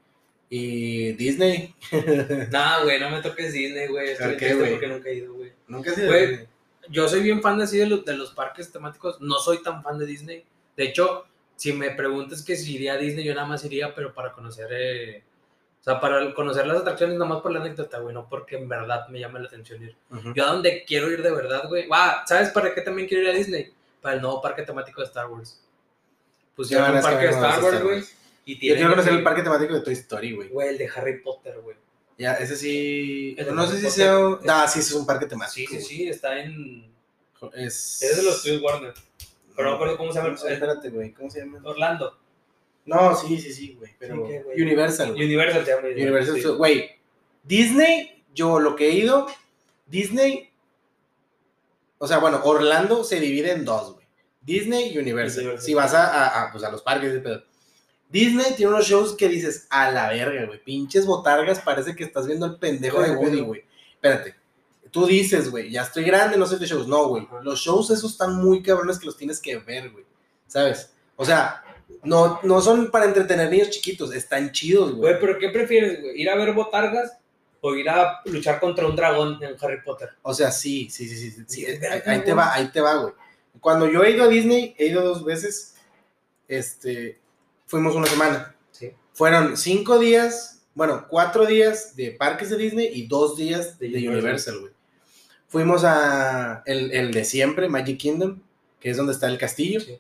Y 0.49 1.11
Disney. 1.13 1.75
Nah, 2.51 2.83
güey, 2.83 2.99
no 2.99 3.09
me 3.09 3.21
toques 3.21 3.53
Disney, 3.53 3.87
güey. 3.87 4.09
Estoy 4.09 4.29
¿Por 4.29 4.37
qué, 4.37 4.45
triste 4.47 4.71
porque 4.71 4.87
nunca 4.87 5.09
he 5.09 5.13
ido, 5.15 5.33
güey. 5.33 5.53
Nunca 5.67 5.91
he 5.91 6.05
Güey. 6.07 6.27
Disney. 6.27 6.47
Yo 6.89 7.07
soy 7.09 7.21
bien 7.21 7.41
fan 7.41 7.57
de 7.57 7.65
así 7.65 7.77
de 7.77 7.85
los, 7.85 8.03
de 8.05 8.15
los 8.15 8.31
parques 8.31 8.71
temáticos. 8.71 9.19
No 9.21 9.39
soy 9.39 9.61
tan 9.61 9.83
fan 9.83 9.97
de 9.99 10.05
Disney. 10.05 10.45
De 10.75 10.85
hecho, 10.85 11.25
si 11.55 11.73
me 11.73 11.91
preguntas 11.91 12.43
que 12.43 12.55
si 12.55 12.75
iría 12.75 12.93
a 12.93 12.97
Disney, 12.97 13.25
yo 13.25 13.35
nada 13.35 13.45
más 13.45 13.63
iría, 13.65 13.93
pero 13.93 14.13
para 14.13 14.31
conocer. 14.31 14.67
eh, 14.71 15.23
o 15.81 15.83
sea, 15.83 15.99
para 15.99 16.33
conocer 16.33 16.65
las 16.65 16.77
atracciones, 16.77 17.17
nada 17.17 17.29
más 17.29 17.41
por 17.41 17.51
la 17.51 17.59
anécdota, 17.59 17.99
güey. 17.99 18.13
No 18.13 18.27
porque 18.29 18.55
en 18.55 18.67
verdad 18.69 19.07
me 19.09 19.19
llame 19.19 19.39
la 19.39 19.47
atención 19.47 19.83
ir. 19.83 19.95
Yo 20.33 20.45
a 20.45 20.51
donde 20.53 20.83
quiero 20.85 21.11
ir 21.11 21.21
de 21.21 21.31
verdad, 21.31 21.67
güey. 21.67 21.87
Ah, 21.91 22.23
¿sabes 22.25 22.49
para 22.49 22.73
qué 22.73 22.81
también 22.81 23.07
quiero 23.07 23.23
ir 23.23 23.29
a 23.29 23.33
Disney? 23.37 23.71
Para 24.01 24.15
el 24.15 24.21
nuevo 24.21 24.41
parque 24.41 24.63
temático 24.63 25.01
de 25.01 25.07
Star 25.07 25.29
Wars. 25.29 25.61
Pusieron 26.57 26.87
Ya, 26.87 26.91
un 26.91 26.97
es 26.97 27.05
que 27.05 27.11
parque 27.11 27.25
de 27.25 27.31
Star 27.31 27.63
Wars, 27.63 27.83
güey. 27.83 28.01
Yo 28.45 28.59
quiero 28.75 28.89
conocer 28.89 29.13
el 29.13 29.23
parque 29.23 29.43
temático 29.43 29.73
de 29.75 29.81
Toy 29.81 29.93
Story, 29.93 30.33
güey. 30.35 30.49
Güey, 30.49 30.67
el 30.69 30.77
de 30.77 30.89
Harry 30.93 31.21
Potter, 31.21 31.59
güey. 31.61 31.77
Ya, 32.17 32.33
ese 32.33 32.55
sí. 32.57 33.35
El 33.37 33.53
No 33.55 33.65
sé 33.67 33.77
si 33.77 33.83
Potter. 33.85 33.91
sea. 33.91 34.17
un- 34.19 34.39
Ah, 34.49 34.67
sí, 34.67 34.79
ese 34.79 34.89
es 34.89 34.95
un 34.95 35.05
parque 35.05 35.27
temático. 35.27 35.71
Sí, 35.71 35.79
sí, 35.79 35.85
sí, 35.85 36.09
está 36.09 36.37
en. 36.39 36.91
sí. 37.39 37.47
Es. 37.53 38.01
Es 38.01 38.17
de 38.17 38.23
los 38.23 38.35
estudios 38.37 38.61
Warner. 38.63 38.93
Pero 39.55 39.65
no 39.65 39.69
me 39.71 39.75
acuerdo 39.75 39.97
cómo 39.97 40.11
se 40.11 40.19
llama 40.19 40.29
el- 40.43 40.51
Espérate, 40.53 40.89
güey. 40.89 41.13
¿Cómo 41.13 41.29
se 41.29 41.39
llama? 41.39 41.61
Orlando. 41.63 42.17
No, 42.85 43.15
sí, 43.15 43.39
sí, 43.39 43.53
sí, 43.53 43.75
güey. 43.77 43.91
Pero. 43.99 44.27
Sí. 44.27 44.61
Universal. 44.61 45.11
güey. 45.13 45.25
Universal 45.25 45.63
se 45.65 45.71
llama. 45.71 45.87
Universal 45.89 46.33
sí. 46.35 46.39
Studios. 46.41 46.57
Güey, 46.57 46.89
Disney, 47.43 48.23
yo 48.33 48.59
lo 48.59 48.75
que 48.75 48.87
he 48.89 48.91
ido, 48.93 49.27
Disney, 49.85 50.49
o 51.97 52.07
sea, 52.07 52.19
bueno, 52.19 52.41
Orlando 52.43 53.03
se 53.03 53.19
divide 53.19 53.51
en 53.51 53.65
dos, 53.65 53.93
güey. 53.93 53.96
Disney 54.47 54.93
y 54.93 54.97
Universal. 54.97 55.41
Universal. 55.43 55.63
Si 55.65 55.73
vas 55.75 55.93
a, 55.93 56.07
a- 56.07 56.43
a, 56.47 56.51
pues 56.51 56.63
a 56.63 56.71
los 56.71 56.81
parques, 56.81 57.11
ese 57.11 57.19
pedo. 57.19 57.43
Disney 58.09 58.53
tiene 58.55 58.71
unos 58.71 58.87
shows 58.87 59.15
que 59.15 59.27
dices, 59.27 59.67
a 59.69 59.91
la 59.91 60.07
verga, 60.09 60.45
güey. 60.45 60.63
Pinches 60.63 61.05
botargas, 61.05 61.59
parece 61.59 61.95
que 61.95 62.05
estás 62.05 62.25
viendo 62.25 62.45
el 62.45 62.55
pendejo 62.57 63.01
de 63.01 63.11
Woody, 63.11 63.41
güey. 63.41 63.63
Espérate. 63.93 64.33
Tú 64.89 65.05
dices, 65.05 65.51
güey, 65.51 65.69
ya 65.69 65.81
estoy 65.83 66.05
grande, 66.05 66.37
no 66.37 66.45
sé 66.47 66.57
de 66.57 66.65
shows. 66.65 66.87
No, 66.87 67.09
güey. 67.09 67.27
Los 67.43 67.59
shows 67.59 67.91
esos 67.91 68.11
están 68.13 68.35
muy 68.37 68.63
cabrones 68.63 68.97
que 68.97 69.05
los 69.05 69.17
tienes 69.17 69.41
que 69.41 69.57
ver, 69.57 69.89
güey. 69.91 70.05
¿Sabes? 70.47 70.93
O 71.17 71.25
sea, 71.25 71.61
no, 72.03 72.39
no 72.43 72.61
son 72.61 72.89
para 72.89 73.03
entretener 73.05 73.49
niños 73.51 73.69
chiquitos, 73.69 74.13
están 74.15 74.53
chidos, 74.53 74.91
güey. 74.95 75.11
Güey, 75.11 75.19
pero 75.19 75.37
¿qué 75.37 75.49
prefieres, 75.49 76.01
güey? 76.01 76.21
¿Ir 76.21 76.29
a 76.29 76.35
ver 76.37 76.53
botargas 76.53 77.17
o 77.59 77.75
ir 77.75 77.89
a 77.89 78.21
luchar 78.25 78.61
contra 78.61 78.87
un 78.87 78.95
dragón 78.95 79.37
en 79.43 79.57
Harry 79.61 79.81
Potter? 79.83 80.11
O 80.21 80.33
sea, 80.33 80.49
sí, 80.51 80.89
sí, 80.89 81.09
sí, 81.09 81.17
sí. 81.17 81.31
sí, 81.31 81.43
Sí, 81.47 81.65
ahí, 81.65 82.01
ahí 82.05 82.21
te 82.23 82.33
va, 82.33 82.53
ahí 82.53 82.67
te 82.69 82.79
va, 82.79 82.95
güey. 82.95 83.13
Cuando 83.59 83.89
yo 83.89 84.03
he 84.03 84.11
ido 84.11 84.23
a 84.23 84.27
Disney, 84.27 84.75
he 84.77 84.87
ido 84.87 85.03
dos 85.03 85.23
veces, 85.23 85.75
este, 86.47 87.19
fuimos 87.65 87.95
una 87.95 88.07
semana. 88.07 88.55
Sí. 88.71 88.91
Fueron 89.13 89.57
cinco 89.57 89.99
días, 89.99 90.63
bueno, 90.73 91.05
cuatro 91.09 91.45
días 91.45 91.95
de 91.95 92.11
parques 92.11 92.49
de 92.49 92.57
Disney 92.57 92.89
y 92.93 93.07
dos 93.07 93.37
días 93.37 93.79
de, 93.79 93.89
De 93.89 94.09
Universal, 94.09 94.59
güey. 94.59 94.73
Fuimos 95.47 95.83
a 95.83 96.63
el, 96.65 96.91
el 96.91 97.11
de 97.13 97.23
siempre, 97.23 97.69
Magic 97.69 97.97
Kingdom, 97.97 98.41
que 98.79 98.89
es 98.89 98.97
donde 98.97 99.13
está 99.13 99.27
el 99.27 99.37
castillo. 99.37 99.79
Sí. 99.79 99.99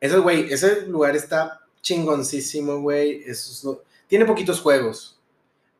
Ese, 0.00 0.18
güey, 0.18 0.52
ese 0.52 0.86
lugar 0.86 1.16
está 1.16 1.62
chingoncísimo, 1.80 2.80
güey. 2.80 3.22
Es 3.26 3.66
Tiene 4.06 4.26
poquitos 4.26 4.60
juegos, 4.60 5.18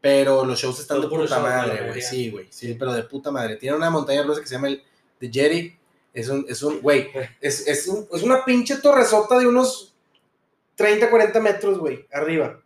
pero 0.00 0.44
los 0.44 0.59
shows 0.59 0.81
están 0.81 1.00
de 1.00 1.09
puta 1.09 1.38
madre, 1.40 1.88
güey. 1.88 2.00
Sí, 2.00 2.31
güey. 2.31 2.46
Sí, 2.50 2.74
pero 2.79 2.94
de 2.94 3.03
puta 3.03 3.31
madre. 3.31 3.57
Tiene 3.57 3.77
una 3.77 3.90
montaña 3.90 4.22
rusa 4.22 4.40
que 4.40 4.46
se 4.46 4.55
llama 4.55 4.68
el 4.68 4.83
The 5.18 5.31
Jetty. 5.31 5.77
Es 6.14 6.29
un, 6.29 6.46
es 6.48 6.62
un, 6.62 6.81
güey, 6.81 7.11
es, 7.40 7.66
es, 7.66 7.87
un- 7.88 8.07
es 8.12 8.22
una 8.22 8.44
pinche 8.44 8.77
torresota 8.77 9.38
de 9.38 9.46
unos 9.46 9.94
30, 10.77 11.11
40 11.11 11.40
metros, 11.40 11.79
güey, 11.79 12.07
arriba. 12.12 12.61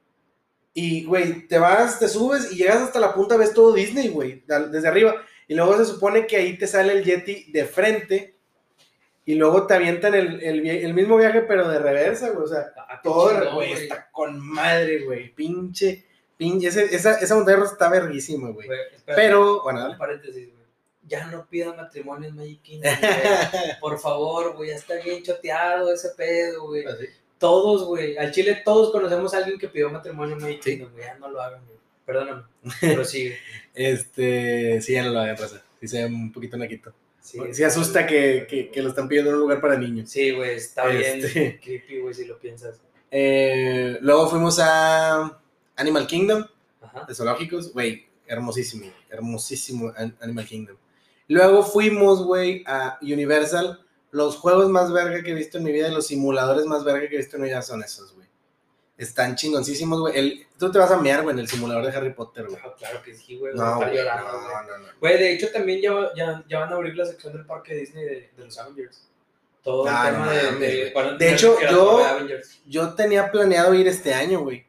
Y, 0.75 1.05
güey, 1.05 1.49
te 1.49 1.59
vas, 1.59 1.99
te 1.99 2.09
subes 2.09 2.53
y 2.53 2.57
llegas 2.57 2.77
hasta 2.83 3.01
la 3.01 3.13
punta, 3.15 3.37
ves 3.37 3.53
todo 3.55 3.73
Disney, 3.73 4.09
güey, 4.09 4.45
desde 4.47 4.87
arriba. 4.87 5.17
Y 5.49 5.55
luego 5.55 5.77
se 5.79 5.87
supone 5.87 6.27
que 6.27 6.37
ahí 6.37 6.57
te 6.59 6.67
sale 6.67 6.93
el 6.93 7.03
Yeti 7.05 7.51
de 7.51 7.65
frente. 7.65 8.35
Y 9.25 9.35
luego 9.35 9.67
te 9.67 9.75
avientan 9.75 10.15
el, 10.15 10.41
el, 10.43 10.95
mismo 10.95 11.17
viaje, 11.17 11.43
pero 11.43 11.69
de 11.69 11.79
reversa, 11.79 12.31
güey. 12.31 12.45
O 12.45 12.49
sea, 12.49 12.73
Ah, 12.77 13.01
todo, 13.03 13.55
güey, 13.55 13.73
está 13.73 14.11
con 14.11 14.39
madre, 14.41 15.05
güey. 15.05 15.35
Pinche, 15.35 16.05
pinche. 16.37 16.69
ese- 16.69 16.95
esa, 16.95 17.15
esa 17.19 17.35
montaña 17.35 17.65
está 17.65 17.89
verguísima, 17.91 18.51
güey. 18.51 18.69
Pero, 19.05 19.63
bueno, 19.63 19.91
un 19.91 19.99
paréntesis. 19.99 20.49
Ya 21.09 21.27
no 21.27 21.47
pidan 21.49 21.77
matrimonio 21.77 22.29
en 22.29 22.37
Magic 22.37 22.63
Kingdom, 22.63 22.93
güey. 23.01 23.81
Por 23.81 23.99
favor, 23.99 24.55
güey, 24.57 24.71
ya 24.71 24.77
está 24.77 24.95
bien 24.97 25.23
choteado 25.23 25.93
ese 25.93 26.11
pedo, 26.17 26.67
güey. 26.67 26.85
Así. 26.87 27.07
Todos, 27.39 27.85
güey. 27.87 28.17
Al 28.19 28.31
Chile 28.33 28.63
todos 28.65 28.91
conocemos 28.93 29.33
a 29.35 29.39
alguien 29.39 29.59
que 29.59 29.69
pidió 29.69 29.89
matrimonio 29.91 30.37
en 30.37 30.43
Magic. 30.43 30.61
Kingdom, 30.63 30.93
güey. 30.93 31.05
Ya 31.05 31.15
no 31.19 31.29
lo 31.29 31.41
hagan, 31.41 31.65
güey. 31.67 31.79
Perdóname. 32.05 32.43
Pero 32.81 33.05
sí. 33.05 33.33
Este, 33.75 34.81
sí, 34.83 34.93
ya 34.95 35.05
no 35.05 35.11
lo 35.11 35.21
hagan, 35.21 35.37
raza. 35.37 35.63
Sí, 35.81 35.87
se 35.89 35.99
ve 36.01 36.07
un 36.07 36.33
poquito 36.33 36.57
naquito. 36.57 36.93
Sí, 37.21 37.39
Sí, 37.53 37.63
asusta 37.63 38.07
que, 38.07 38.47
que, 38.49 38.71
que 38.71 38.83
lo 38.83 38.89
están 38.89 39.07
pidiendo 39.07 39.31
en 39.31 39.37
un 39.37 39.43
lugar 39.43 39.61
para 39.61 39.77
niños. 39.79 40.11
Sí, 40.11 40.33
güey. 40.33 40.57
Está 40.57 40.87
bien 40.87 41.25
Este. 41.25 41.61
creepy, 41.65 42.01
güey, 42.01 42.13
si 42.15 42.25
lo 42.25 42.39
piensas. 42.39 42.81
Eh, 43.11 43.99
luego 44.01 44.29
fuimos 44.29 44.59
a 44.61 45.39
Animal 45.77 46.07
Kingdom, 46.07 46.45
Ajá. 46.83 47.05
de 47.07 47.15
zoológicos. 47.15 47.73
Güey, 47.73 48.07
hermosísimo, 48.27 48.91
hermosísimo 49.11 49.93
An- 49.97 50.17
Animal 50.21 50.47
Kingdom. 50.47 50.77
Luego 51.29 51.63
fuimos, 51.63 52.25
güey, 52.25 52.65
a 52.67 52.99
Universal. 53.03 53.81
Los 54.11 54.37
juegos 54.37 54.69
más 54.71 54.91
verga 54.93 55.23
que 55.23 55.31
he 55.33 55.35
visto 55.35 55.59
en 55.59 55.65
mi 55.65 55.73
vida 55.73 55.89
y 55.89 55.95
los 55.95 56.07
simuladores 56.07 56.65
más 56.67 56.83
verga 56.85 57.09
que 57.09 57.15
he 57.15 57.19
visto 57.19 57.37
en 57.37 57.43
mi 57.43 57.49
vida 57.49 57.61
son 57.63 57.83
esos, 57.83 58.15
güey. 58.15 58.27
Están 58.97 59.37
chingoncísimos, 59.37 60.01
güey. 60.01 60.19
El- 60.19 60.47
Tú 60.59 60.73
te 60.73 60.79
vas 60.79 60.91
a 60.91 60.97
mear, 60.97 61.23
güey, 61.23 61.35
en 61.35 61.41
el 61.41 61.49
simulador 61.49 61.85
de 61.87 61.97
Harry 61.97 62.13
Potter, 62.15 62.47
güey. 62.47 62.59
Ah, 62.65 62.75
claro 62.77 63.01
que 63.03 63.15
sí, 63.15 63.37
güey. 63.37 63.55
No, 63.55 63.65
No, 63.65 63.77
güey, 63.77 63.95
no, 63.97 64.63
no, 64.63 64.79
no. 64.79 64.85
Güey, 64.99 65.19
de 65.19 65.33
hecho 65.35 65.53
también 65.53 65.81
ya, 65.81 65.93
ya, 66.17 66.43
ya 66.49 66.59
van 66.61 66.73
a 66.73 66.77
abrir 66.77 66.97
la 66.97 67.05
sección 67.05 67.33
del 67.35 67.45
parque 67.47 67.75
Disney 67.77 68.05
de, 68.05 68.31
de 68.37 68.45
los 68.45 68.59
Avengers. 68.59 69.07
Todo 69.63 69.85
Ah, 69.89 70.09
el 70.09 70.15
no 70.19 70.21
tema 70.25 70.33
de, 70.33 70.43
mames, 70.51 70.61
de- 70.61 70.67
De 70.67 70.91
tener 71.19 71.35
hecho, 71.35 71.57
yo- 71.71 71.99
de. 72.27 72.43
Yo 72.67 72.95
tenía 72.95 73.31
planeado 73.31 73.75
ir 73.75 73.87
este 73.87 74.15
año, 74.15 74.41
güey. 74.41 74.67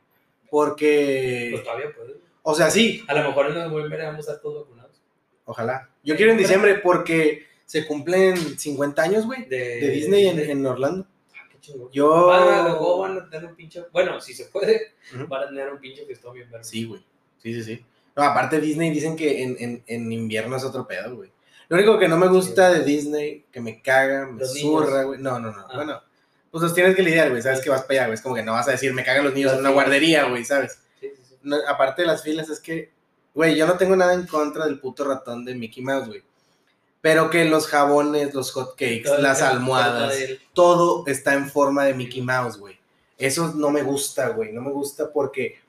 Porque. 0.52 1.50
Pues 1.52 1.63
todavía 1.63 1.86
puedes. 1.95 2.17
O 2.43 2.54
sea, 2.54 2.69
sí, 2.69 3.04
A 3.08 3.13
lo 3.13 3.24
mejor 3.30 3.48
en 3.48 3.54
noviembre 3.56 4.04
vamos 4.04 4.17
a 4.17 4.19
estar 4.32 4.41
todos 4.41 4.63
vacunados. 4.65 5.02
ojalá. 5.45 5.88
Yo 6.03 6.15
quiero 6.15 6.31
en 6.31 6.38
diciembre 6.38 6.75
porque 6.75 7.45
se 7.65 7.85
cumplen 7.85 8.57
50 8.57 9.01
años, 9.01 9.25
güey, 9.25 9.45
De, 9.45 9.79
de 9.79 9.89
Disney 9.89 10.27
en, 10.27 10.39
en 10.39 10.65
Orlando. 10.65 11.05
Ah. 11.33 11.47
Yo. 11.91 12.27
Van 12.27 12.47
a, 12.47 12.69
luego 12.69 12.99
van 12.99 13.17
a 13.19 13.29
tener 13.29 13.49
un 13.49 13.55
pinche. 13.55 13.83
Bueno, 13.91 14.19
si 14.19 14.33
se 14.33 14.45
puede, 14.45 14.93
Ujú. 15.13 15.27
van 15.27 15.43
a 15.43 15.47
tener 15.47 15.71
un 15.71 15.79
pinche 15.79 16.05
fiestón 16.05 16.33
bien 16.33 16.49
verde. 16.49 16.63
Sí, 16.63 16.85
güey. 16.85 17.01
Sí, 17.41 17.53
sí, 17.53 17.63
sí. 17.63 17.85
No, 18.15 18.23
aparte 18.23 18.59
Disney 18.59 18.89
dicen 18.91 19.15
que 19.15 19.43
en, 19.43 19.55
en, 19.59 19.83
en 19.88 20.12
invierno 20.12 20.57
es 20.57 20.63
otro 20.63 20.88
pedo, 20.88 21.15
güey. 21.15 21.31
Lo 21.69 21.77
único 21.77 21.99
que 21.99 22.07
no 22.07 22.17
me 22.17 22.27
gusta 22.27 22.71
de 22.73 22.83
Disney, 22.83 23.45
que 23.51 23.62
me 23.62 23.81
caga, 23.81 24.25
me 24.25 24.43
zurra, 24.43 25.03
güey. 25.03 25.19
No, 25.21 25.39
no, 25.39 25.51
no. 25.51 25.59
Ah. 25.69 25.75
Bueno, 25.75 26.01
pues 26.49 26.63
los 26.63 26.73
tienes 26.73 26.95
que 26.95 27.03
lidiar, 27.03 27.29
güey. 27.29 27.43
Sabes 27.43 27.62
que 27.62 27.69
vas 27.69 27.83
para 27.83 27.93
allá, 27.93 28.05
güey. 28.07 28.15
Es 28.15 28.21
como 28.21 28.33
que 28.33 28.41
no 28.41 28.53
vas 28.53 28.67
a 28.67 28.71
decir, 28.71 28.91
me 28.93 29.03
cagan 29.03 29.25
los 29.25 29.35
niños 29.35 29.51
Las 29.51 29.59
en 29.59 29.65
una 29.65 29.73
guardería, 29.73 30.23
güey, 30.23 30.43
¿sabes? 30.43 30.79
Sí, 30.99 31.09
sí, 31.15 31.21
sí. 31.29 31.35
no, 31.43 31.57
aparte 31.67 32.01
de 32.01 32.07
las 32.07 32.23
filas, 32.23 32.49
es 32.49 32.59
que, 32.59 32.91
güey, 33.33 33.55
yo 33.55 33.65
no 33.67 33.77
tengo 33.77 33.95
nada 33.95 34.13
en 34.13 34.25
contra 34.27 34.65
del 34.65 34.79
puto 34.79 35.03
ratón 35.05 35.45
de 35.45 35.55
Mickey 35.55 35.83
Mouse, 35.83 36.07
güey. 36.07 36.23
Pero 37.01 37.29
que 37.29 37.45
los 37.45 37.67
jabones, 37.67 38.33
los 38.33 38.51
hot 38.51 38.71
cakes, 38.71 39.03
Todo 39.05 39.15
el- 39.17 39.23
las 39.23 39.39
el- 39.39 39.47
almohadas, 39.47 40.15
todo 40.53 41.03
el- 41.05 41.11
está 41.11 41.33
en 41.33 41.49
forma 41.49 41.85
de 41.85 41.93
Mickey 41.93 42.21
Mouse, 42.21 42.57
güey. 42.57 42.77
Eso 43.17 43.53
no 43.55 43.69
me 43.69 43.83
gusta, 43.83 44.29
güey. 44.29 44.51
No 44.51 44.61
me 44.61 44.71
gusta 44.71 45.11
porque 45.11 45.59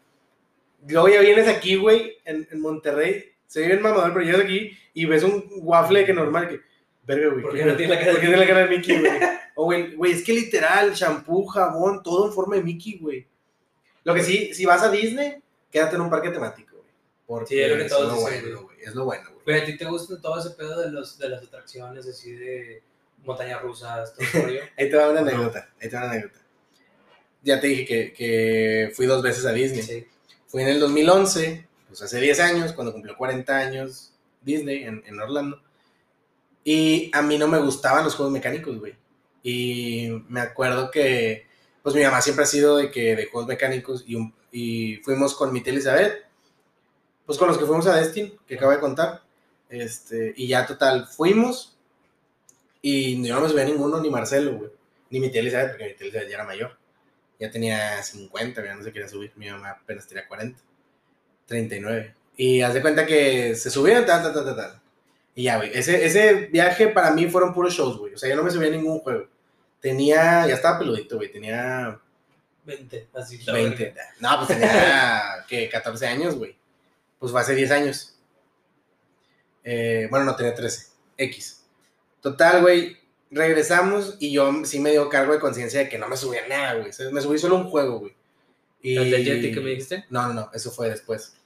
luego 0.89 1.09
ya 1.09 1.21
vienes 1.21 1.49
aquí, 1.49 1.77
güey, 1.77 2.17
en, 2.25 2.47
en 2.51 2.61
Monterrey. 2.61 3.27
Se 3.47 3.61
vive 3.63 3.75
en 3.75 3.83
mamador, 3.83 4.13
pero 4.13 4.25
llegas 4.25 4.43
aquí 4.43 4.77
y 4.95 5.05
ves 5.07 5.23
un 5.25 5.45
waffle 5.57 6.05
que 6.05 6.13
normal 6.13 6.49
que. 6.49 6.61
Verga, 7.05 7.29
güey. 7.31 7.43
¿Por 7.43 7.55
¿qué 7.55 7.65
no 7.65 7.77
tiene 7.77 7.95
la 7.95 7.99
cara 8.01 8.07
de 8.07 8.13
¿Por 8.13 8.21
qué 8.21 8.27
tiene 8.27 8.41
la 8.43 8.47
cara 8.47 8.67
de 8.67 8.77
Mickey, 8.77 8.99
güey? 9.01 9.13
O, 9.57 9.65
güey, 9.65 9.95
güey, 9.97 10.13
es 10.13 10.23
que 10.25 10.33
literal, 10.33 10.93
shampoo, 10.95 11.45
jabón, 11.47 12.03
todo 12.03 12.27
en 12.29 12.33
forma 12.33 12.57
de 12.57 12.63
Mickey, 12.63 12.99
güey. 12.99 13.27
Lo 14.05 14.15
que 14.15 14.23
sí, 14.23 14.55
si 14.55 14.65
vas 14.65 14.83
a 14.83 14.91
Disney, 14.91 15.43
quédate 15.71 15.97
en 15.97 16.03
un 16.03 16.11
parque 16.11 16.31
temático. 16.31 16.70
Porque 17.31 17.55
Sí, 17.55 17.61
es 17.61 17.71
lo 17.71 17.77
que 17.77 17.85
todos 17.89 18.09
lo 18.09 18.15
dicen, 18.27 18.43
bueno, 18.43 18.63
güey. 18.65 18.77
Es 18.81 18.95
lo 18.97 19.05
bueno, 19.05 19.31
güey. 19.33 19.45
Güey, 19.45 19.61
¿a 19.61 19.65
ti 19.65 19.77
te 19.77 19.85
gustan 19.85 20.21
todo 20.21 20.41
ese 20.41 20.51
pedo 20.51 20.81
de, 20.81 20.91
los, 20.91 21.17
de 21.17 21.29
las 21.29 21.45
atracciones, 21.45 22.05
así 22.09 22.33
de 22.33 22.83
montañas 23.25 23.63
rusas, 23.63 24.13
todo? 24.15 24.27
Ahí 24.77 24.91
te 24.91 24.97
va 24.97 25.11
una 25.11 25.21
anécdota. 25.21 25.71
Ahí 25.81 25.89
te 25.89 25.95
va 25.97 26.03
una 26.07 26.13
anécdota. 26.13 26.41
Ya 27.43 27.61
te 27.61 27.69
dije 27.69 27.85
que, 27.87 28.13
que 28.13 28.93
fui 28.97 29.07
dos 29.07 29.23
veces 29.23 29.47
a 29.47 29.53
Disney. 29.53 29.83
Sí. 29.83 30.07
Fui 30.49 30.63
en 30.63 30.69
el 30.71 30.81
2011, 30.81 31.67
pues 31.87 32.03
hace 32.03 32.21
10 32.21 32.41
años, 32.41 32.73
cuando 32.73 32.93
cumplió 32.93 33.17
40 33.17 33.57
años 33.57 34.13
Disney 34.43 34.83
en, 34.83 35.05
en 35.07 35.21
Orlando. 35.21 35.63
Y 36.65 37.11
a 37.15 37.23
mí 37.23 37.39
no 37.39 37.47
me 37.49 37.59
gustaban 37.61 38.05
los 38.05 38.15
juegos 38.17 38.33
mecánicos, 38.33 38.79
güey. 38.79 38.95
Y 39.43 40.09
me 40.29 40.41
acuerdo 40.41 40.91
que, 40.91 41.47
pues 41.83 41.95
mi 41.95 42.03
mamá 42.03 42.21
siempre 42.21 42.43
ha 42.43 42.47
sido 42.49 42.77
de 42.77 42.91
que 42.91 43.15
de 43.17 43.27
juegos 43.27 43.49
mecánicos 43.49 44.05
y, 44.07 44.17
un- 44.17 44.35
y 44.53 44.97
fuimos 45.05 45.35
con 45.35 45.53
mi 45.53 45.63
tía 45.63 45.73
Elizabeth, 45.73 46.25
pues 47.31 47.39
con 47.39 47.47
los 47.47 47.59
que 47.59 47.65
fuimos 47.65 47.87
a 47.87 47.95
Destin, 47.95 48.37
que 48.45 48.57
acabo 48.57 48.73
de 48.73 48.81
contar. 48.81 49.23
Este, 49.69 50.35
y 50.37 50.49
ya 50.49 50.67
total, 50.67 51.07
fuimos 51.07 51.79
y 52.83 53.25
yo 53.25 53.37
no 53.37 53.43
me 53.43 53.49
subía 53.49 53.63
a 53.63 53.67
ninguno, 53.67 54.01
ni 54.01 54.11
Marcelo, 54.11 54.57
güey. 54.57 54.71
Ni 55.11 55.21
mi 55.21 55.31
tía 55.31 55.41
Elizabeth, 55.41 55.69
porque 55.69 55.85
mi 55.85 55.95
tía 55.95 56.07
Elizabeth 56.09 56.29
ya 56.29 56.35
era 56.35 56.45
mayor. 56.45 56.77
Ya 57.39 57.49
tenía 57.49 58.03
50, 58.03 58.65
ya 58.65 58.75
no 58.75 58.83
se 58.83 58.93
quería 58.93 59.09
subir. 59.09 59.31
Mi 59.37 59.49
mamá 59.49 59.71
apenas 59.71 60.09
tenía 60.09 60.27
40. 60.27 60.61
39. 61.47 62.17
Y 62.37 62.63
haz 62.63 62.75
de 62.75 62.83
cuenta 62.83 63.07
que 63.07 63.55
se 63.55 63.71
subieron, 63.71 64.05
tal, 64.05 64.25
tal, 64.25 64.35
tal, 64.35 64.45
tal, 64.47 64.57
tal. 64.57 64.83
Y 65.37 65.45
ya, 65.45 65.59
güey. 65.59 65.71
Ese, 65.73 66.05
ese 66.05 66.35
viaje 66.47 66.89
para 66.89 67.13
mí 67.13 67.31
fueron 67.31 67.55
puros 67.55 67.75
shows, 67.75 67.97
güey. 67.97 68.15
O 68.15 68.19
sea, 68.19 68.29
yo 68.29 68.35
no 68.35 68.43
me 68.43 68.51
subía 68.51 68.67
a 68.67 68.73
ningún 68.73 68.99
juego. 68.99 69.29
Tenía, 69.79 70.49
ya 70.49 70.55
estaba 70.55 70.81
peludito, 70.81 71.15
güey. 71.15 71.31
Tenía 71.31 71.97
20, 72.65 73.09
así. 73.15 73.39
la 73.45 73.53
20. 73.53 73.85
verga. 73.85 74.03
No, 74.19 74.37
pues 74.39 74.49
tenía, 74.49 75.45
¿qué? 75.47 75.69
14 75.69 76.09
años, 76.09 76.35
güey. 76.35 76.59
Pues 77.21 77.31
fue 77.31 77.41
hace 77.43 77.55
10 77.55 77.71
años. 77.71 78.17
Eh, 79.63 80.09
bueno, 80.11 80.25
no, 80.25 80.35
tenía 80.35 80.55
13. 80.55 80.87
X. 81.19 81.65
Total, 82.21 82.63
güey. 82.63 82.97
Regresamos 83.31 84.17
y 84.19 84.33
yo 84.33 84.65
sí 84.65 84.81
me 84.81 84.91
dio 84.91 85.09
cargo 85.09 85.33
de 85.33 85.39
conciencia 85.39 85.81
de 85.81 85.89
que 85.89 85.99
no 85.99 86.09
me 86.09 86.17
subí 86.17 86.39
a 86.39 86.49
nada, 86.49 86.75
güey. 86.75 86.91
Me 87.13 87.21
subí 87.21 87.39
solo 87.39 87.57
un 87.57 87.71
juego, 87.71 88.01
güey. 88.01 88.17
Y... 88.83 88.97
¿El 88.97 89.11
de 89.43 89.53
que 89.53 89.61
me 89.61 89.71
dijiste? 89.71 90.07
No, 90.11 90.27
no, 90.27 90.35
no. 90.35 90.51
Eso 90.53 90.73
fue 90.73 90.89
después. 90.89 91.37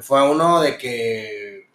Fue 0.00 0.18
a 0.18 0.24
uno 0.24 0.60
de 0.60 0.78
que... 0.78 1.68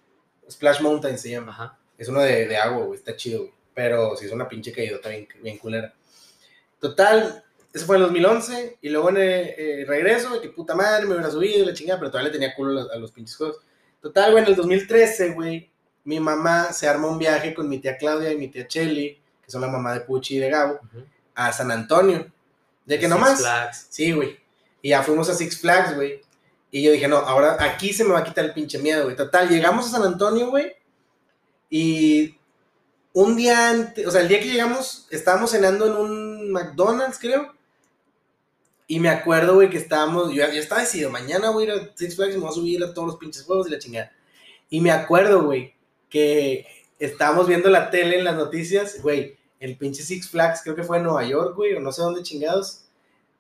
Splash 0.50 0.82
Mountain 0.82 1.18
se 1.18 1.30
llama. 1.30 1.52
Ajá. 1.52 1.80
Es 1.98 2.10
uno 2.10 2.22
de, 2.22 2.48
de 2.48 2.58
agua, 2.58 2.86
güey. 2.86 2.98
Está 2.98 3.16
chido, 3.16 3.42
güey. 3.42 3.54
Pero 3.76 4.18
sí 4.18 4.26
es 4.26 4.32
una 4.32 4.50
pinche 4.50 4.72
caídota 4.72 5.10
bien, 5.10 5.28
bien 5.42 5.60
culera. 5.60 5.94
Total, 6.80 7.44
eso 7.78 7.86
fue 7.86 7.96
en 7.96 8.04
el 8.04 8.08
2011. 8.10 8.80
Y 8.82 8.90
luego 8.90 9.10
en 9.10 9.18
el 9.18 9.24
eh, 9.24 9.86
regreso, 9.88 10.34
de 10.34 10.42
que 10.42 10.50
puta 10.50 10.76
madre, 10.76 11.06
me 11.06 11.14
hubiera 11.14 11.32
subido 11.32 11.64
y 11.64 11.66
la 11.66 11.74
chingada, 11.74 12.00
pero 12.00 12.12
todavía 12.12 12.30
le 12.32 12.38
tenía 12.38 12.56
culo 12.56 12.72
a 12.72 12.74
los, 12.74 12.92
a 12.92 12.96
los 12.98 13.12
pinches 13.12 13.36
juegos. 13.38 13.60
Total, 14.02 14.32
güey, 14.32 14.44
en 14.44 14.50
el 14.50 14.56
2013, 14.56 15.34
güey, 15.34 15.70
mi 16.04 16.20
mamá 16.20 16.72
se 16.72 16.88
arma 16.88 17.08
un 17.08 17.18
viaje 17.18 17.54
con 17.54 17.68
mi 17.68 17.80
tía 17.80 17.98
Claudia 17.98 18.32
y 18.32 18.38
mi 18.38 18.48
tía 18.48 18.68
Chelly, 18.68 19.22
que 19.44 19.52
son 19.52 19.62
la 19.62 19.68
mamá 19.68 19.94
de 19.94 20.02
Puchi 20.02 20.38
y 20.38 20.40
de 20.40 20.50
Gabo, 20.50 20.80
a 21.36 21.52
San 21.52 21.72
Antonio. 21.72 22.32
De 22.86 22.96
que 22.96 23.06
Six 23.06 23.10
nomás. 23.10 23.40
Flags. 23.40 23.88
Sí, 23.90 24.12
güey. 24.12 24.40
Y 24.82 24.90
ya 24.90 25.04
fuimos 25.04 25.30
a 25.30 25.34
Six 25.34 25.60
Flags, 25.60 25.96
güey. 25.96 26.22
Y 26.72 26.84
yo 26.84 26.92
dije, 26.92 27.08
no, 27.08 27.18
ahora 27.18 27.58
aquí 27.60 27.92
se 27.94 28.04
me 28.04 28.12
va 28.12 28.20
a 28.20 28.24
quitar 28.24 28.46
el 28.46 28.54
pinche 28.54 28.80
miedo, 28.80 29.04
güey. 29.04 29.16
Total, 29.16 29.50
llegamos 29.50 29.88
a 29.88 29.98
San 29.98 30.04
Antonio, 30.04 30.50
güey. 30.50 30.74
Y 31.70 32.38
un 33.12 33.36
día 33.36 33.70
antes, 33.70 34.06
o 34.06 34.12
sea, 34.12 34.22
el 34.22 34.28
día 34.28 34.40
que 34.40 34.48
llegamos, 34.48 35.08
estábamos 35.10 35.52
cenando 35.52 35.88
en 35.88 35.94
un 35.94 36.52
McDonald's, 36.52 37.20
creo. 37.20 37.57
Y 38.88 39.00
me 39.02 39.10
acuerdo, 39.10 39.56
güey, 39.56 39.70
que 39.70 39.78
estábamos, 39.78 40.34
yo, 40.34 40.46
yo 40.46 40.60
estaba 40.62 40.82
decidido, 40.82 41.10
mañana 41.10 41.50
voy 41.50 41.64
a 41.64 41.68
ir 41.68 41.72
a 41.74 41.92
Six 41.96 42.16
Flags 42.16 42.34
y 42.34 42.38
me 42.38 42.44
voy 42.44 42.52
a 42.52 42.54
subir 42.54 42.84
a 42.84 42.94
todos 42.94 43.08
los 43.08 43.18
pinches 43.18 43.44
juegos 43.44 43.68
y 43.68 43.72
la 43.72 43.80
chingada. 43.80 44.12
Y 44.70 44.80
me 44.82 44.92
acuerdo, 44.92 45.44
güey, 45.44 45.74
que 46.10 46.66
estábamos 47.00 47.48
viendo 47.48 47.70
la 47.70 47.90
tele 47.90 48.18
en 48.18 48.24
las 48.24 48.36
noticias, 48.36 49.02
güey, 49.02 49.36
el 49.60 49.76
pinche 49.78 50.04
Six 50.04 50.30
Flags, 50.30 50.62
creo 50.64 50.76
que 50.76 50.84
fue 50.84 50.98
en 50.98 51.04
Nueva 51.04 51.26
York, 51.26 51.56
güey, 51.56 51.74
o 51.74 51.80
no 51.82 51.92
sé 51.92 52.02
dónde 52.02 52.24
chingados. 52.24 52.84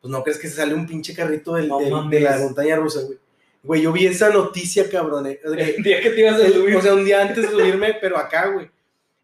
Pues 0.01 0.11
no 0.11 0.21
crees 0.23 0.37
que 0.37 0.47
se 0.49 0.55
sale 0.57 0.73
un 0.73 0.85
pinche 0.85 1.13
carrito 1.13 1.53
del- 1.55 1.67
No 1.69 1.79
del- 1.79 1.89
de 2.09 2.19
la 2.19 2.37
montaña 2.39 2.75
rusa, 2.75 3.01
güey. 3.03 3.17
Güey, 3.63 3.81
yo 3.81 3.91
vi 3.91 4.05
esa 4.05 4.29
noticia, 4.29 4.89
cabrón. 4.89 5.27
eh, 5.27 5.39
o 5.45 5.49
sea, 5.53 5.57
que- 5.65 5.75
El 5.75 5.83
día 5.83 6.01
que 6.01 6.09
te 6.11 6.19
ibas 6.21 6.35
a 6.41 6.47
subir. 6.49 6.75
o 6.75 6.81
sea, 6.81 6.93
un 6.93 7.03
día 7.05 7.21
antes 7.21 7.43
de 7.43 7.49
subirme, 7.49 7.95
pero 8.01 8.17
acá, 8.17 8.47
güey. 8.47 8.69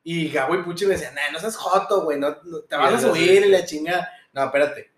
Y 0.04 0.30
Gabo 0.30 0.56
y 0.56 0.64
Puchi 0.64 0.86
me 0.86 0.94
decían, 0.94 1.16
nah, 1.16 1.32
no 1.32 1.40
seas 1.40 1.56
joto, 1.56 2.04
güey, 2.04 2.20
no, 2.20 2.36
no- 2.44 2.60
te 2.62 2.76
vas 2.76 2.94
a 2.94 2.98
subir 3.14 3.46
y 3.46 3.50
la 3.50 3.66
chingada. 3.66 4.10
No, 4.34 4.46
espérate. 4.46 4.90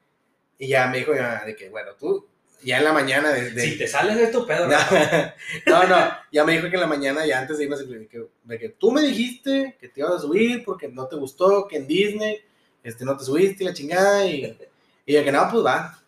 Y 0.57 0.67
ya 0.69 0.87
me 0.87 0.97
dijo 0.99 1.11
mi 1.11 1.19
mamá 1.19 1.43
de 1.45 1.55
que, 1.55 1.69
bueno, 1.69 1.91
tú, 1.99 2.27
ya 2.63 2.77
en 2.77 2.85
la 2.85 2.93
mañana 2.93 3.31
de... 3.31 3.51
de- 3.51 3.61
Si 3.61 3.77
te 3.77 3.87
sales 3.87 4.17
de 4.17 4.27
tu 4.27 4.45
pedo, 4.47 4.67
no, 4.67 4.77
no, 5.65 5.83
no, 5.87 5.97
ya 6.31 6.43
me 6.45 6.53
dijo 6.53 6.69
que 6.69 6.75
en 6.75 6.81
la 6.81 6.87
mañana, 6.87 7.25
ya 7.25 7.39
antes 7.39 7.57
de 7.57 7.65
irnos, 7.65 7.87
de 7.87 8.07
que, 8.07 8.25
de 8.43 8.59
que 8.59 8.69
tú 8.69 8.91
me 8.91 9.01
dijiste 9.01 9.75
que 9.79 9.89
te 9.89 9.99
ibas 9.99 10.13
a 10.13 10.19
subir 10.19 10.63
porque 10.63 10.87
no 10.87 11.07
te 11.07 11.15
gustó, 11.17 11.67
que 11.67 11.77
en 11.77 11.87
Disney 11.87 12.39
este, 12.83 13.03
no 13.05 13.17
te 13.17 13.25
subiste 13.25 13.63
y 13.63 13.67
la 13.67 13.73
chingada. 13.73 14.25
Y, 14.25 14.57
y 15.05 15.13
de 15.13 15.23
que 15.23 15.31
no, 15.31 15.47
pues 15.51 15.65
va. 15.65 16.01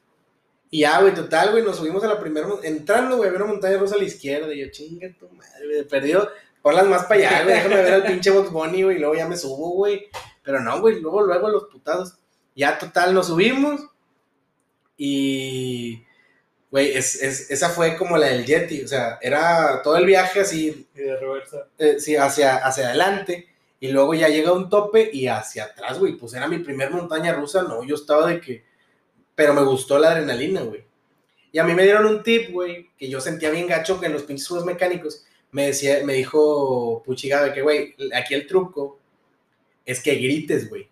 Y 0.70 0.82
ya, 0.82 1.00
güey, 1.02 1.14
total, 1.14 1.52
güey, 1.52 1.64
nos 1.64 1.78
subimos 1.78 2.04
a 2.04 2.08
la 2.08 2.20
primera, 2.20 2.48
entrando, 2.64 3.18
güey, 3.18 3.30
había 3.30 3.42
una 3.44 3.52
montaña 3.54 3.78
rusa 3.78 3.96
a 3.96 4.00
la 4.00 4.04
izquierda. 4.04 4.54
Y 4.54 4.60
yo, 4.60 4.68
chinga 4.72 5.08
tu 5.20 5.30
madre, 5.30 5.66
güey, 5.66 5.84
perdido. 5.88 6.30
Ponlas 6.62 6.88
más 6.88 7.04
para 7.06 7.16
allá, 7.16 7.44
güey, 7.44 7.56
déjame 7.56 7.76
ver 7.76 7.94
al 7.94 8.04
pinche 8.04 8.30
Box 8.32 8.52
Bunny, 8.52 8.84
güey, 8.84 8.98
y 8.98 9.00
luego 9.00 9.16
ya 9.16 9.28
me 9.28 9.38
subo, 9.38 9.72
güey. 9.72 10.08
Pero 10.44 10.60
no, 10.62 10.80
güey, 10.82 11.00
luego, 11.00 11.22
luego 11.22 11.50
los 11.50 11.66
putados. 11.66 12.16
Ya, 12.56 12.78
total, 12.78 13.14
nos 13.14 13.28
subimos. 13.28 13.82
Y, 14.98 16.04
güey, 16.72 16.92
es, 16.98 17.22
es- 17.22 17.52
esa 17.52 17.70
fue 17.70 17.96
como 17.98 18.18
la 18.18 18.28
del 18.28 18.46
Yeti. 18.46 18.84
O 18.84 18.88
sea, 18.88 19.20
era 19.22 19.82
todo 19.84 19.98
el 19.98 20.06
viaje 20.06 20.40
así, 20.42 20.88
Y 20.96 21.00
de 21.00 21.18
reversa. 21.18 21.68
eh, 21.78 21.98
sí, 22.00 22.16
hacia, 22.16 22.58
hacia 22.58 22.88
adelante. 22.90 23.48
Y 23.80 23.90
luego 23.90 24.14
ya 24.16 24.28
llega 24.28 24.54
un 24.54 24.70
tope 24.70 25.10
y 25.14 25.28
hacia 25.28 25.66
atrás, 25.66 26.00
güey. 26.00 26.14
Pues 26.18 26.34
era 26.34 26.48
mi 26.48 26.58
primer 26.60 26.90
montaña 26.92 27.34
rusa. 27.34 27.64
No, 27.64 27.84
yo 27.84 27.96
estaba 27.96 28.28
de 28.28 28.42
que. 28.42 28.64
pero 29.36 29.54
me 29.54 29.64
gustó 29.64 30.00
la 30.00 30.12
adrenalina, 30.12 30.62
güey. 30.62 30.84
Y 31.52 31.60
a 31.60 31.64
mí 31.64 31.74
me 31.74 31.84
dieron 31.84 32.06
un 32.06 32.24
tip, 32.24 32.52
güey, 32.52 32.90
que 32.98 33.08
yo 33.10 33.22
sentía 33.22 33.50
bien 33.52 33.68
gacho 33.68 34.00
que 34.00 34.08
en 34.08 34.14
los 34.14 34.24
pinches 34.24 34.48
juegos 34.48 34.66
mecánicos 34.66 35.26
me 35.52 35.68
decía, 35.68 36.02
me 36.04 36.14
dijo 36.14 37.02
Puchigabe 37.06 37.54
que, 37.54 37.62
güey, 37.62 37.96
aquí 38.14 38.34
el 38.34 38.46
truco 38.48 39.00
es 39.86 40.02
que 40.02 40.16
grites, 40.16 40.70
güey. 40.70 40.90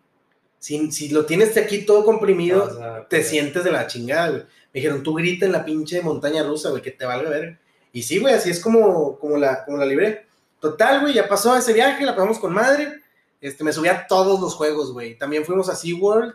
Si, 0.66 0.92
si 0.92 1.10
lo 1.10 1.28
tienes 1.28 1.56
aquí 1.58 1.86
todo 1.86 2.04
comprimido, 2.04 2.64
O 2.64 2.76
sea, 2.76 3.08
te 3.08 3.18
pues, 3.18 3.30
sientes 3.30 3.64
de 3.64 3.72
la 3.72 3.86
chingada, 3.86 4.30
güey. 4.30 4.42
Me 4.42 4.80
dijeron, 4.80 5.04
tú 5.04 5.14
grita 5.14 5.46
en 5.46 5.52
la 5.52 5.64
pinche 5.64 6.02
montaña 6.02 6.42
rusa, 6.42 6.72
güey, 6.72 6.82
que 6.82 6.90
te 6.90 7.06
valga 7.06 7.30
ver. 7.30 7.60
Y 7.94 8.02
sí, 8.02 8.18
güey, 8.18 8.34
así 8.34 8.50
es 8.50 8.60
como, 8.60 9.20
como, 9.20 9.38
la, 9.38 9.64
como 9.64 9.78
la 9.78 9.86
libré. 9.86 10.26
Total, 10.60 11.02
güey, 11.02 11.14
ya 11.14 11.28
pasó 11.28 11.56
ese 11.56 11.72
viaje, 11.72 12.04
la 12.04 12.16
pasamos 12.16 12.40
con 12.40 12.52
madre. 12.52 13.00
Este, 13.40 13.64
me 13.64 13.72
subí 13.72 13.90
a 13.90 14.08
todos 14.08 14.42
los 14.42 14.56
juegos, 14.56 14.92
güey. 14.92 15.16
También 15.20 15.46
fuimos 15.46 15.70
a 15.70 15.76
SeaWorld. 15.76 16.34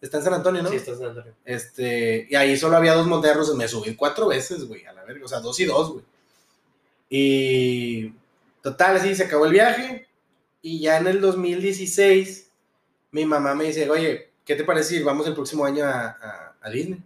Está 0.00 0.16
en 0.16 0.24
San 0.24 0.34
Antonio, 0.34 0.60
¿no? 0.64 0.68
Sí, 0.68 0.74
estás 0.74 0.98
en 0.98 1.06
Antonio. 1.06 1.32
Este, 1.44 2.26
y 2.28 2.34
ahí 2.34 2.56
solo 2.56 2.76
había 2.76 2.94
dos 2.94 3.06
montañas 3.06 3.36
rusas. 3.36 3.54
Me 3.54 3.68
subí 3.68 3.94
cuatro 3.94 4.26
veces, 4.26 4.64
güey, 4.64 4.84
a 4.86 4.92
la 4.92 5.04
verga. 5.04 5.24
O 5.24 5.28
sea, 5.28 5.38
dos 5.38 5.60
y 5.60 5.66
dos, 5.66 5.92
güey. 5.92 6.04
Y 7.08 8.12
total, 8.60 8.96
así 8.96 9.14
se 9.14 9.22
acabó 9.22 9.46
el 9.46 9.52
viaje. 9.52 10.08
Y 10.62 10.80
ya 10.80 10.98
en 10.98 11.06
el 11.06 11.20
2016, 11.20 12.48
mi 13.12 13.24
mamá 13.24 13.54
me 13.54 13.64
dice, 13.64 13.88
oye, 13.88 14.30
¿qué 14.44 14.56
te 14.56 14.64
parece 14.64 14.96
ir? 14.96 15.04
Vamos 15.04 15.26
el 15.26 15.34
próximo 15.34 15.64
año 15.64 15.84
a, 15.84 16.06
a- 16.20 16.54
a 16.60 16.70
Disney. 16.70 17.00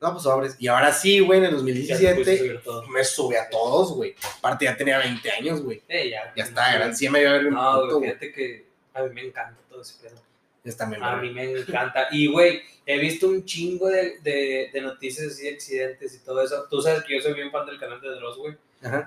No, 0.00 0.12
pues 0.12 0.24
sobres. 0.24 0.56
Y 0.58 0.68
ahora 0.68 0.92
sí, 0.92 1.20
güey, 1.20 1.38
en 1.38 1.46
el 1.46 1.52
Ya 1.52 1.56
te 1.56 1.62
pudiste 1.62 2.04
2017 2.34 2.38
subir 2.38 2.60
todo. 2.62 2.86
me 2.88 3.02
subí 3.02 3.36
a 3.36 3.48
todos, 3.48 3.94
güey. 3.94 4.14
Aparte 4.38 4.66
ya 4.66 4.76
tenía 4.76 4.98
20 4.98 5.30
años, 5.30 5.62
güey. 5.62 5.82
Eh, 5.88 6.10
ya. 6.10 6.32
Ya 6.36 6.44
está, 6.44 6.74
gran, 6.74 6.94
sí 6.94 7.08
me 7.08 7.22
iba 7.22 7.30
a 7.30 7.32
ver 7.34 7.50
No, 7.50 7.86
güey, 7.96 8.08
fíjate 8.10 8.32
que 8.32 8.66
a 8.92 9.02
mí 9.04 9.14
me 9.14 9.22
encanta 9.22 9.58
todo 9.70 9.80
ese 9.80 9.94
pedo. 10.02 10.16
Está, 10.64 10.84
me 10.86 10.96
A 11.00 11.16
mí 11.16 11.30
me 11.30 11.44
encanta. 11.52 12.08
Y, 12.10 12.26
güey, 12.30 12.60
he 12.84 12.98
visto 12.98 13.28
un 13.28 13.44
chingo 13.44 13.88
de, 13.88 14.18
de, 14.20 14.68
de 14.72 14.80
noticias 14.80 15.28
así, 15.28 15.44
de 15.44 15.54
accidentes 15.54 16.14
y 16.14 16.18
todo 16.24 16.42
eso. 16.42 16.66
Tú 16.68 16.82
sabes 16.82 17.02
que 17.04 17.14
yo 17.16 17.22
soy 17.22 17.34
bien 17.34 17.50
fan 17.52 17.64
del 17.66 17.78
canal 17.78 18.00
de 18.00 18.08
Dross, 18.10 18.36
güey. 18.36 18.54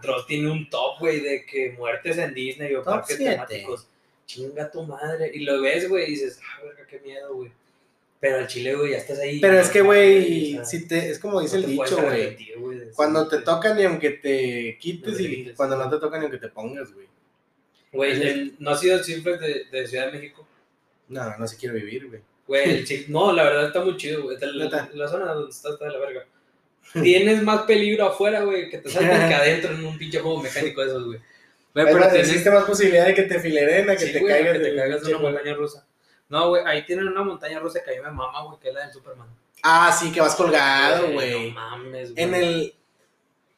Dross 0.02 0.26
tiene 0.26 0.50
un 0.50 0.70
top, 0.70 1.00
güey, 1.00 1.20
de 1.20 1.46
que 1.46 1.76
muertes 1.78 2.18
en 2.18 2.34
Disney 2.34 2.74
o 2.76 2.82
Top 2.82 2.94
parques 2.96 3.18
siete. 3.18 3.34
temáticos. 3.34 3.88
Chinga 4.30 4.70
tu 4.70 4.84
madre. 4.84 5.32
Y 5.34 5.40
lo 5.40 5.60
ves, 5.60 5.90
güey, 5.90 6.06
y 6.06 6.10
dices, 6.12 6.40
ah, 6.44 6.64
verga, 6.64 6.86
qué 6.86 7.00
miedo, 7.00 7.34
güey. 7.34 7.52
Pero 8.20 8.38
al 8.38 8.48
chile, 8.48 8.76
güey, 8.76 8.92
ya 8.92 8.98
estás 8.98 9.18
ahí. 9.18 9.40
Pero 9.40 9.60
es 9.60 9.70
que, 9.70 9.82
güey, 9.82 10.64
si 10.64 10.88
te, 10.88 11.10
es 11.10 11.18
como 11.18 11.36
no 11.36 11.40
dice 11.40 11.56
el 11.58 11.66
dicho, 11.66 12.00
güey. 12.00 12.38
Cuando 12.94 13.28
te 13.28 13.40
tocan 13.40 13.80
y 13.80 13.86
aunque 13.86 14.12
te 14.12 14.78
quites 14.80 15.20
No 15.20 15.26
y 15.26 15.54
cuando 15.56 15.78
no 15.78 15.90
te 15.90 15.98
tocan 15.98 16.22
y 16.22 16.26
aunque 16.26 16.38
te 16.38 16.50
pongas, 16.50 16.94
güey. 16.94 17.08
Güey, 17.92 18.56
¿no 18.60 18.70
ha 18.70 18.78
sido 18.78 18.98
el 18.98 19.04
simple 19.04 19.38
de, 19.40 19.66
de 19.72 19.88
Ciudad 19.88 20.12
de 20.12 20.20
México? 20.20 20.48
No, 21.08 21.36
no 21.38 21.48
se 21.48 21.58
quiere 21.58 21.80
vivir, 21.80 22.08
güey. 22.08 22.22
Güey, 22.46 22.86
no, 23.08 23.34
la 23.34 23.46
verdad 23.46 23.68
está 23.68 23.84
muy 23.84 23.98
chido, 23.98 24.24
güey. 24.24 24.38
La, 24.40 24.90
la 24.94 25.08
zona 25.08 25.34
donde 25.34 25.50
estás 25.50 25.74
está 25.74 25.86
de 25.86 25.92
la 25.92 26.00
verga. 26.00 26.26
Tienes 27.02 27.42
más 27.42 27.64
peligro 27.64 28.06
afuera, 28.06 28.44
güey, 28.44 28.70
que 28.70 28.78
te 28.78 28.90
salgan 28.90 29.28
que 29.28 29.36
adentro 29.36 29.72
en 29.72 29.86
un 29.86 29.98
pinche 29.98 30.20
juego 30.20 30.44
mecánico 30.44 30.82
de 30.82 30.88
esos, 30.88 31.06
güey. 31.06 31.20
Güey, 31.74 31.86
Pero 31.86 31.98
tienes 32.10 32.28
existe 32.30 32.50
más 32.52 32.64
posibilidad 32.64 33.06
de 33.06 33.14
que 33.14 33.24
te 33.24 33.40
fileren 33.40 33.90
a 33.90 33.96
que 33.96 34.06
sí, 34.08 34.12
te 34.14 34.20
güey, 34.20 34.34
caigas 34.34 34.54
que 34.54 34.60
te 34.60 34.70
de 34.72 34.76
caigas 34.76 35.02
de 35.02 35.06
pinche 35.08 35.16
una 35.24 35.32
montaña 35.32 35.54
rusa. 35.56 35.86
No, 36.30 36.50
güey, 36.50 36.64
ahí 36.66 36.86
tienen 36.86 37.08
una 37.08 37.24
montaña 37.24 37.60
rusa 37.60 37.82
que 37.84 37.92
a 37.92 37.94
mí 37.94 38.00
me 38.04 38.12
mama, 38.12 38.44
güey, 38.44 38.60
que 38.60 38.70
es 38.70 38.74
la 38.74 38.82
del 38.86 38.94
Superman. 38.94 39.28
Ah, 39.64 39.96
sí, 39.98 40.12
que 40.12 40.22
vas 40.22 40.36
colgado, 40.36 41.12
güey. 41.12 41.52
No 41.52 41.60
mames, 41.60 42.14
güey. 42.14 42.24
En 42.24 42.34
el. 42.36 42.76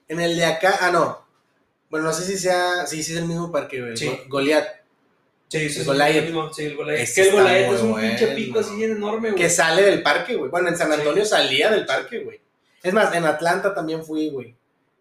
En 0.08 0.20
el 0.20 0.36
de 0.38 0.46
acá. 0.46 0.78
Ah, 0.82 0.92
no. 0.92 1.26
Bueno, 1.90 2.08
no 2.08 2.14
sé 2.14 2.24
si 2.26 2.38
sea. 2.38 2.86
Sí, 2.88 3.02
sí 3.04 3.12
es 3.14 3.20
el 3.20 3.26
mismo 3.26 3.52
parque, 3.52 3.82
güey. 3.82 3.96
Sí. 3.98 4.08
Go- 4.08 4.18
Goliath. 4.28 4.68
Sí, 5.48 5.60
sí, 5.60 5.66
el 5.66 5.72
sí, 5.72 5.84
Goliath. 5.86 6.16
el 6.16 6.24
mismo, 6.26 6.54
Sí, 6.54 6.66
el 6.66 6.76
Goliath. 6.76 7.00
Ese 7.00 7.22
que 7.24 7.28
el 7.30 7.34
Goliath 7.36 7.74
es 7.74 7.82
un 7.82 8.00
pinche 8.00 8.28
pico 8.28 8.60
así 8.60 8.76
bien 8.76 8.92
enorme, 8.92 9.32
güey. 9.32 9.42
Que 9.42 9.50
sale 9.50 9.82
del 9.84 10.02
parque, 10.02 10.36
güey. 10.36 10.50
Bueno, 10.50 10.70
en 10.70 10.78
San 10.78 10.88
Sí. 10.92 10.98
Antonio 11.00 11.26
salía 11.26 11.70
del 11.70 11.86
parque, 11.86 12.20
güey. 12.20 12.40
Es 12.84 12.94
más, 12.94 13.14
en 13.14 13.26
Atlanta 13.26 13.74
también 13.74 14.04
fui, 14.04 14.30
güey. 14.30 14.56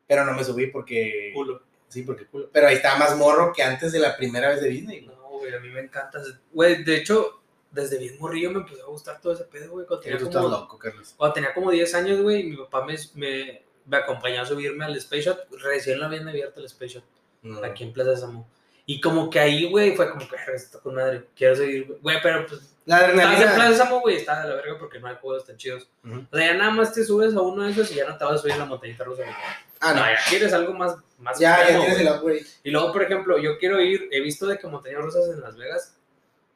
Pero 0.06 0.24
no 0.24 0.32
me 0.34 0.44
subí 0.44 0.66
porque. 0.66 1.30
Culo. 1.34 1.62
Sí, 1.90 2.02
porque 2.02 2.24
culo. 2.26 2.48
Pero 2.52 2.68
ahí 2.68 2.76
estaba 2.76 2.98
más 2.98 3.14
morro 3.18 3.52
que 3.52 3.62
antes 3.62 3.92
de 3.92 3.98
la 3.98 4.16
primera 4.16 4.48
vez 4.48 4.62
de 4.62 4.68
Disney, 4.68 5.00
güey. 5.04 5.14
No, 5.16 5.22
güey, 5.38 5.54
a 5.54 5.60
mí 5.60 5.68
me 5.68 5.80
encanta. 5.80 6.18
Güey, 6.52 6.82
de 6.84 6.96
hecho, 6.96 7.42
desde 7.70 7.98
bien 7.98 8.16
morrillo 8.18 8.50
me 8.52 8.60
empezó 8.60 8.84
a 8.84 8.88
gustar 8.88 9.20
todo 9.20 9.32
ese 9.34 9.44
pedo, 9.44 9.72
güey. 9.72 9.86
Cuando 9.86 10.02
tenía 10.02 10.18
tú 10.18 10.24
estás 10.26 10.42
como 10.42 10.56
loco, 10.56 10.78
Carlos. 10.78 11.14
Cuando 11.16 11.34
tenía 11.34 11.52
como 11.52 11.70
10 11.70 11.94
años, 11.96 12.22
güey, 12.22 12.44
mi 12.44 12.56
papá 12.56 12.84
me, 12.86 12.96
me, 13.14 13.62
me 13.86 13.96
acompañó 13.98 14.40
a 14.42 14.46
subirme 14.46 14.84
al 14.84 14.96
Space 14.96 15.22
Shot. 15.22 15.48
Recién 15.62 15.98
lo 15.98 16.06
habían 16.06 16.26
abierto 16.28 16.60
el 16.60 16.66
Space 16.66 16.94
Shot, 16.94 17.04
Mm. 17.42 17.64
aquí 17.64 17.84
en 17.84 17.92
Plaza 17.92 18.16
Samo. 18.16 18.48
Y 18.86 19.00
como 19.00 19.30
que 19.30 19.38
ahí, 19.40 19.70
güey, 19.70 19.94
fue 19.96 20.10
como 20.10 20.26
que, 20.28 20.36
"Ah, 20.36 20.52
esto 20.54 20.80
con 20.80 20.94
madre, 20.96 21.26
quiero 21.36 21.54
seguir, 21.56 21.98
güey. 22.02 22.18
Pero 22.22 22.44
pues, 22.46 22.60
La 22.86 22.96
estás 22.98 23.12
en 23.14 23.20
adrenalina. 23.20 23.54
Plaza 23.54 23.76
Samo, 23.84 24.00
güey, 24.00 24.16
está 24.16 24.42
de 24.42 24.48
la 24.48 24.54
verga 24.56 24.78
porque 24.78 24.98
no 24.98 25.06
hay 25.08 25.16
juegos 25.20 25.46
tan 25.46 25.56
chidos. 25.56 25.88
O 26.04 26.36
sea, 26.36 26.46
ya 26.46 26.54
nada 26.54 26.70
más 26.72 26.92
te 26.92 27.04
subes 27.04 27.34
a 27.34 27.40
uno 27.40 27.62
de 27.64 27.70
esos 27.70 27.90
y 27.92 27.94
ya 27.96 28.06
no 28.08 28.16
te 28.18 28.24
vas 28.24 28.34
a 28.34 28.38
subir 28.38 28.52
a 28.54 28.58
la 28.58 28.64
montañita 28.66 29.04
rusa. 29.04 29.22
güey. 29.22 29.34
Ah, 29.80 29.92
no. 29.94 30.00
No, 30.00 30.06
ya 30.06 30.18
quieres 30.28 30.52
algo 30.52 30.72
más, 30.74 30.96
más 31.18 31.38
Ya, 31.38 31.58
ya 31.68 31.78
tienes 31.80 31.98
el 32.00 32.06
güey. 32.06 32.18
upgrade. 32.18 32.46
Y 32.64 32.70
luego, 32.70 32.92
por 32.92 33.02
ejemplo, 33.02 33.38
yo 33.38 33.58
quiero 33.58 33.80
ir, 33.80 34.08
he 34.12 34.20
visto 34.20 34.46
de 34.46 34.58
que 34.58 34.66
montañas 34.66 35.00
rusas 35.02 35.28
en 35.28 35.40
Las 35.40 35.56
Vegas, 35.56 35.96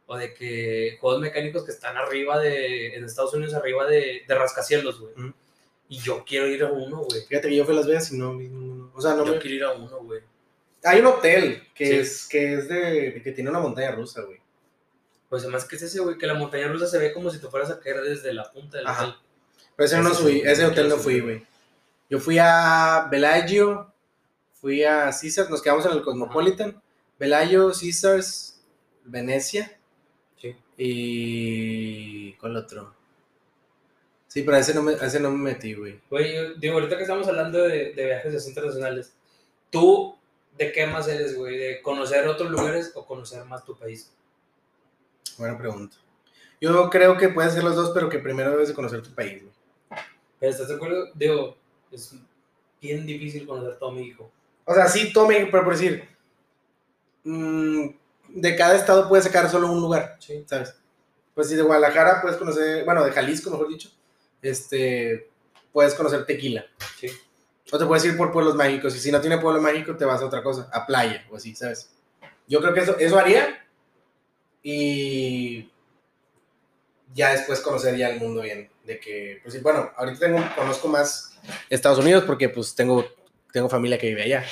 o 0.07 0.16
de 0.16 0.35
que 0.35 0.99
juegos 1.01 1.20
mecánicos 1.20 1.64
que 1.64 1.70
están 1.72 1.97
arriba 1.97 2.39
de, 2.39 2.95
en 2.95 3.05
Estados 3.05 3.33
Unidos, 3.35 3.55
arriba 3.55 3.87
de, 3.87 4.22
de 4.29 4.35
rascacielos, 4.35 5.01
güey. 5.01 5.14
Y 5.89 5.99
yo 5.99 6.25
quiero 6.27 6.47
ir 6.47 6.62
a 6.64 6.70
uno, 6.70 6.99
güey. 6.99 7.22
Fíjate 7.27 7.49
que 7.49 7.57
yo 7.57 7.64
fui 7.64 7.75
a 7.75 7.79
Las 7.79 7.87
Vegas 7.87 8.12
y 8.12 8.18
no 8.18 8.35
ninguno. 8.35 8.91
O 8.95 9.01
sea, 9.01 9.14
no 9.14 9.25
Yo 9.25 9.33
me... 9.35 9.39
quiero 9.39 9.57
ir 9.57 9.64
a 9.64 9.72
uno, 9.72 9.99
güey. 10.03 10.20
Hay 10.83 11.01
un 11.01 11.07
hotel 11.07 11.62
que 11.75 11.87
Sí. 11.87 11.93
es 11.95 12.27
que 12.29 12.55
es 12.55 12.68
de 12.68 13.20
que 13.25 13.33
tiene 13.33 13.49
una 13.51 13.61
montaña 13.61 13.93
rusa, 13.93 14.22
güey. 14.22 14.39
Pues 15.31 15.43
además, 15.43 15.64
¿qué 15.64 15.77
es 15.77 15.83
ese, 15.83 16.01
güey? 16.01 16.18
Que 16.18 16.27
la 16.27 16.35
montaña 16.35 16.68
rusa 16.68 16.87
se 16.87 16.99
ve 16.99 17.12
como 17.12 17.31
si 17.31 17.39
te 17.41 17.49
fueras 17.49 17.70
a 17.70 17.81
caer 17.81 18.03
desde 18.03 18.33
la 18.35 18.51
punta 18.53 18.77
del 18.79 18.87
Ajá. 18.87 19.05
hotel. 19.05 19.14
Pero 19.77 19.87
ese 19.87 19.99
no 20.01 20.12
Ese 20.12 20.22
sí, 20.22 20.43
ese 20.45 20.62
no 20.62 20.68
hotel 20.68 20.89
no 20.91 20.97
fui, 20.99 21.20
güey. 21.20 21.47
Yo 22.11 22.19
fui 22.21 22.39
a 22.39 23.09
Bellagio, 23.11 23.93
fui 24.53 24.85
a 24.85 25.05
Caesars, 25.11 25.51
nos 25.51 25.63
quedamos 25.63 25.87
en 25.87 25.93
el 25.93 26.03
Cosmopolitan. 26.03 26.81
Bellagio, 27.19 27.73
Caesars, 27.73 28.61
Venecia 29.05 29.79
Sí. 30.41 30.57
y 30.77 32.33
¿cuál 32.35 32.57
otro? 32.57 32.95
Sí, 34.29 34.43
pero 34.43 34.57
a 34.57 34.61
ese 34.61 34.75
no 34.75 34.83
me, 34.83 34.95
ese 34.95 35.21
no 35.21 35.31
me 35.31 35.53
metí, 35.53 35.75
güey. 35.75 36.01
Güey, 36.11 36.35
yo 36.35 36.55
digo, 36.55 36.75
ahorita 36.75 36.97
que 36.97 37.03
estamos 37.03 37.29
hablando 37.29 37.63
de, 37.63 37.93
de 37.95 38.05
viajes 38.05 38.35
así 38.35 38.49
internacionales, 38.49 39.13
¿tú 39.71 40.17
de 40.59 40.73
qué 40.73 40.87
más 40.87 41.07
eres, 41.09 41.37
güey? 41.37 41.57
¿De 41.57 41.83
conocer 41.83 42.27
otros 42.27 42.51
lugares 42.51 42.93
o 42.95 43.07
conocer 43.07 43.45
más 43.45 43.65
tu 43.65 43.77
país? 43.79 44.13
Buena 45.39 45.57
pregunta. 45.57 45.97
Yo 46.61 46.91
creo 46.91 47.17
que 47.17 47.29
puedes 47.29 47.53
hacer 47.53 47.65
los 47.65 47.77
dos, 47.77 47.91
pero 47.95 48.09
que 48.09 48.19
primero 48.19 48.51
debes 48.51 48.69
de 48.69 48.75
conocer 48.75 49.03
tu 49.03 49.15
país, 49.15 49.43
güey. 49.43 49.55
¿estás 50.41 50.69
de 50.69 50.75
acuerdo? 50.75 51.11
Digo, 51.15 51.57
es 51.95 52.15
bien 52.81 53.07
difícil 53.07 53.47
conocer 53.47 53.79
todo 53.79 53.93
México. 53.93 54.31
O 54.65 54.75
sea, 54.75 54.89
sí, 54.89 55.13
tome, 55.13 55.49
pero 55.51 55.65
por 55.65 55.75
decir, 55.75 56.09
mm, 57.25 57.87
de 58.29 58.57
cada 58.57 58.77
estado 58.77 59.09
puedes 59.09 59.25
sacar 59.25 59.51
solo 59.51 59.71
un 59.71 59.81
lugar. 59.81 60.17
Sí. 60.19 60.45
¿sabes? 60.47 60.75
Pues 61.35 61.49
si 61.49 61.57
de 61.57 61.63
Guadalajara 61.63 62.21
puedes 62.23 62.37
conocer, 62.37 62.85
bueno, 62.85 63.05
de 63.05 63.13
Jalisco, 63.13 63.51
mejor 63.51 63.69
dicho, 63.69 63.91
este, 64.43 65.29
puedes 65.73 65.95
conocer 65.95 66.25
tequila. 66.27 66.65
Sí. 66.99 67.09
O 67.73 67.79
te 67.79 67.87
puedes 67.87 68.05
ir 68.05 68.17
por 68.17 68.31
pueblos 68.31 68.55
mágicos, 68.55 68.95
y 68.95 69.01
si 69.01 69.11
no 69.11 69.21
tiene 69.21 69.39
pueblo 69.39 69.61
mágico, 69.61 69.97
te 69.97 70.05
vas 70.05 70.21
a 70.21 70.27
otra 70.27 70.43
cosa, 70.43 70.69
a 70.73 70.87
playa 70.87 71.27
o 71.31 71.37
así, 71.37 71.55
¿sabes? 71.55 71.91
Yo 72.47 72.61
creo 72.61 72.75
que 72.75 72.81
eso, 72.81 72.97
eso 72.99 73.19
haría, 73.19 73.67
y 74.63 75.71
ya 77.15 77.31
después 77.33 77.61
conocer 77.61 77.97
ya 77.97 78.11
el 78.11 78.21
mundo 78.21 78.43
bien, 78.43 78.71
de 78.85 78.99
que, 78.99 79.41
pues 79.43 79.62
bueno, 79.62 79.91
ahorita 79.97 80.19
tengo, 80.19 80.45
conozco 80.57 80.89
más 80.89 81.39
Estados 81.71 81.99
Unidos 81.99 82.25
porque 82.25 82.49
pues 82.49 82.75
tengo, 82.75 83.07
tengo 83.53 83.69
familia 83.69 83.99
que 83.99 84.09
vive 84.09 84.25
allá. 84.25 84.45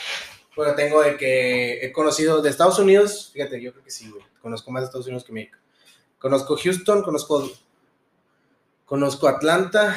Bueno, 0.54 0.74
tengo 0.74 1.02
de 1.02 1.16
que 1.16 1.84
he 1.84 1.92
conocido 1.92 2.40
de 2.40 2.50
Estados 2.50 2.78
Unidos, 2.78 3.30
fíjate, 3.32 3.60
yo 3.60 3.72
creo 3.72 3.84
que 3.84 3.90
sí, 3.90 4.08
güey, 4.08 4.22
conozco 4.40 4.70
más 4.70 4.82
de 4.82 4.86
Estados 4.86 5.06
Unidos 5.06 5.24
que 5.24 5.32
México. 5.32 5.58
Conozco 6.18 6.56
Houston, 6.56 7.02
conozco, 7.02 7.50
conozco 8.84 9.26
Atlanta, 9.26 9.96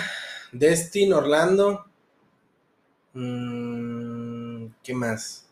Destin, 0.51 1.13
Orlando. 1.13 1.85
mm, 3.13 4.67
¿Qué 4.81 4.93
más? 4.93 5.47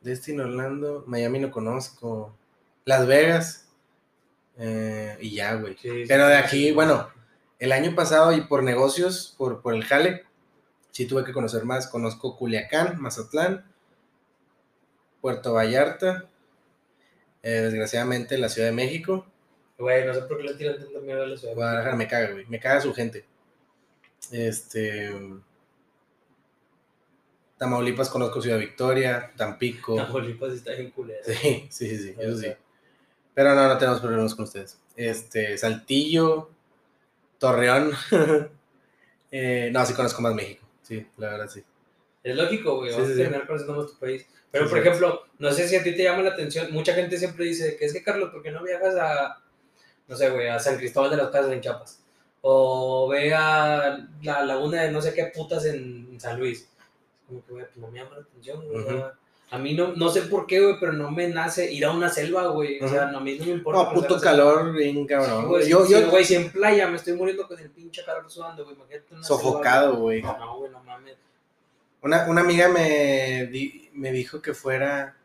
Destin, 0.00 0.40
Orlando, 0.40 1.02
Miami 1.06 1.40
no 1.40 1.50
conozco. 1.50 2.36
Las 2.84 3.06
Vegas. 3.06 3.69
Eh, 4.60 5.16
y 5.20 5.34
ya, 5.34 5.54
güey. 5.54 5.76
Sí, 5.78 6.04
Pero 6.06 6.26
de 6.26 6.36
aquí, 6.36 6.70
bueno, 6.70 7.08
el 7.58 7.72
año 7.72 7.94
pasado 7.94 8.32
y 8.32 8.42
por 8.42 8.62
negocios, 8.62 9.34
por, 9.38 9.62
por 9.62 9.74
el 9.74 9.84
jale, 9.84 10.24
sí 10.90 11.06
tuve 11.06 11.24
que 11.24 11.32
conocer 11.32 11.64
más. 11.64 11.88
Conozco 11.88 12.36
Culiacán, 12.36 13.00
Mazatlán, 13.00 13.64
Puerto 15.22 15.54
Vallarta, 15.54 16.28
eh, 17.42 17.50
desgraciadamente 17.50 18.36
la 18.36 18.50
Ciudad 18.50 18.68
de 18.68 18.74
México. 18.74 19.26
Güey, 19.78 20.06
no 20.06 20.12
sé 20.12 20.20
por 20.22 20.36
qué 20.36 20.42
le 20.42 20.54
tiran 20.54 20.78
tanta 20.78 21.00
mierda 21.00 21.24
a 21.24 21.26
la 21.26 21.36
ciudad. 21.38 21.54
Guadalajara 21.54 21.96
me 21.96 22.06
caga, 22.06 22.32
güey. 22.32 22.44
Me 22.46 22.60
caga 22.60 22.82
su 22.82 22.92
gente. 22.92 23.24
Este. 24.30 25.10
Tamaulipas 27.56 28.10
conozco 28.10 28.42
Ciudad 28.42 28.58
Victoria, 28.58 29.32
Tampico. 29.36 29.96
Tamaulipas 29.96 30.52
está 30.52 30.72
bien 30.72 30.90
culera. 30.90 31.20
Sí, 31.24 31.66
sí, 31.70 31.88
sí, 31.88 31.98
sí, 31.98 32.14
eso 32.18 32.36
sí. 32.36 32.48
Pero 33.40 33.54
no, 33.54 33.68
no 33.68 33.78
tenemos 33.78 34.00
problemas 34.02 34.34
con 34.34 34.44
ustedes. 34.44 34.78
Este, 34.96 35.56
Saltillo, 35.56 36.50
Torreón. 37.38 37.92
Eh, 39.32 39.70
no, 39.72 39.86
sí 39.86 39.94
conozco 39.94 40.20
más 40.22 40.34
México. 40.34 40.66
Sí, 40.82 41.06
la 41.16 41.30
verdad 41.30 41.48
sí. 41.48 41.62
Es 42.24 42.34
lógico, 42.36 42.78
güey, 42.78 42.90
Sí, 42.90 42.96
vamos 42.96 43.06
sí, 43.06 43.12
a 43.12 43.16
sí. 43.16 43.22
terminar 43.22 43.46
conociendo 43.46 43.80
más 43.80 43.92
tu 43.92 43.98
país. 43.98 44.26
Pero, 44.50 44.64
Sí, 44.66 44.70
por 44.70 44.82
sí. 44.82 44.88
ejemplo, 44.88 45.22
no 45.38 45.52
sé 45.52 45.68
si 45.68 45.76
a 45.76 45.82
ti 45.84 45.94
te 45.94 46.02
llama 46.02 46.22
la 46.24 46.30
atención, 46.30 46.70
mucha 46.72 46.92
gente 46.94 47.16
siempre 47.16 47.44
dice 47.46 47.76
que 47.78 47.84
es 47.86 47.92
que, 47.94 48.02
Carlos, 48.02 48.30
¿por 48.30 48.42
qué 48.42 48.50
no 48.50 48.62
viajas 48.62 48.96
a, 48.96 49.40
no 50.08 50.16
sé, 50.16 50.28
güey, 50.30 50.48
a 50.48 50.58
San 50.58 50.76
Cristóbal 50.76 51.10
de 51.12 51.16
las 51.16 51.30
Casas 51.30 51.52
en 51.52 51.60
Chiapas? 51.62 52.02
O 52.42 53.08
ve 53.08 53.32
a 53.32 54.04
la 54.22 54.44
laguna 54.44 54.82
de 54.82 54.90
no 54.90 55.00
sé 55.00 55.14
qué 55.14 55.26
putas 55.26 55.64
en 55.64 56.18
San 56.20 56.38
Luis. 56.38 56.68
Como 57.28 57.46
que, 57.46 57.52
güey, 57.52 57.64
pues 57.66 57.76
no 57.76 57.86
me 57.88 58.00
llama 58.00 58.16
la 58.16 58.22
atención, 58.22 58.66
güey. 58.68 58.84
A 59.52 59.58
mí 59.58 59.74
no, 59.74 59.92
no 59.94 60.08
sé 60.10 60.22
por 60.22 60.46
qué, 60.46 60.60
güey, 60.60 60.76
pero 60.78 60.92
no 60.92 61.10
me 61.10 61.26
nace 61.28 61.72
ir 61.72 61.84
a 61.84 61.90
una 61.90 62.08
selva, 62.08 62.46
güey. 62.48 62.80
O 62.82 62.88
sea, 62.88 63.06
no, 63.06 63.18
a 63.18 63.20
mí 63.20 63.36
no 63.36 63.44
me 63.46 63.50
importa. 63.50 63.82
No, 63.82 63.92
puto 63.92 64.20
calor, 64.20 64.72
bien 64.72 65.04
cabrón. 65.06 65.48
Güey, 65.48 65.68
yo, 65.68 65.86
yo, 65.88 66.08
güey, 66.08 66.24
si 66.24 66.36
en 66.36 66.52
playa 66.52 66.86
me 66.86 66.96
estoy 66.96 67.14
muriendo 67.14 67.48
con 67.48 67.58
el 67.58 67.68
pinche 67.70 68.04
calor 68.04 68.30
sudando, 68.30 68.64
güey, 68.64 68.76
sofocado, 69.22 69.96
güey. 69.96 70.20
güey. 70.20 70.32
No, 70.38 70.56
güey, 70.58 70.70
no 70.70 70.82
mames. 70.84 71.16
Una, 72.02 72.26
una 72.28 72.40
amiga 72.42 72.68
me, 72.68 73.46
di- 73.46 73.90
me 73.92 74.12
dijo 74.12 74.40
que 74.40 74.54
fuera. 74.54 75.16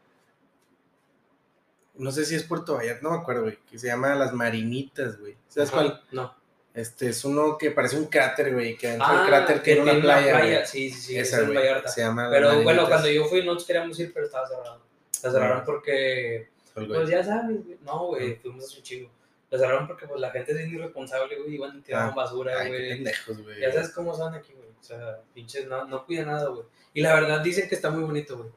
No 1.94 2.12
sé 2.12 2.26
si 2.26 2.36
es 2.36 2.44
Puerto 2.44 2.76
Vallarta, 2.76 3.02
no 3.04 3.12
me 3.12 3.18
acuerdo, 3.20 3.44
güey. 3.44 3.58
Que 3.70 3.78
se 3.80 3.88
llama 3.88 4.16
Las 4.16 4.34
Marinitas, 4.34 5.20
güey. 5.20 5.38
¿Sabes 5.48 5.70
Ajá, 5.70 5.78
cuál? 5.84 6.02
No. 6.12 6.36
Este 6.76 7.10
es 7.10 7.24
uno 7.26 7.58
que 7.58 7.72
parece 7.72 7.96
un 7.98 8.06
cráter, 8.08 8.54
güey. 8.54 8.78
Que 8.78 8.90
dentro 8.90 9.08
Ah, 9.08 9.18
del 9.20 9.28
cráter 9.28 9.64
tiene 9.64 9.82
una 9.82 9.94
playa. 10.02 10.38
güey. 10.40 10.66
Sí, 10.66 10.90
sí, 10.90 11.02
sí. 11.02 11.18
Esa, 11.18 11.42
es. 11.42 11.48
Vallarta. 11.48 11.90
Se 11.90 12.02
llama 12.02 12.30
Pero 12.30 12.62
bueno, 12.64 12.88
cuando 12.88 13.10
yo 13.10 13.26
fui, 13.26 13.40
nosotros 13.40 13.66
queríamos 13.66 14.00
ir, 14.00 14.14
pero 14.14 14.26
estaba 14.26 14.46
cerrado. 14.48 14.82
La 15.24 15.32
cerraron 15.32 15.64
porque, 15.66 16.50
pues 16.74 17.10
ya 17.10 17.24
sabes, 17.24 17.64
güey. 17.66 17.78
No, 17.84 18.08
güey, 18.08 18.36
fuimos 18.36 18.66
hace 18.66 18.78
un 18.78 18.84
chingo. 18.84 19.10
La 19.50 19.58
cerraron 19.60 19.88
porque, 19.88 20.06
pues, 20.08 20.20
la 20.20 20.32
gente 20.32 20.52
es 20.52 20.68
irresponsable, 20.72 21.38
güey. 21.40 21.56
Iban 21.56 21.78
y 21.78 21.82
tiraban 21.82 22.10
Ah. 22.10 22.14
basura, 22.16 22.68
güey. 22.68 22.90
pendejos, 22.90 23.42
güey. 23.42 23.62
Ya 23.62 23.72
sabes 23.72 23.90
cómo 23.92 24.14
son 24.16 24.34
aquí, 24.34 24.52
güey. 24.54 24.68
O 24.70 24.84
sea, 24.84 25.20
pinches, 25.34 25.66
no, 25.68 25.86
no 25.86 26.06
cuidan 26.06 26.28
nada, 26.28 26.50
güey. 26.50 26.66
Y 26.94 27.02
la 27.02 27.14
verdad 27.14 27.40
dicen 27.42 27.68
que 27.70 27.76
está 27.76 27.90
muy 27.90 28.04
bonito, 28.04 28.38
güey. 28.38 28.50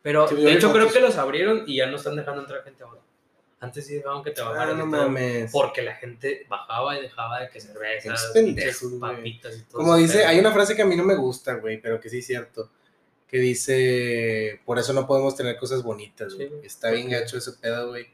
Pero, 0.00 0.26
Sí, 0.26 0.36
de 0.36 0.52
hecho, 0.54 0.72
creo 0.72 0.90
que 0.90 1.00
los 1.00 1.16
abrieron 1.18 1.64
y 1.66 1.76
ya 1.76 1.86
no 1.86 1.96
están 1.96 2.16
dejando 2.16 2.40
entrar 2.40 2.64
gente 2.64 2.82
ahora. 2.82 3.00
Antes 3.60 3.86
sí 3.86 3.94
dejaban 3.96 4.22
que 4.22 4.30
te 4.30 4.40
Ah, 4.40 4.50
bajaran 4.50 4.78
no 4.78 4.86
y 4.86 4.90
todo, 4.90 5.02
mames. 5.02 5.50
Porque 5.50 5.82
la 5.82 5.94
gente 5.96 6.46
bajaba 6.48 6.96
y 6.96 7.02
dejaba 7.02 7.40
de 7.40 7.48
que 7.50 7.60
cervezas, 7.60 8.30
pendejos, 8.32 8.92
papitas 9.00 9.56
y 9.56 9.62
todo. 9.62 9.78
Como 9.78 9.96
dice, 9.96 10.24
hay 10.24 10.38
una 10.38 10.52
frase 10.52 10.76
que 10.76 10.82
a 10.82 10.86
mí 10.86 10.94
no 10.94 11.04
me 11.04 11.16
gusta, 11.16 11.54
güey, 11.54 11.80
pero 11.80 11.98
que 12.00 12.08
sí 12.08 12.18
es 12.18 12.26
cierto. 12.26 12.70
Que 13.26 13.38
dice, 13.38 14.60
por 14.64 14.78
eso 14.78 14.92
no 14.92 15.06
podemos 15.06 15.36
tener 15.36 15.56
cosas 15.58 15.82
bonitas, 15.82 16.34
güey. 16.34 16.48
Sí. 16.48 16.54
Está 16.62 16.90
bien 16.92 17.10
gacho 17.10 17.36
ese 17.36 17.52
pedo, 17.52 17.88
güey. 17.88 18.06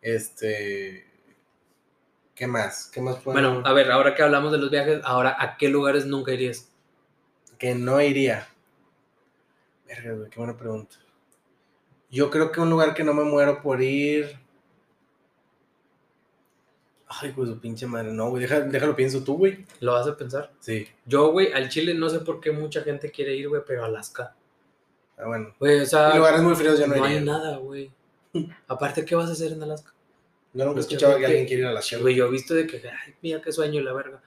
Este... 0.00 1.04
¿Qué 2.34 2.46
más? 2.46 2.86
¿Qué 2.90 3.02
más 3.02 3.16
podemos- 3.16 3.52
Bueno, 3.52 3.68
a 3.68 3.72
ver, 3.74 3.90
ahora 3.90 4.14
que 4.14 4.22
hablamos 4.22 4.50
de 4.52 4.58
los 4.58 4.70
viajes, 4.70 5.00
ahora, 5.04 5.36
¿a 5.38 5.56
qué 5.58 5.68
lugares 5.68 6.06
nunca 6.06 6.32
irías? 6.32 6.70
Que 7.58 7.74
no 7.74 8.00
iría. 8.00 8.48
Verga, 9.86 10.12
güey, 10.14 10.30
qué 10.30 10.38
buena 10.38 10.56
pregunta. 10.56 10.96
Yo 12.10 12.30
creo 12.30 12.50
que 12.50 12.60
un 12.60 12.70
lugar 12.70 12.94
que 12.94 13.04
no 13.04 13.12
me 13.12 13.24
muero 13.24 13.60
por 13.60 13.82
ir... 13.82 14.39
Ay, 17.12 17.32
pues 17.34 17.48
su 17.48 17.58
pinche 17.60 17.86
madre. 17.86 18.12
No, 18.12 18.30
güey, 18.30 18.42
deja- 18.42 18.60
déjalo 18.60 18.94
pienso 18.94 19.24
tú, 19.24 19.36
güey. 19.36 19.64
¿Lo 19.80 19.92
vas 19.94 20.06
a 20.06 20.16
pensar? 20.16 20.52
Sí. 20.60 20.86
Yo, 21.06 21.32
güey, 21.32 21.52
al 21.52 21.68
Chile 21.68 21.92
no 21.94 22.08
sé 22.08 22.20
por 22.20 22.40
qué 22.40 22.52
mucha 22.52 22.82
gente 22.82 23.10
quiere 23.10 23.34
ir, 23.34 23.48
güey, 23.48 23.62
pero 23.66 23.84
Alaska. 23.84 24.36
Ah, 25.18 25.26
bueno. 25.26 25.52
Güey, 25.58 25.80
o 25.80 25.86
sea, 25.86 26.14
lugares 26.16 26.40
muy 26.40 26.54
fríos 26.54 26.78
yo 26.78 26.86
no, 26.86 26.94
no 26.96 27.04
iría. 27.04 27.18
hay 27.18 27.24
nada, 27.24 27.56
güey. 27.56 27.90
Aparte, 28.68 29.04
¿qué 29.04 29.14
vas 29.16 29.28
a 29.28 29.32
hacer 29.32 29.52
en 29.52 29.62
Alaska? 29.62 29.92
Yo 30.52 30.64
nunca 30.64 30.80
he 30.80 30.82
Mucha 30.82 30.94
escuchado 30.94 31.18
que 31.18 31.26
alguien 31.26 31.46
quiera 31.46 31.62
ir 31.62 31.66
a 31.68 31.72
la 31.72 31.80
Shell. 31.80 32.00
Güey, 32.02 32.14
yo 32.14 32.26
he 32.26 32.30
visto 32.30 32.54
de 32.54 32.66
que, 32.66 32.76
ay, 32.88 33.14
mira 33.22 33.40
qué 33.42 33.50
sueño 33.52 33.80
y 33.80 33.82
la 33.84 33.92
verga. 33.92 34.22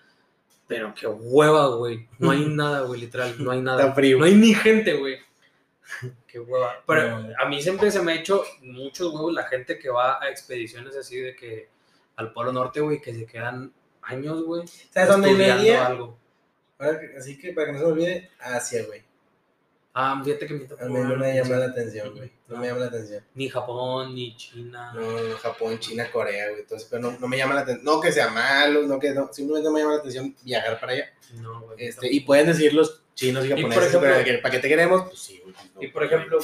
Pero 0.68 0.94
qué 0.94 1.08
hueva, 1.08 1.68
güey. 1.76 2.08
No 2.20 2.32
hay 2.32 2.46
nada, 2.50 2.82
güey, 2.82 3.00
literal, 3.00 3.36
no 3.40 3.52
hay 3.52 3.62
nada. 3.62 3.82
Está 3.82 3.94
frío. 3.94 4.20
No 4.20 4.26
hay 4.26 4.36
ni 4.36 4.54
gente, 4.54 4.94
güey. 4.96 5.18
Qué 6.28 6.40
hueva. 6.40 6.82
Pero 6.88 7.20
No. 7.22 7.34
a 7.40 7.46
mí 7.48 7.62
siempre 7.62 7.92
se 7.92 8.02
me 8.02 8.14
ha 8.14 8.16
hecho 8.16 8.44
muchos 8.62 9.14
huevos 9.14 9.34
la 9.34 9.44
gente 9.44 9.78
que 9.78 9.90
va 9.90 10.22
a 10.22 10.30
expediciones 10.30 10.96
así 10.96 11.18
de 11.20 11.36
que 11.36 11.70
al 12.16 12.34
Polo 12.34 12.52
Norte, 12.52 12.80
güey, 12.82 13.02
que 13.02 13.14
se 13.14 13.26
quedan 13.26 13.74
años, 14.02 14.44
güey. 14.44 14.68
¿Sabes 14.68 15.10
dónde 15.10 15.32
iría? 15.32 15.88
algo. 15.88 16.18
Así 17.18 17.38
que 17.38 17.54
para 17.54 17.68
que 17.68 17.74
no 17.74 17.80
se 17.80 17.86
me 17.86 17.92
olvide, 17.92 18.30
Asia, 18.40 18.86
güey. 18.86 19.02
Ah, 19.96 20.20
fíjate 20.26 20.48
que 20.48 20.54
me 20.56 20.64
A 20.64 20.86
mí 20.86 21.00
no 21.08 21.16
me 21.18 21.36
llama 21.36 21.56
la 21.58 21.66
atención, 21.68 22.16
güey. 22.16 22.32
No 22.48 22.58
me 22.58 22.66
llama 22.68 22.80
la 22.80 22.86
atención. 22.88 23.24
Ni 23.36 23.48
Japón, 23.48 24.16
ni 24.16 24.36
China. 24.36 24.92
No, 24.94 25.38
Japón, 25.38 25.78
China, 25.78 26.10
Corea, 26.12 26.50
güey. 26.50 26.62
Entonces, 26.62 26.88
pero 26.90 27.04
no, 27.04 27.18
no 27.20 27.28
me 27.28 27.38
llama 27.38 27.54
la 27.54 27.62
atención. 27.62 27.86
No 27.86 28.02
que 28.02 28.12
sea 28.12 28.30
malo, 28.30 28.88
no 28.88 28.98
que 29.00 29.12
no. 29.12 29.32
Simplemente 29.32 29.68
no 29.70 29.74
me 29.74 29.82
llama 29.82 29.94
la 29.94 30.00
atención 30.00 30.36
viajar 30.44 30.80
para 30.80 30.94
allá. 30.94 31.14
No, 31.36 31.62
güey. 31.62 31.76
Este, 31.86 32.12
y 32.12 32.22
pueden 32.22 32.48
decir 32.48 32.74
los 32.74 33.04
chinos 33.14 33.46
y 33.46 33.50
por 33.50 33.58
japoneses, 33.58 33.84
ejemplo- 33.94 34.24
pero 34.26 34.42
¿para 34.42 34.52
qué 34.52 34.60
te 34.60 34.68
queremos? 34.68 35.04
Pues 35.04 35.20
sí, 35.20 35.40
güey. 35.44 35.56
no, 35.76 35.84
Y 35.84 35.88
por 35.90 36.04
ejemplo, 36.04 36.40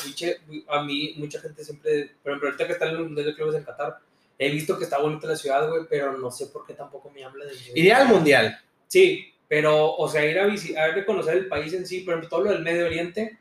a 0.69 0.83
mí 0.83 1.15
mucha 1.17 1.41
gente 1.41 1.63
siempre, 1.63 2.15
por 2.21 2.31
ejemplo, 2.31 2.49
ahorita 2.49 2.67
que 2.67 2.73
están 2.73 2.89
en 2.89 3.15
los 3.15 3.35
clubes 3.35 3.55
en 3.55 3.63
Qatar, 3.63 3.99
he 4.39 4.49
visto 4.49 4.77
que 4.77 4.85
está 4.85 4.97
bonita 4.99 5.27
la 5.27 5.35
ciudad, 5.35 5.69
güey, 5.69 5.83
pero 5.89 6.17
no 6.17 6.31
sé 6.31 6.47
por 6.47 6.65
qué 6.65 6.73
tampoco 6.73 7.11
me 7.11 7.23
habla 7.23 7.45
de 7.45 7.51
Iría 7.75 7.97
al 7.97 8.07
mundial. 8.07 8.57
Sí, 8.87 9.33
pero, 9.49 9.93
o 9.95 10.07
sea, 10.07 10.25
ir 10.25 10.39
a 10.39 10.45
visitar, 10.45 10.97
a 10.97 11.05
conocer 11.05 11.35
el 11.37 11.47
país 11.47 11.73
en 11.73 11.85
sí, 11.85 11.99
por 12.01 12.13
ejemplo, 12.13 12.29
todo 12.29 12.45
lo 12.45 12.51
del 12.51 12.63
Medio 12.63 12.85
Oriente, 12.85 13.37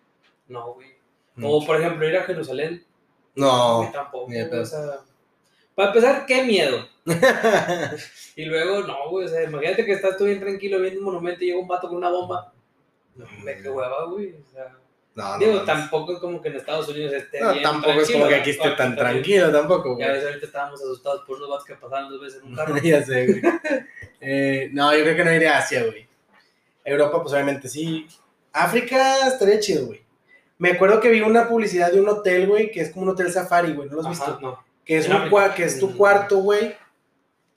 no, 0.48 0.74
güey. 0.74 0.88
O, 1.40 1.64
por 1.64 1.80
ejemplo, 1.80 2.08
ir 2.08 2.16
a 2.16 2.24
Jerusalén, 2.24 2.84
No. 3.36 3.78
güey, 3.78 3.92
tampoco, 3.92 4.26
o 4.26 4.64
sea, 4.66 5.00
para 5.76 5.88
empezar, 5.90 6.26
qué 6.26 6.42
miedo. 6.42 6.88
Y 8.36 8.44
luego, 8.44 8.82
no, 8.86 9.10
güey, 9.10 9.26
o 9.26 9.28
sea, 9.28 9.42
imagínate 9.44 9.84
que 9.84 9.92
estás 9.92 10.16
tú 10.16 10.24
bien 10.24 10.38
tranquilo 10.38 10.80
viendo 10.80 11.00
un 11.00 11.06
monumento 11.06 11.42
y 11.42 11.48
llega 11.48 11.58
un 11.58 11.66
vato 11.66 11.88
con 11.88 11.96
una 11.96 12.08
bomba. 12.10 12.52
No, 13.16 13.24
hombre, 13.24 13.60
qué 13.60 13.68
hueva, 13.68 14.04
güey, 14.04 14.32
o 14.34 14.52
sea... 14.52 14.76
No, 15.18 15.32
no. 15.32 15.38
Digo, 15.38 15.52
no. 15.54 15.62
tampoco 15.64 16.12
es 16.12 16.20
como 16.20 16.40
que 16.40 16.48
en 16.48 16.56
Estados 16.56 16.88
Unidos 16.88 17.12
esté 17.12 17.40
No, 17.40 17.50
bien 17.50 17.64
tampoco 17.64 18.00
es 18.00 18.10
como 18.12 18.28
que 18.28 18.36
aquí 18.36 18.50
esté 18.50 18.70
tan 18.70 18.94
tranquilo, 18.94 19.50
tampoco, 19.50 19.98
Ya 19.98 20.06
güey. 20.06 20.16
ves, 20.16 20.26
ahorita 20.26 20.46
estábamos 20.46 20.80
asustados 20.80 21.22
por 21.26 21.38
unos 21.38 21.48
vatos 21.50 21.64
que 21.64 21.74
pasaban 21.74 22.08
dos 22.08 22.20
veces 22.20 22.40
en 22.40 22.48
un 22.48 22.54
carro. 22.54 22.76
ya 22.82 23.04
sé, 23.04 23.26
güey. 23.26 23.42
Eh, 24.20 24.70
no, 24.72 24.96
yo 24.96 25.02
creo 25.02 25.16
que 25.16 25.24
no 25.24 25.32
iría 25.34 25.56
a 25.56 25.58
Asia, 25.58 25.82
güey. 25.84 26.06
Europa, 26.84 27.20
pues 27.20 27.34
obviamente 27.34 27.68
sí. 27.68 28.06
África 28.52 29.26
estaría 29.26 29.58
chido, 29.58 29.86
güey. 29.86 30.02
Me 30.58 30.70
acuerdo 30.70 31.00
que 31.00 31.10
vi 31.10 31.20
una 31.20 31.48
publicidad 31.48 31.90
de 31.90 32.00
un 32.00 32.08
hotel, 32.08 32.46
güey, 32.46 32.70
que 32.70 32.80
es 32.80 32.90
como 32.90 33.02
un 33.06 33.08
hotel 33.10 33.32
safari, 33.32 33.72
güey. 33.72 33.88
¿No 33.88 33.96
lo 33.96 34.08
has 34.08 34.20
Ajá, 34.20 34.30
visto? 34.32 34.40
no. 34.40 34.64
Que 34.84 34.98
es, 34.98 35.08
un 35.08 35.30
que 35.56 35.64
es 35.64 35.80
tu 35.80 35.96
cuarto, 35.96 36.38
güey. 36.38 36.76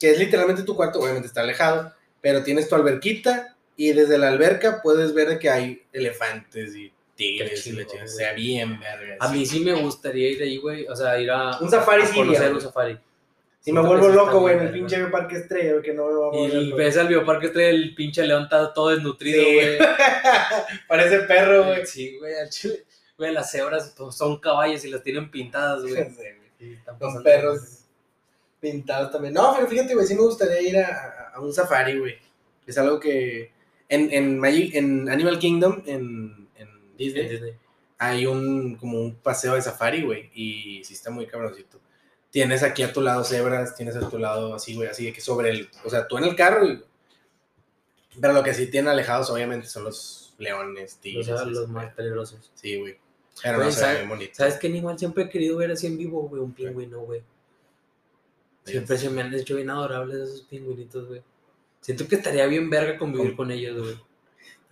Que 0.00 0.10
es 0.10 0.18
literalmente 0.18 0.64
tu 0.64 0.74
cuarto, 0.74 0.98
obviamente 0.98 1.28
está 1.28 1.42
alejado. 1.42 1.92
Pero 2.20 2.42
tienes 2.42 2.68
tu 2.68 2.74
alberquita 2.74 3.56
y 3.76 3.92
desde 3.92 4.18
la 4.18 4.28
alberca 4.28 4.80
puedes 4.82 5.14
ver 5.14 5.38
que 5.38 5.48
hay 5.48 5.82
elefantes 5.92 6.74
y 6.74 6.92
tigres 7.16 7.62
chido. 7.62 7.86
O 8.02 8.06
sea, 8.06 8.32
bien, 8.32 8.78
verga. 8.80 9.16
A 9.20 9.28
mí 9.32 9.44
sí 9.46 9.60
me 9.60 9.72
gustaría 9.74 10.30
ir 10.30 10.42
ahí, 10.42 10.56
güey. 10.58 10.86
O 10.86 10.96
sea, 10.96 11.20
ir 11.20 11.30
a. 11.30 11.58
Un 11.60 11.70
safari 11.70 12.06
sí 12.06 12.14
conocer 12.14 12.34
iría, 12.36 12.46
un 12.48 12.52
güey. 12.54 12.64
safari. 12.64 12.98
Si 13.60 13.70
me 13.72 13.80
vuelvo 13.80 14.08
loco, 14.08 14.40
güey, 14.40 14.56
en 14.56 14.62
el 14.64 14.72
pinche 14.72 14.98
Parque 15.06 15.36
Estrella, 15.36 15.70
güey, 15.72 15.82
que 15.84 15.94
no 15.94 16.06
me 16.06 16.12
va 16.14 16.30
a. 16.32 16.48
Y 16.50 16.72
ves 16.72 16.96
al 16.96 17.06
bioparque 17.06 17.46
este, 17.46 17.70
el 17.70 17.94
pinche 17.94 18.26
león 18.26 18.42
está 18.44 18.72
todo 18.74 18.88
desnutrido, 18.90 19.40
Sí. 19.44 19.54
güey. 19.54 19.78
Parece 20.88 21.20
perro, 21.20 21.64
güey. 21.66 21.86
Sí, 21.86 22.16
güey, 22.18 22.34
al 22.34 22.50
chile. 22.50 22.84
Güey, 23.16 23.32
las 23.32 23.52
cebras 23.52 23.94
pues, 23.96 24.16
son 24.16 24.40
caballos 24.40 24.84
y 24.84 24.90
las 24.90 25.02
tienen 25.02 25.30
pintadas, 25.30 25.82
güey. 25.82 25.94
Sí, 26.58 26.76
pasando. 26.86 27.22
perros 27.24 27.60
pintados 28.60 29.10
también. 29.10 29.34
No, 29.34 29.52
pero 29.54 29.66
fíjate, 29.66 29.94
güey, 29.94 30.06
sí 30.06 30.14
me 30.14 30.20
gustaría 30.22 30.60
ir 30.60 30.76
a, 30.78 31.32
a- 31.34 31.40
un 31.40 31.52
safari, 31.52 31.98
güey. 31.98 32.16
Es 32.66 32.78
algo 32.78 32.98
que. 33.00 33.50
En, 33.88 34.12
en, 34.12 34.38
Magic- 34.40 34.74
en 34.74 35.08
Animal 35.08 35.38
Kingdom, 35.38 35.82
En 35.86 36.41
Disney, 36.96 37.28
Disney. 37.28 37.54
hay 37.98 38.26
un 38.26 38.76
como 38.76 39.00
un 39.00 39.14
paseo 39.16 39.54
de 39.54 39.62
safari, 39.62 40.02
güey. 40.02 40.30
Y 40.34 40.82
sí 40.84 40.94
está 40.94 41.10
muy 41.10 41.26
cabroncito. 41.26 41.80
Tienes 42.30 42.62
aquí 42.62 42.82
a 42.82 42.92
tu 42.92 43.00
lado 43.02 43.24
cebras, 43.24 43.74
tienes 43.76 43.94
a 43.96 44.08
tu 44.08 44.18
lado 44.18 44.54
así, 44.54 44.74
güey, 44.74 44.88
así 44.88 45.04
de 45.04 45.12
que 45.12 45.20
sobre 45.20 45.50
el. 45.50 45.68
O 45.84 45.90
sea, 45.90 46.08
tú 46.08 46.16
en 46.18 46.24
el 46.24 46.34
carro, 46.36 46.66
y- 46.66 46.82
Pero 48.20 48.32
lo 48.34 48.42
que 48.42 48.52
sí 48.54 48.66
tienen 48.66 48.88
alejados, 48.90 49.30
obviamente, 49.30 49.66
son 49.66 49.84
los 49.84 50.34
leones, 50.38 50.96
O 50.96 51.00
tigres. 51.00 51.26
sea, 51.26 51.44
los 51.44 51.68
más 51.68 51.94
peligrosos. 51.94 52.50
Sí, 52.54 52.78
güey. 52.78 52.98
Pero 53.42 53.56
Güey, 53.56 53.68
no 53.68 53.72
se 53.72 53.80
ve 53.80 53.84
¿sabes- 53.86 53.98
bien 53.98 54.08
bonito. 54.08 54.32
¿Sabes 54.34 54.54
qué 54.56 54.66
animal 54.66 54.98
siempre 54.98 55.24
he 55.24 55.28
querido 55.30 55.56
ver 55.56 55.70
así 55.70 55.86
en 55.86 55.96
vivo, 55.96 56.28
güey? 56.28 56.42
Un 56.42 56.52
pingüino, 56.52 57.00
güey. 57.00 57.22
Siempre 58.64 58.96
se 58.98 59.10
me 59.10 59.22
han 59.22 59.34
hecho 59.34 59.56
bien 59.56 59.70
adorables 59.70 60.18
esos 60.28 60.42
pingüinitos, 60.42 61.08
güey. 61.08 61.22
Siento 61.80 62.06
que 62.06 62.14
estaría 62.16 62.46
bien 62.46 62.70
verga 62.70 62.96
convivir 62.98 63.34
con 63.34 63.50
ellos, 63.50 63.78
güey. 63.82 63.96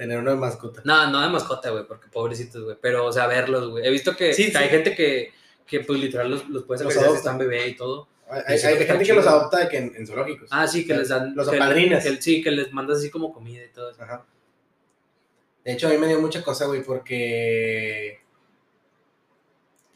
Tener 0.01 0.19
una 0.19 0.35
mascota. 0.35 0.81
No, 0.83 1.11
no 1.11 1.21
de 1.21 1.29
mascota, 1.29 1.69
güey, 1.69 1.87
porque 1.87 2.09
pobrecitos, 2.09 2.65
güey. 2.65 2.75
Pero, 2.81 3.05
o 3.05 3.13
sea, 3.13 3.27
verlos, 3.27 3.69
güey. 3.69 3.87
He 3.87 3.91
visto 3.91 4.17
que, 4.17 4.33
Sí, 4.33 4.47
que 4.47 4.53
sí. 4.53 4.57
hay 4.57 4.71
gente 4.71 4.95
que, 4.95 5.31
que, 5.67 5.81
pues, 5.81 6.01
literal, 6.01 6.31
los, 6.31 6.49
los 6.49 6.63
puedes 6.63 6.81
adopta. 6.81 7.19
están 7.19 7.37
bebé 7.37 7.69
y 7.69 7.77
todo. 7.77 8.09
Hay, 8.47 8.59
gente 8.59 9.05
que 9.05 9.13
los 9.13 9.27
adopta 9.27 9.69
que 9.69 9.77
en, 9.77 9.93
en 9.95 10.07
zoológicos. 10.07 10.49
Ah, 10.51 10.67
sí, 10.67 10.87
que 10.87 10.95
les 10.95 11.11
dan... 11.11 11.35
Los 11.37 11.49
apadrinas. 11.49 12.03
sí, 12.21 12.43
que 12.43 12.51
les 12.51 12.73
mandas 12.73 12.97
así 12.97 13.11
como 13.11 13.31
comida 13.31 13.63
y 13.63 13.69
todo 13.69 13.91
eso. 13.91 14.03
Ajá. 14.03 14.25
De 15.67 15.73
hecho, 15.73 15.87
a 15.87 15.91
mí 15.91 15.99
me 15.99 16.07
dio 16.07 16.19
mucha 16.19 16.43
cosa, 16.43 16.65
güey, 16.65 16.83
porque. 16.83 18.21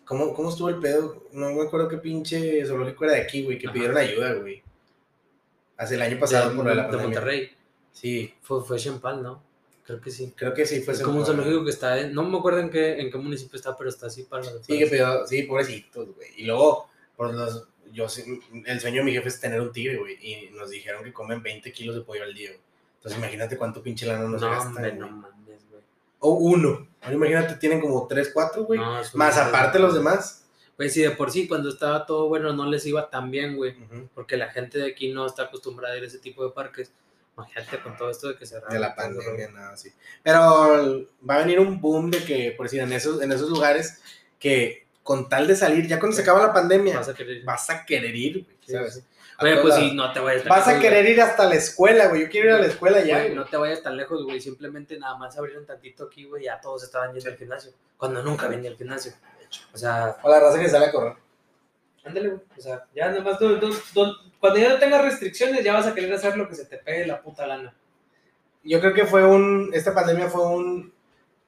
¿Cómo, 0.05 0.35
¿Cómo 0.35 0.51
estuvo 0.51 0.69
el 0.69 0.81
pedo? 0.81 1.29
No 1.33 1.51
me 1.55 1.63
acuerdo 1.63 1.89
qué 1.89 1.97
pinche 1.97 2.63
zoológico 2.67 3.05
era 3.07 3.15
de 3.15 3.23
aquí, 3.23 3.43
güey, 3.43 3.57
que 3.57 3.69
Ajá. 3.69 3.73
pidieron 3.73 3.97
ayuda, 3.97 4.35
güey. 4.35 4.63
Hace 5.79 5.95
el 5.95 6.03
año 6.03 6.19
pasado 6.21 6.51
de, 6.51 6.57
por 6.57 6.67
la 6.67 6.75
de 6.75 6.83
pandemia. 6.83 7.05
Monterrey. 7.07 7.51
Sí, 7.91 8.35
Fue, 8.43 8.63
fue 8.63 8.79
Champal, 8.79 9.23
¿no? 9.23 9.54
Creo 9.85 10.01
que 10.01 10.11
sí. 10.11 10.32
Creo 10.35 10.55
que 10.55 10.64
sí 10.66 10.80
fue 10.80 10.99
como 11.01 11.18
un 11.18 11.26
zoológico 11.26 11.64
que 11.64 11.70
está, 11.70 12.01
en- 12.01 12.14
no 12.14 12.22
me 12.22 12.39
acuerdo 12.39 12.61
en 12.61 12.70
qué, 12.70 13.01
en 13.01 13.11
qué 13.11 13.18
municipio 13.18 13.57
está, 13.57 13.76
pero 13.76 13.91
está 13.91 14.07
así 14.07 14.22
para... 14.22 14.43
Sí, 14.45 14.78
que 14.78 14.87
pedo, 14.87 15.26
sí, 15.26 15.43
pobrecitos, 15.43 16.14
güey. 16.14 16.28
Y 16.37 16.45
luego, 16.45 16.89
por 17.16 17.35
los, 17.35 17.68
yo, 17.93 18.07
el 18.66 18.80
sueño 18.80 19.01
de 19.01 19.05
mi 19.05 19.12
jefe 19.12 19.28
es 19.28 19.41
tener 19.41 19.61
un 19.61 19.72
tigre, 19.72 19.99
güey. 19.99 20.16
Y 20.20 20.51
nos 20.51 20.70
dijeron 20.70 21.05
que 21.05 21.12
comen 21.12 21.43
20 21.43 21.70
kilos 21.72 21.95
de 21.97 22.01
pollo 22.01 22.22
al 22.22 22.32
día, 22.32 22.49
güey. 22.51 22.61
Entonces 22.97 23.18
imagínate 23.18 23.59
cuánto 23.59 23.82
pinche 23.82 24.07
lana 24.07 24.24
nos 24.26 24.41
No, 24.41 24.49
gastan, 24.51 24.68
hombre, 24.68 24.91
güey. 24.93 25.01
no 25.01 25.11
mames, 25.11 25.68
güey. 25.70 25.82
O 26.20 26.30
uno. 26.32 26.89
Ahora 27.03 27.14
imagínate, 27.16 27.57
tienen 27.57 27.82
como 27.82 28.07
3, 28.07 28.30
4, 28.32 28.64
güey. 28.64 28.80
No, 28.80 28.99
Más 29.12 29.37
aparte 29.37 29.78
los 29.78 29.93
demás. 29.95 30.47
Güey, 30.78 30.89
sí, 30.89 31.03
de 31.03 31.11
por 31.11 31.30
sí, 31.30 31.47
cuando 31.47 31.68
estaba 31.68 32.07
todo 32.07 32.28
bueno, 32.28 32.55
no 32.55 32.64
les 32.70 32.87
iba 32.87 33.11
tan 33.11 33.30
bien, 33.30 33.57
güey. 33.57 33.72
Ujú. 33.82 34.09
Porque 34.14 34.39
la 34.39 34.49
gente 34.51 34.78
de 34.78 34.87
aquí 34.91 35.12
no 35.12 35.26
está 35.26 35.43
acostumbrada 35.43 35.95
a 35.95 35.99
ir 35.99 36.05
a 36.05 36.07
ese 36.07 36.18
tipo 36.18 36.43
de 36.43 36.53
parques. 36.53 36.91
Imagínate 37.37 37.78
con 37.82 37.97
todo 37.97 38.11
esto 38.11 38.28
de 38.28 38.37
que 38.37 38.47
cerraron. 38.47 38.72
De 38.72 38.78
la 38.78 38.95
pandemia, 38.95 39.49
nada 39.51 39.72
así. 39.72 39.93
Pero 40.22 41.07
va 41.28 41.35
a 41.35 41.39
venir 41.39 41.59
un 41.61 41.80
boom 41.80 42.11
de 42.11 42.24
que, 42.24 42.53
por 42.57 42.66
decir, 42.66 42.80
en 42.80 42.93
esos, 42.93 43.20
en 43.22 43.32
esos 43.32 43.51
lugares 43.51 44.01
que 44.39 44.87
con 45.03 45.28
tal 45.28 45.47
de 45.47 45.57
salir, 45.57 45.87
ya 45.87 45.99
cuando 45.99 46.16
se 46.16 46.22
acaba 46.22 46.41
la 46.47 46.53
pandemia, 46.53 46.97
Vas 46.97 47.09
a 47.09 47.14
querer 47.14 47.37
ir. 47.39 47.45
vas 47.45 47.70
a 47.70 47.85
querer 47.85 48.14
ir, 48.16 48.47
Sí, 48.64 48.72
¿sabes? 48.72 48.95
sí. 48.95 49.01
A 49.37 49.43
Güey, 49.43 49.55
todos 49.55 49.66
pues 49.70 49.74
sí, 49.91 49.95
no 49.97 50.12
te 50.12 50.20
vayas 50.20 50.43
tan 50.45 50.49
Vas 50.51 50.66
a 50.66 50.70
lejos, 50.70 50.80
güey. 50.80 50.93
querer 50.95 51.11
ir 51.11 51.20
hasta 51.20 51.45
la 51.47 51.55
escuela, 51.57 52.07
güey. 52.07 52.22
Yo 52.22 52.28
quiero 52.30 52.49
ir 52.51 52.55
a 52.55 52.59
la 52.61 52.66
escuela 52.66 53.01
ya. 53.03 53.18
Güey. 53.20 53.35
no 53.35 53.45
te 53.45 53.57
vayas 53.57 53.82
tan 53.82 53.97
lejos, 53.97 54.22
güey. 54.24 54.41
Simplemente 54.41 54.97
nada 54.97 55.16
más 55.18 55.37
abrieron 55.37 55.66
tantito 55.66 56.05
aquí, 56.05 56.24
güey. 56.24 56.45
Ya 56.45 56.61
todos 56.61 56.85
estaban 56.85 57.12
yendo 57.12 57.28
al 57.30 57.37
gimnasio. 57.37 57.72
Cuando 57.97 58.22
nunca 58.22 58.47
venía 58.47 58.70
al 58.70 58.76
gimnasio. 58.76 59.12
O 59.72 59.76
sea, 59.76 60.16
O 60.22 60.30
la 60.30 60.39
raza 60.39 60.61
que 60.61 60.68
sale 60.68 60.87
a 60.87 60.93
correr. 60.93 61.14
Ándale, 62.05 62.29
güey. 62.29 62.41
O 62.57 62.61
sea, 62.61 62.87
ya 62.95 63.09
nada 63.11 63.23
más 63.23 63.39
cuando 63.39 64.59
ya 64.61 64.69
no 64.69 64.79
tengas 64.79 65.03
restricciones, 65.03 65.65
ya 65.65 65.73
vas 65.73 65.87
a 65.87 65.95
querer 65.95 66.13
hacer 66.13 66.37
lo 66.37 66.49
que 66.49 66.55
se 66.55 66.67
te 66.67 66.79
pegue 66.79 67.07
la 67.07 67.23
puta 67.23 67.47
lana. 67.47 67.75
Yo 68.63 68.81
creo 68.81 68.95
que 68.95 69.07
fue 69.07 69.25
un. 69.25 69.71
Esta 69.73 69.95
pandemia 69.95 70.29
fue 70.29 70.47
un. 70.47 70.93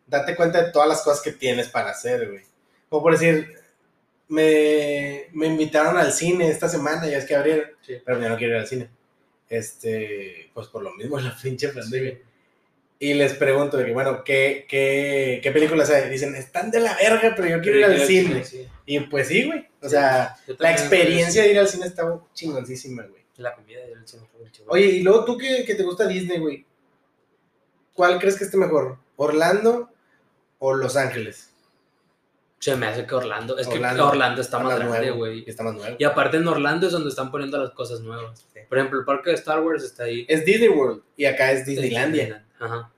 Date 0.07 0.37
cuenta 0.37 0.63
de 0.63 0.71
todas 0.73 0.89
las 0.89 1.03
cosas 1.03 1.23
que 1.23 1.33
tienes 1.33 1.69
para 1.69 1.91
hacer, 1.91 2.29
güey. 2.31 2.43
Como 2.89 3.03
por 3.03 3.13
decir, 3.13 3.55
me, 4.29 5.27
me 5.33 5.47
invitaron 5.47 5.97
al 5.97 6.13
cine 6.13 6.49
esta 6.49 6.69
semana, 6.69 7.07
ya 7.09 7.19
es 7.19 7.25
que 7.27 7.35
abrieron, 7.35 7.71
Sí. 7.83 8.01
pero 8.05 8.21
yo 8.21 8.29
no 8.29 8.37
quiero 8.37 8.55
ir 8.55 8.61
al 8.61 8.67
cine. 8.67 8.91
Este, 9.49 10.51
pues 10.55 10.69
por 10.69 10.83
lo 10.83 10.93
mismo, 10.95 11.19
la 11.21 11.37
pinche 11.41 11.69
pandemia. 11.69 12.19
Y 12.99 13.12
les 13.14 13.34
pregunto, 13.34 13.76
de 13.76 13.84
que, 13.84 13.92
bueno, 13.92 14.24
¿qué, 14.24 14.64
qué, 14.68 15.40
qué 15.42 15.51
películas 15.53 15.90
hay? 15.90 16.09
Dicen, 16.09 16.34
están 16.34 16.70
de 16.70 16.80
la 16.80 16.97
verga, 16.97 17.34
pero 17.36 17.49
yo 17.49 17.61
quiero 17.61 17.78
ir 17.78 17.84
al 17.84 18.01
cine. 18.01 18.44
sí. 18.44 18.66
Y 18.86 19.01
pues 19.01 19.28
sí, 19.28 19.44
güey. 19.44 19.66
O 19.82 19.88
sea, 19.88 20.36
la 20.59 20.70
experiencia 20.72 21.42
de 21.42 21.51
ir 21.51 21.59
al 21.59 21.68
cine 21.68 21.86
está 21.86 22.05
chingoncísima, 22.32 23.03
güey. 23.03 23.22
La 23.36 23.55
comida 23.55 23.80
del 23.80 24.07
cine 24.07 24.24
está 24.24 24.38
muy 24.38 24.51
chingona. 24.51 24.72
Oye, 24.72 24.86
y 24.86 25.03
luego 25.03 25.24
tú 25.24 25.36
que, 25.36 25.64
que 25.64 25.74
te 25.74 25.82
gusta 25.82 26.07
Disney, 26.07 26.38
güey, 26.38 26.64
¿cuál 27.92 28.18
crees 28.18 28.36
que 28.36 28.44
esté 28.44 28.57
mejor? 28.57 28.99
¿Orlando 29.16 29.90
o 30.59 30.74
Los 30.74 30.97
Ángeles? 30.97 31.51
Se 32.59 32.74
me 32.76 32.86
hace 32.86 33.07
que 33.07 33.14
Orlando. 33.14 33.59
Es 33.59 33.68
que 33.68 33.78
Orlando. 33.78 34.40
Está 34.40 34.59
más 34.59 34.78
grande, 34.78 35.11
güey. 35.11 35.44
Está 35.47 35.62
más 35.62 35.74
nuevo. 35.74 35.97
Y 35.99 36.05
aparte 36.05 36.38
en 36.38 36.49
Orlando 36.49 36.86
es 36.86 36.92
donde 36.92 37.11
están 37.11 37.30
poniendo 37.30 37.59
las 37.59 37.72
cosas 37.72 38.01
nuevas. 38.01 38.47
Sí. 38.53 38.61
Por 38.66 38.78
ejemplo, 38.78 38.99
el 38.99 39.05
parque 39.05 39.30
de 39.30 39.36
Star 39.36 39.61
Wars 39.61 39.84
está 39.84 40.05
ahí. 40.05 40.24
Es 40.28 40.44
Disney 40.44 40.70
World 40.70 41.03
y 41.16 41.26
acá 41.26 41.53
es 41.53 41.66
Disneylandia. 41.66 42.45
Ajá. 42.61 42.91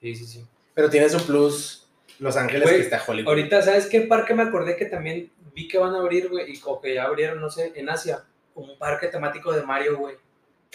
Sí, 0.00 0.14
sí, 0.14 0.26
sí. 0.26 0.46
Pero 0.74 0.90
tiene 0.90 1.08
su 1.08 1.24
plus 1.24 1.86
Los 2.18 2.36
Ángeles 2.36 2.64
Güey, 2.64 2.76
que 2.76 2.82
está 2.82 3.02
Hollywood. 3.06 3.28
Ahorita, 3.28 3.62
¿sabes 3.62 3.86
qué 3.86 4.02
parque 4.02 4.34
me 4.34 4.42
acordé 4.42 4.76
que 4.76 4.86
también 4.86 5.30
vi 5.54 5.68
que 5.68 5.78
van 5.78 5.94
a 5.94 5.98
abrir, 5.98 6.28
güey? 6.28 6.52
Y 6.52 6.60
o 6.64 6.80
que 6.80 6.94
ya 6.94 7.04
abrieron, 7.04 7.40
no 7.40 7.50
sé, 7.50 7.72
en 7.74 7.88
Asia. 7.88 8.24
Un 8.54 8.76
parque 8.78 9.08
temático 9.08 9.52
de 9.52 9.62
Mario, 9.62 9.96
güey. 9.98 10.16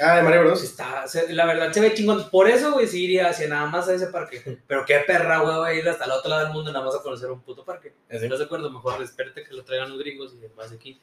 Ah, 0.01 0.15
de 0.17 0.23
Mario 0.23 0.41
Bros. 0.45 0.63
Está, 0.63 1.07
se- 1.07 1.31
la 1.33 1.45
verdad 1.45 1.71
se 1.73 1.81
ve 1.81 1.93
chingón. 1.93 2.29
Por 2.29 2.49
eso, 2.49 2.71
güey, 2.71 2.87
sí 2.87 3.03
iría 3.03 3.29
hacia 3.29 3.47
nada 3.49 3.65
más 3.67 3.87
a 3.89 3.93
ese 3.93 4.07
parque. 4.07 4.59
Pero 4.67 4.85
qué 4.85 4.99
perra, 5.05 5.39
güey, 5.39 5.55
va 5.57 5.67
a 5.67 5.73
ir 5.73 5.87
hasta 5.89 6.05
el 6.05 6.11
otro 6.11 6.29
lado 6.29 6.45
del 6.45 6.53
mundo 6.53 6.71
nada 6.71 6.85
más 6.85 6.95
a 6.95 7.01
conocer 7.01 7.29
un 7.29 7.41
puto 7.41 7.63
parque. 7.65 7.93
Así, 8.09 8.23
¿Estás 8.23 8.39
de 8.39 8.45
acuerdo? 8.45 8.69
Mejor 8.71 9.01
espérate 9.01 9.43
que 9.43 9.53
lo 9.53 9.63
traigan 9.65 9.89
los 9.89 9.99
gringos 9.99 10.33
y 10.35 10.45
vas 10.55 10.71
aquí. 10.71 10.99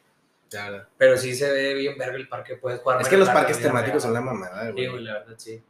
la 0.53 0.71
verdad. 0.71 0.89
Pero 0.97 1.19
sí 1.19 1.35
se 1.35 1.51
ve 1.53 1.75
bien 1.75 1.97
verga 1.99 2.17
el 2.17 2.29
parque, 2.29 2.57
puedes 2.57 2.81
jugar. 2.81 3.01
Es 3.03 3.09
que 3.09 3.17
los 3.19 3.29
parques 3.29 3.59
temáticos 3.61 4.03
son 4.03 4.15
la 4.15 4.21
mamada, 4.23 4.67
Sí, 4.67 4.73
güey. 4.73 4.89
güey, 4.89 5.03
la 5.05 5.13
verdad, 5.15 5.35
sí. 5.37 5.63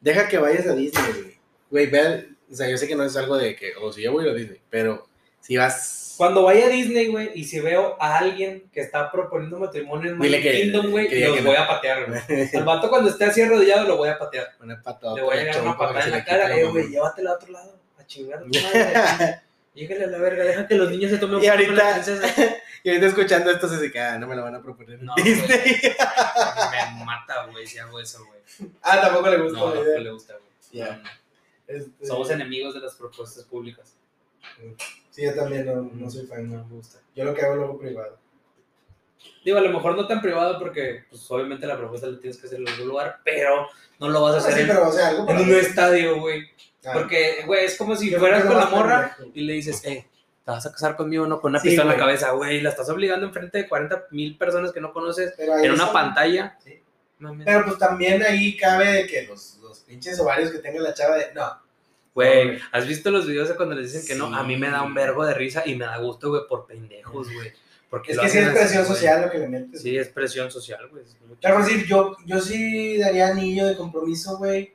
Deja 0.00 0.28
que 0.28 0.38
vayas 0.38 0.66
a 0.66 0.74
Disney, 0.74 1.12
güey. 1.12 1.38
Güey, 1.70 1.86
ve, 1.86 2.28
o 2.50 2.54
sea, 2.54 2.68
yo 2.68 2.76
sé 2.76 2.86
que 2.86 2.94
no 2.94 3.04
es 3.04 3.16
algo 3.16 3.36
de 3.36 3.56
que, 3.56 3.72
o 3.80 3.92
si 3.92 4.02
yo 4.02 4.12
voy 4.12 4.28
a 4.28 4.32
Disney, 4.32 4.60
pero 4.70 5.06
si 5.40 5.56
vas... 5.56 6.14
Cuando 6.16 6.42
vaya 6.42 6.66
a 6.66 6.68
Disney, 6.68 7.06
güey, 7.08 7.30
y 7.34 7.44
si 7.44 7.60
veo 7.60 7.96
a 8.00 8.18
alguien 8.18 8.68
que 8.72 8.80
está 8.80 9.10
proponiendo 9.10 9.58
matrimonio 9.58 10.10
en 10.10 10.18
Magic 10.18 10.42
Kingdom, 10.42 10.90
güey, 10.90 11.04
los 11.04 11.36
que 11.36 11.42
voy 11.42 11.54
no. 11.54 11.62
a 11.62 11.68
patear, 11.68 12.06
güey. 12.06 12.48
Al 12.54 12.64
vato 12.64 12.88
cuando 12.88 13.10
esté 13.10 13.24
así 13.26 13.42
arrodillado 13.42 13.86
lo 13.86 13.96
voy 13.96 14.08
a 14.08 14.18
patear. 14.18 14.48
Una 14.60 14.80
patada. 14.82 15.14
Le 15.14 15.22
voy 15.22 15.36
a 15.36 15.40
llegar 15.40 15.62
una 15.62 15.78
patada 15.78 16.04
en 16.04 16.10
la 16.10 16.24
cara, 16.24 16.56
eh, 16.56 16.64
güey, 16.64 16.88
llévatela 16.88 17.30
a 17.30 17.34
otro 17.34 17.52
lado, 17.52 17.78
a 17.98 18.04
chingar 18.06 18.38
a 18.38 18.42
tu 18.42 18.48
madre. 18.62 19.40
Llégale 19.74 20.04
a 20.04 20.08
la 20.08 20.18
verga, 20.18 20.44
deja 20.44 20.66
que 20.66 20.74
los 20.74 20.90
niños 20.90 21.12
se 21.12 21.18
tomen 21.18 21.42
Y 21.42 21.46
ahorita-. 21.46 22.02
Y 22.84 22.88
ahorita 22.90 23.06
escuchando 23.08 23.50
esto 23.50 23.68
se 23.68 23.80
dice, 23.80 23.98
ah, 24.00 24.18
no 24.18 24.26
me 24.26 24.36
lo 24.36 24.42
van 24.42 24.54
a 24.54 24.62
proponer 24.62 25.02
No, 25.02 25.14
Disney. 25.16 25.48
Me 26.98 27.04
mata, 27.04 27.46
güey, 27.46 27.66
si 27.66 27.78
hago 27.78 27.98
eso, 28.00 28.24
güey. 28.26 28.70
ah, 28.82 29.00
tampoco 29.00 29.28
le 29.30 29.38
gusta 29.38 29.58
No, 29.58 29.82
idea. 29.82 29.98
le 29.98 30.10
gusta, 30.10 30.34
güey. 30.34 30.48
Ya. 30.72 30.96
No, 30.96 31.02
no. 31.02 31.08
Este, 31.66 32.06
Somos 32.06 32.30
enemigos 32.30 32.74
de 32.74 32.80
las 32.80 32.94
propuestas 32.94 33.44
públicas. 33.44 33.94
Sí, 35.10 35.22
yo 35.24 35.34
también 35.34 35.66
no, 35.66 35.82
no 35.92 36.10
soy 36.10 36.26
fan. 36.26 36.50
No 36.50 36.64
me 36.64 36.74
gusta. 36.76 36.98
Yo 37.14 37.24
lo 37.24 37.34
que 37.34 37.42
hago 37.42 37.56
luego 37.56 37.78
privado. 37.78 38.18
Digo, 39.44 39.58
a 39.58 39.62
lo 39.62 39.70
mejor 39.70 39.96
no 39.96 40.06
tan 40.06 40.20
privado 40.22 40.58
porque, 40.58 41.04
pues, 41.10 41.28
obviamente 41.30 41.66
la 41.66 41.76
propuesta 41.76 42.06
la 42.06 42.18
tienes 42.20 42.38
que 42.38 42.46
hacer 42.46 42.60
en 42.60 42.68
algún 42.68 42.88
lugar, 42.88 43.20
pero 43.24 43.68
no 43.98 44.08
lo 44.08 44.22
vas 44.22 44.34
a 44.34 44.36
Ah, 44.36 44.40
hacer 44.40 44.54
sí, 44.54 44.60
en, 44.60 44.68
pero, 44.68 44.88
o 44.88 44.92
sea, 44.92 45.08
algo 45.08 45.20
en 45.22 45.26
para- 45.26 45.40
un 45.40 45.54
estadio, 45.54 46.20
güey. 46.20 46.44
Ah, 46.84 46.90
Porque, 46.92 47.42
güey, 47.44 47.64
es 47.64 47.76
como 47.76 47.96
si 47.96 48.14
fueras 48.14 48.44
con 48.44 48.56
la 48.56 48.66
morra 48.66 49.16
y 49.34 49.42
le 49.42 49.54
dices, 49.54 49.84
eh, 49.84 50.06
te 50.48 50.52
vas 50.52 50.64
a 50.64 50.72
casar 50.72 50.96
conmigo, 50.96 51.26
¿no? 51.26 51.42
Con 51.42 51.50
una 51.50 51.60
Sí, 51.60 51.68
pistola 51.68 51.92
en 51.92 51.98
la 51.98 52.02
cabeza, 52.06 52.30
güey, 52.30 52.62
la 52.62 52.70
estás 52.70 52.88
obligando 52.88 53.26
enfrente 53.26 53.58
de 53.58 53.68
40 53.68 54.06
mil 54.12 54.38
personas 54.38 54.72
que 54.72 54.80
no 54.80 54.94
conoces 54.94 55.34
en 55.38 55.70
una 55.72 55.84
son- 55.84 55.92
pantalla. 55.92 56.56
Sí. 56.64 56.82
Pero 57.44 57.66
pues 57.66 57.76
también 57.78 58.22
ahí 58.22 58.56
cabe 58.56 59.06
que 59.06 59.26
los, 59.26 59.58
los 59.60 59.80
pinches 59.80 60.18
ovarios 60.18 60.50
que 60.50 60.60
tenga 60.60 60.80
la 60.80 60.94
chava 60.94 61.16
de. 61.16 61.34
No. 61.34 61.60
Güey, 62.14 62.58
¿has 62.72 62.86
visto 62.86 63.10
los 63.10 63.26
videos 63.26 63.50
de 63.50 63.56
cuando 63.56 63.74
les 63.74 63.92
dicen 63.92 64.08
que 64.08 64.14
no? 64.14 64.28
Sí. 64.28 64.34
A 64.38 64.42
mí 64.42 64.56
me 64.56 64.70
da 64.70 64.82
un 64.82 64.94
vergo 64.94 65.26
de 65.26 65.34
risa 65.34 65.64
y 65.66 65.74
me 65.74 65.84
da 65.84 65.98
gusto, 65.98 66.30
güey, 66.30 66.42
por 66.48 66.66
pendejos, 66.66 67.30
güey. 67.30 67.52
Porque 67.90 68.12
Es 68.12 68.18
que 68.18 68.28
sí 68.30 68.38
es 68.38 68.48
presión 68.48 68.86
social 68.86 69.20
lo 69.20 69.30
que 69.30 69.38
le 69.40 69.48
metes. 69.48 69.82
Sí, 69.82 69.98
es 69.98 70.08
presión 70.08 70.50
social, 70.50 70.88
güey. 70.90 71.04
por 71.42 71.62
decir, 71.62 71.84
yo, 71.86 72.16
yo 72.24 72.40
sí 72.40 72.96
daría 72.96 73.28
anillo 73.28 73.66
de 73.66 73.76
compromiso, 73.76 74.38
güey, 74.38 74.72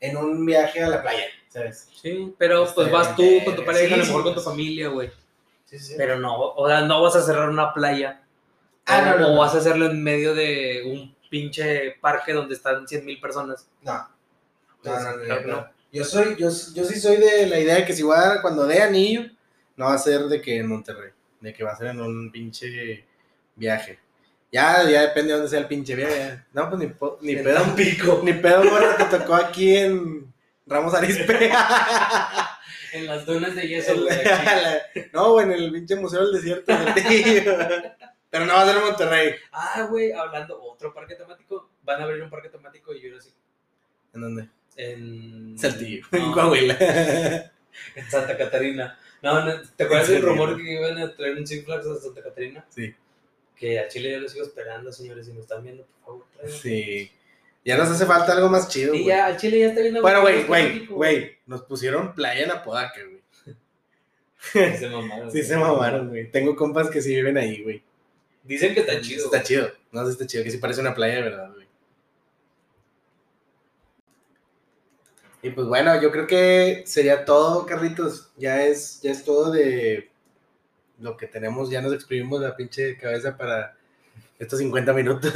en 0.00 0.16
un 0.16 0.46
viaje 0.46 0.82
a 0.82 0.88
la 0.88 1.02
playa, 1.02 1.24
¿sabes? 1.50 1.88
Sí, 2.00 2.34
pero 2.38 2.64
pues 2.74 2.86
Este, 2.86 2.90
vas 2.90 3.16
tú 3.16 3.24
con 3.44 3.56
tu 3.56 3.64
pareja, 3.64 3.94
a 3.94 3.98
lo 3.98 4.06
mejor 4.06 4.22
con 4.22 4.34
tu 4.34 4.40
familia, 4.40 4.88
güey. 4.88 5.10
Sí, 5.66 5.78
sí. 5.78 5.94
Pero 5.96 6.18
no, 6.18 6.36
o 6.36 6.66
sea, 6.66 6.80
no 6.82 7.02
vas 7.02 7.14
a 7.16 7.22
cerrar 7.22 7.50
una 7.50 7.74
playa. 7.74 8.22
Ah, 8.86 9.14
o, 9.14 9.18
no, 9.18 9.28
no. 9.28 9.38
vas 9.38 9.54
a 9.54 9.58
hacerlo 9.58 9.86
en 9.86 10.02
medio 10.02 10.34
de 10.34 10.82
un 10.86 11.14
pinche 11.28 11.96
parque 12.00 12.32
donde 12.32 12.54
están 12.54 12.88
100 12.88 13.04
mil 13.04 13.20
personas. 13.20 13.68
No. 13.82 14.08
No, 14.82 15.00
no, 15.00 15.16
no, 15.16 15.42
que. 15.42 15.98
Yo 15.98 16.04
soy, 16.04 16.36
yo, 16.36 16.48
yo 16.48 16.84
sí 16.84 17.00
soy 17.00 17.16
de 17.16 17.46
la 17.48 17.58
idea 17.58 17.74
de 17.74 17.84
que 17.84 17.92
si 17.92 18.02
voy 18.02 18.16
a 18.16 18.20
dar, 18.20 18.42
cuando 18.42 18.64
dé 18.66 18.80
anillo, 18.80 19.22
no 19.76 19.86
va 19.86 19.94
a 19.94 19.98
ser 19.98 20.22
de 20.22 20.40
que 20.40 20.58
en 20.58 20.68
Monterrey, 20.68 21.10
de 21.40 21.52
que 21.52 21.64
va 21.64 21.72
a 21.72 21.76
ser 21.76 21.88
en 21.88 22.00
un 22.00 22.30
pinche 22.30 23.04
viaje. 23.56 23.98
Ya, 24.52 24.88
ya 24.88 25.02
depende 25.02 25.28
de 25.28 25.34
dónde 25.34 25.48
sea 25.48 25.60
el 25.60 25.66
pinche 25.66 25.94
viaje. 25.94 26.44
No, 26.52 26.68
pues 26.68 26.80
ni, 27.20 27.36
pedo. 27.36 27.54
Tampico. 27.54 28.20
Ni 28.22 28.32
pedo, 28.34 28.64
morra, 28.64 28.96
te 28.96 29.18
tocó 29.18 29.34
aquí 29.34 29.76
en 29.76 30.32
Ramos 30.70 30.94
Arizpe. 30.94 31.50
En 32.92 33.06
las 33.06 33.24
dunas 33.24 33.54
de 33.54 33.68
yeso, 33.68 33.92
El- 33.92 35.10
no, 35.12 35.32
güey, 35.32 35.46
en 35.46 35.52
el 35.52 35.70
pinche 35.70 35.94
Museo 35.94 36.24
del 36.26 36.32
Desierto. 36.34 36.72
del. 36.76 37.92
Pero 38.30 38.46
no 38.46 38.54
va 38.54 38.62
a 38.62 38.66
ser 38.66 38.76
en 38.78 38.82
Monterrey. 38.84 39.34
Ah, 39.52 39.86
güey, 39.88 40.10
hablando, 40.12 40.60
otro 40.60 40.92
parque 40.92 41.14
temático. 41.14 41.70
Van 41.84 42.00
a 42.00 42.04
abrir 42.04 42.20
un 42.22 42.30
parque 42.30 42.48
temático 42.48 42.92
y 42.92 43.00
yo 43.02 43.16
así. 43.16 43.32
¿En 44.12 44.20
dónde? 44.22 44.48
En. 44.76 45.56
Saltillo, 45.56 46.04
No, 46.10 46.18
en 46.18 46.32
Coahuila. 46.32 46.76
En 47.94 48.10
Santa 48.10 48.36
Catarina. 48.36 48.98
No, 49.22 49.44
no, 49.44 49.62
¿te 49.76 49.84
acuerdas 49.84 50.08
¿En 50.08 50.14
del 50.16 50.22
rumor 50.24 50.56
que 50.56 50.72
iban 50.72 50.98
a 50.98 51.14
traer 51.14 51.36
un 51.36 51.46
Six 51.46 51.64
Flags 51.64 51.86
a 51.86 51.94
Santa 51.94 52.22
Catarina? 52.24 52.64
Sí. 52.70 52.92
Que 53.54 53.78
a 53.78 53.86
Chile 53.86 54.10
yo 54.10 54.18
lo 54.18 54.28
sigo 54.28 54.44
esperando, 54.44 54.90
señores, 54.90 55.26
si 55.26 55.32
nos 55.32 55.42
están 55.42 55.62
viendo, 55.62 55.84
por 55.86 56.04
favor. 56.04 56.26
traigan. 56.34 56.58
Sí. 56.58 57.12
Ya 57.64 57.76
nos 57.76 57.90
hace 57.90 58.06
falta 58.06 58.32
algo 58.32 58.48
más 58.48 58.68
chido, 58.68 58.94
Y 58.94 59.04
ya, 59.04 59.26
al 59.26 59.36
Chile 59.36 59.60
ya 59.60 59.68
está 59.68 59.82
viendo. 59.82 60.00
Bueno, 60.00 60.22
güey, 60.22 60.44
güey, 60.44 60.86
güey. 60.86 61.38
Nos 61.46 61.62
pusieron 61.62 62.14
playa 62.14 62.44
en 62.44 62.50
Apodaca, 62.50 63.00
güey. 63.04 63.20
Sí 64.40 64.78
se 64.78 64.88
mamaron. 64.88 65.30
Sí 65.30 65.42
se 65.42 65.56
mamaron, 65.56 66.08
güey. 66.08 66.30
Tengo 66.30 66.56
compas 66.56 66.88
que 66.88 67.02
sí 67.02 67.14
viven 67.14 67.36
ahí, 67.36 67.62
güey. 67.62 67.82
Dicen 68.44 68.72
que 68.72 68.80
está 68.80 68.98
chido. 69.00 69.26
Está 69.26 69.42
chido. 69.42 69.70
No 69.92 70.00
sé 70.00 70.06
si 70.06 70.12
está 70.12 70.26
chido, 70.26 70.44
que 70.44 70.50
sí 70.50 70.58
parece 70.58 70.80
una 70.80 70.94
playa 70.94 71.16
de 71.16 71.22
verdad, 71.22 71.52
güey. 71.52 71.66
Y 75.42 75.50
pues 75.50 75.66
bueno, 75.66 76.00
yo 76.00 76.10
creo 76.10 76.26
que 76.26 76.82
sería 76.86 77.24
todo, 77.24 77.66
Carlitos. 77.66 78.32
Ya 78.36 78.64
es, 78.66 79.00
ya 79.02 79.10
es 79.10 79.24
todo 79.24 79.50
de 79.50 80.10
lo 80.98 81.16
que 81.16 81.26
tenemos. 81.26 81.70
Ya 81.70 81.82
nos 81.82 81.92
exprimimos 81.92 82.40
la 82.40 82.56
pinche 82.56 82.96
cabeza 82.96 83.36
para 83.36 83.76
estos 84.38 84.58
50 84.58 84.92
minutos. 84.92 85.32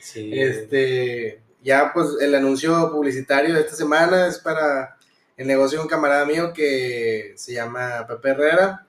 Sí. 0.00 0.30
Este, 0.38 1.40
ya 1.64 1.92
pues 1.92 2.10
el 2.20 2.34
anuncio 2.34 2.92
publicitario 2.92 3.54
de 3.54 3.62
esta 3.62 3.74
semana 3.74 4.28
es 4.28 4.38
para 4.38 4.96
el 5.36 5.46
negocio 5.46 5.78
de 5.78 5.84
un 5.84 5.88
camarada 5.88 6.24
mío 6.26 6.52
que 6.52 7.32
se 7.36 7.54
llama 7.54 8.06
Pepe 8.06 8.28
Herrera. 8.30 8.86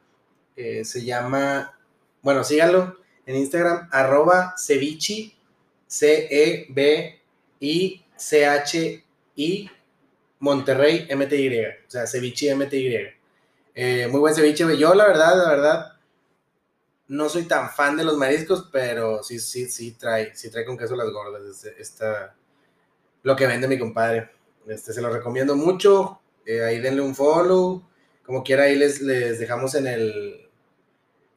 se 0.55 1.03
llama, 1.03 1.79
bueno, 2.21 2.43
síganlo 2.43 2.97
en 3.25 3.37
Instagram, 3.37 3.89
arroba 3.91 4.53
cevichi, 4.57 5.35
C-E-B-I-C-H-I, 5.87 7.21
Monterrey, 10.39 11.07
M-T-Y. 11.09 11.65
O 11.65 11.89
sea, 11.89 12.05
cevichi, 12.05 12.49
M-T-Y. 12.49 13.15
Eh, 13.73 14.07
muy 14.09 14.19
buen 14.19 14.35
ceviche. 14.35 14.77
Yo, 14.77 14.93
la 14.93 15.07
verdad, 15.07 15.37
la 15.37 15.49
verdad, 15.49 15.93
no 17.07 17.29
soy 17.29 17.43
tan 17.43 17.69
fan 17.69 17.97
de 17.97 18.03
los 18.03 18.17
mariscos, 18.17 18.69
pero 18.71 19.23
sí, 19.23 19.39
sí, 19.39 19.67
sí 19.69 19.93
trae, 19.93 20.35
sí 20.35 20.49
trae 20.49 20.65
con 20.65 20.77
queso 20.77 20.95
las 20.95 21.09
gordas. 21.11 21.43
Este, 21.43 21.81
esta, 21.81 22.35
lo 23.25 23.35
que 23.35 23.47
vende 23.47 23.67
mi 23.67 23.77
compadre. 23.77 24.29
Este, 24.67 24.93
se 24.93 25.01
lo 25.01 25.09
recomiendo 25.11 25.55
mucho. 25.55 26.19
Eh, 26.45 26.63
ahí 26.63 26.79
denle 26.79 27.01
un 27.01 27.15
follow. 27.15 27.83
Como 28.23 28.43
quiera, 28.43 28.63
ahí 28.63 28.75
les, 28.75 29.01
les 29.01 29.39
dejamos 29.39 29.75
en 29.75 29.87
el 29.87 30.41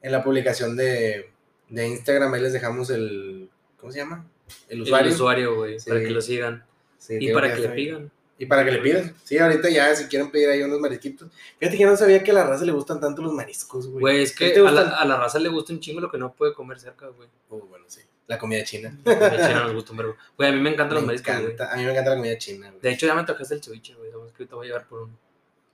en 0.01 0.11
la 0.11 0.23
publicación 0.23 0.77
de, 0.77 1.29
de 1.67 1.87
Instagram, 1.87 2.33
ahí 2.33 2.41
les 2.41 2.53
dejamos 2.53 2.89
el. 2.89 3.49
¿Cómo 3.77 3.91
se 3.91 3.99
llama? 3.99 4.25
El 4.69 4.81
usuario. 4.83 5.07
El 5.07 5.13
usuario, 5.13 5.55
güey, 5.55 5.79
Sí. 5.79 5.89
para 5.89 6.01
que 6.01 6.09
lo 6.11 6.21
sigan. 6.21 6.63
Sí, 6.97 7.17
Y 7.19 7.33
para 7.33 7.53
que 7.53 7.61
le 7.61 7.69
pidan. 7.69 8.11
Y 8.37 8.45
para 8.45 8.63
que 8.63 8.71
le 8.71 8.79
pidan. 8.79 9.13
Sí, 9.23 9.37
ahorita 9.37 9.69
ya, 9.69 9.93
si 9.95 10.05
quieren 10.05 10.31
pedir 10.31 10.49
ahí 10.49 10.61
unos 10.63 10.79
marisquitos. 10.79 11.29
Fíjate 11.59 11.77
que 11.77 11.85
no 11.85 11.97
sabía 11.97 12.23
que 12.23 12.31
a 12.31 12.35
la 12.35 12.45
raza 12.45 12.63
le 12.65 12.71
gustan 12.71 12.99
tanto 13.01 13.21
los 13.21 13.33
mariscos, 13.33 13.87
güey. 13.87 13.99
Güey, 14.01 14.23
es 14.23 14.35
¿Qué 14.35 14.53
que 14.53 14.59
a 14.59 14.71
la, 14.71 14.81
a 14.81 15.05
la 15.05 15.17
raza 15.17 15.39
le 15.39 15.49
gusta 15.49 15.73
un 15.73 15.79
chingo 15.81 15.99
lo 15.99 16.09
que 16.09 16.17
no 16.17 16.31
puede 16.33 16.53
comer 16.53 16.79
cerca, 16.79 17.07
güey. 17.07 17.27
Oh, 17.49 17.57
bueno, 17.59 17.85
sí. 17.87 18.01
La 18.29 18.37
comida 18.37 18.63
china. 18.63 18.95
La 19.05 19.31
china 19.47 19.63
nos 19.63 19.73
gusta 19.73 19.91
un 19.91 19.97
verbo. 19.97 20.15
Güey, 20.37 20.49
a 20.49 20.53
mí 20.53 20.59
me 20.61 20.69
encantan 20.69 20.95
los 20.95 21.03
mariscos, 21.03 21.33
güey. 21.33 21.45
encanta, 21.53 21.73
a 21.73 21.75
mí 21.77 21.83
me 21.83 21.91
encanta 21.91 22.11
la 22.11 22.15
comida 22.15 22.37
china, 22.37 22.69
güey. 22.69 22.79
De 22.79 22.91
hecho, 22.91 23.07
ya 23.07 23.15
me 23.15 23.21
antojaste 23.21 23.55
el 23.55 23.63
ceviche, 23.63 23.95
güey. 23.95 24.11
Vamos 24.11 24.31
que 24.31 24.43
ahorita 24.43 24.55
voy 24.55 24.65
a 24.65 24.69
llevar 24.69 24.87
por 24.87 25.01
uno 25.01 25.17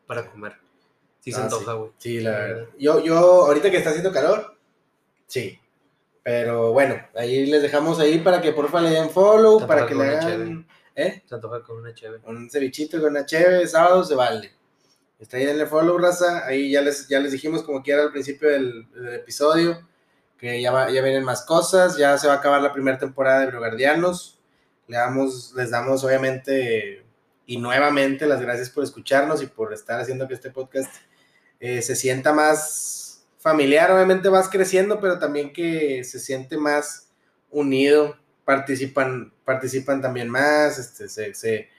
para 0.08 0.26
comer. 0.32 0.54
Sí 1.20 1.34
se 1.34 1.42
Ah, 1.42 1.44
antoja, 1.44 1.74
güey. 1.74 1.92
Sí, 1.98 2.22
la 2.22 2.32
verdad. 2.32 2.66
Yo, 2.80 3.04
yo, 3.04 3.18
ahorita 3.46 3.70
que 3.70 3.78
está 3.78 3.90
haciendo 3.90 4.12
calor, 4.14 4.56
sí. 5.28 5.60
Pero 6.24 6.72
bueno, 6.72 6.96
ahí 7.14 7.46
les 7.46 7.62
dejamos 7.62 8.00
ahí 8.00 8.20
para 8.20 8.42
que 8.42 8.54
porfa 8.54 8.80
le 8.80 8.90
den 8.92 9.10
follow, 9.10 9.68
para 9.68 9.86
que 9.86 9.94
le 9.94 10.04
hagan, 10.18 10.66
¿eh? 10.96 11.24
Se 11.26 11.36
antoja 11.36 11.62
con 11.62 11.78
una 11.80 11.94
chévere. 11.94 12.24
Un 12.26 12.50
cevichito 12.50 13.02
con 13.02 13.12
una 13.12 13.26
cheve, 13.26 13.68
sábado 13.68 14.04
se 14.04 14.16
vale. 14.16 14.52
Está 15.20 15.36
ahí 15.38 15.46
denle 15.46 15.66
follow, 15.66 15.98
raza. 15.98 16.46
Ahí 16.46 16.72
ya 16.72 16.82
les, 16.82 17.08
ya 17.10 17.20
les 17.20 17.34
dijimos 17.34 17.64
como 17.64 17.84
quiera 17.84 18.04
al 18.04 18.12
principio 18.14 18.50
del, 18.50 18.90
del 18.94 19.14
episodio 19.16 19.86
que 20.38 20.62
ya, 20.62 20.72
va- 20.72 20.90
ya 20.92 21.02
vienen 21.02 21.24
más 21.24 21.44
cosas, 21.46 21.98
ya 21.98 22.18
se 22.18 22.28
va 22.28 22.34
a 22.34 22.38
acabar 22.38 22.62
la 22.62 22.74
primera 22.74 22.98
temporada 22.98 23.42
de 23.42 23.48
Brogardianos. 23.48 24.40
Le 24.88 24.98
damos, 24.98 25.54
les 25.56 25.72
damos 25.72 26.04
obviamente 26.04 27.04
y 27.48 27.58
nuevamente 27.58 28.26
las 28.28 28.42
gracias 28.42 28.70
por 28.70 28.84
escucharnos 28.84 29.42
y 29.42 29.48
por 29.48 29.74
estar 29.74 30.00
haciendo 30.00 30.28
que 30.28 30.34
este 30.36 30.52
podcast 30.52 30.92
eh, 31.60 31.82
se 31.82 31.96
sienta 31.96 32.34
más 32.34 33.26
familiar, 33.40 33.92
obviamente 33.92 34.30
vas 34.30 34.50
creciendo, 34.50 35.00
pero 35.00 35.20
también 35.20 35.54
que 35.54 36.04
se 36.04 36.20
siente 36.20 36.58
más 36.58 37.12
unido, 37.52 38.18
participan, 38.44 39.32
participan 39.46 40.02
también 40.02 40.30
más, 40.30 40.80
este, 40.80 41.08
se, 41.08 41.34
se, 41.36 41.70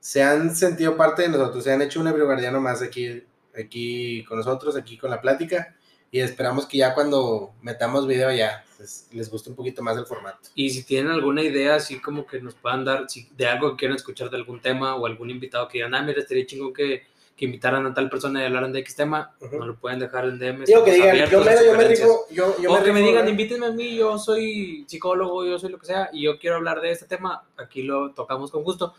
se 0.00 0.22
han 0.22 0.54
sentido 0.54 0.96
parte 0.96 1.22
de 1.22 1.28
nosotros, 1.28 1.64
se 1.64 1.72
han 1.72 1.82
hecho 1.82 2.00
un 2.00 2.06
ebroguardiano 2.08 2.60
más 2.60 2.80
aquí, 2.82 3.24
aquí 3.58 4.24
con 4.24 4.38
nosotros, 4.38 4.76
aquí 4.76 4.96
con 4.96 5.10
la 5.10 5.20
plática, 5.20 5.74
y 6.14 6.20
esperamos 6.20 6.64
que 6.66 6.78
ya 6.78 6.94
cuando 6.94 7.54
metamos 7.60 8.06
video 8.06 8.30
ya 8.30 8.64
pues, 8.76 9.08
les 9.10 9.28
guste 9.28 9.50
un 9.50 9.56
poquito 9.56 9.82
más 9.82 9.96
el 9.96 10.06
formato. 10.06 10.48
Y 10.54 10.70
si 10.70 10.84
tienen 10.84 11.10
alguna 11.10 11.42
idea, 11.42 11.74
así 11.74 11.98
como 11.98 12.24
que 12.24 12.40
nos 12.40 12.54
puedan 12.54 12.84
dar, 12.84 13.10
si 13.10 13.28
de 13.36 13.48
algo 13.48 13.72
que 13.72 13.78
quieran 13.78 13.96
escuchar 13.96 14.30
de 14.30 14.36
algún 14.36 14.60
tema 14.60 14.94
o 14.94 15.06
algún 15.06 15.30
invitado 15.30 15.66
que 15.66 15.78
digan, 15.78 15.92
ah, 15.92 16.02
mira, 16.02 16.20
estaría 16.20 16.46
chingón 16.46 16.72
que, 16.72 17.02
que 17.36 17.46
invitaran 17.46 17.84
a 17.86 17.92
tal 17.92 18.08
persona 18.08 18.40
y 18.40 18.44
hablaran 18.44 18.72
de 18.72 18.78
X 18.78 18.94
tema, 18.94 19.34
Ujú. 19.40 19.56
nos 19.56 19.66
lo 19.66 19.74
pueden 19.74 19.98
dejar 19.98 20.26
en 20.26 20.38
DM. 20.38 20.64
Digo 20.66 20.84
que 20.84 20.92
digan, 20.92 21.16
yo 21.28 21.40
me, 21.40 21.66
yo 21.66 21.76
me 21.76 21.88
rifo, 21.88 22.26
yo, 22.30 22.62
yo 22.62 22.72
o 22.72 22.84
que 22.84 22.92
me 22.92 23.00
digan, 23.00 23.14
¿verdad? 23.14 23.30
invítenme 23.30 23.66
a 23.66 23.72
mí, 23.72 23.96
yo 23.96 24.16
soy 24.16 24.84
psicólogo, 24.86 25.44
yo 25.44 25.58
soy 25.58 25.72
lo 25.72 25.80
que 25.80 25.86
sea, 25.86 26.10
y 26.12 26.22
yo 26.22 26.38
quiero 26.38 26.54
hablar 26.54 26.80
de 26.80 26.92
este 26.92 27.06
tema, 27.06 27.42
aquí 27.56 27.82
lo 27.82 28.12
tocamos 28.12 28.52
con 28.52 28.62
gusto. 28.62 28.94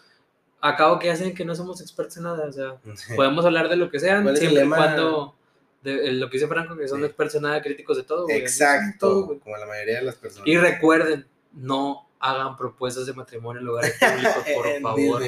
Acabo 0.59 0.99
que 0.99 1.11
hacen 1.11 1.33
que 1.33 1.45
no 1.45 1.55
somos 1.55 1.79
expertos 1.79 2.17
en 2.17 2.23
nada, 2.23 2.45
o 2.45 2.51
sea, 2.51 2.75
podemos 3.15 3.45
hablar 3.45 3.69
de 3.69 3.77
lo 3.77 3.89
que 3.89 4.01
sean, 4.01 4.23
¿Cuál 4.23 4.35
es 4.35 4.41
el 4.41 4.49
siempre 4.49 4.67
y 4.67 4.69
cuando, 4.69 5.35
de, 5.85 6.11
lo 6.13 6.29
que 6.29 6.37
dice 6.37 6.47
Franco, 6.47 6.75
que 6.75 6.87
son 6.87 6.99
Sí. 6.99 7.05
expertos 7.05 7.35
en 7.35 7.41
nada, 7.43 7.61
críticos 7.61 7.97
de 7.97 8.03
todo. 8.03 8.23
güey, 8.25 8.37
Exacto, 8.37 9.07
todo, 9.07 9.25
güey. 9.27 9.39
como 9.39 9.55
la 9.57 9.65
mayoría 9.65 9.95
de 9.99 10.01
las 10.03 10.15
personas. 10.15 10.47
Y 10.47 10.57
recuerden, 10.57 11.25
no 11.53 12.09
hagan 12.19 12.57
propuestas 12.57 13.05
de 13.05 13.13
matrimonio 13.13 13.59
en 13.61 13.65
lugares 13.67 13.93
públicos, 13.99 14.43
por 14.55 14.81
favor. 14.81 15.23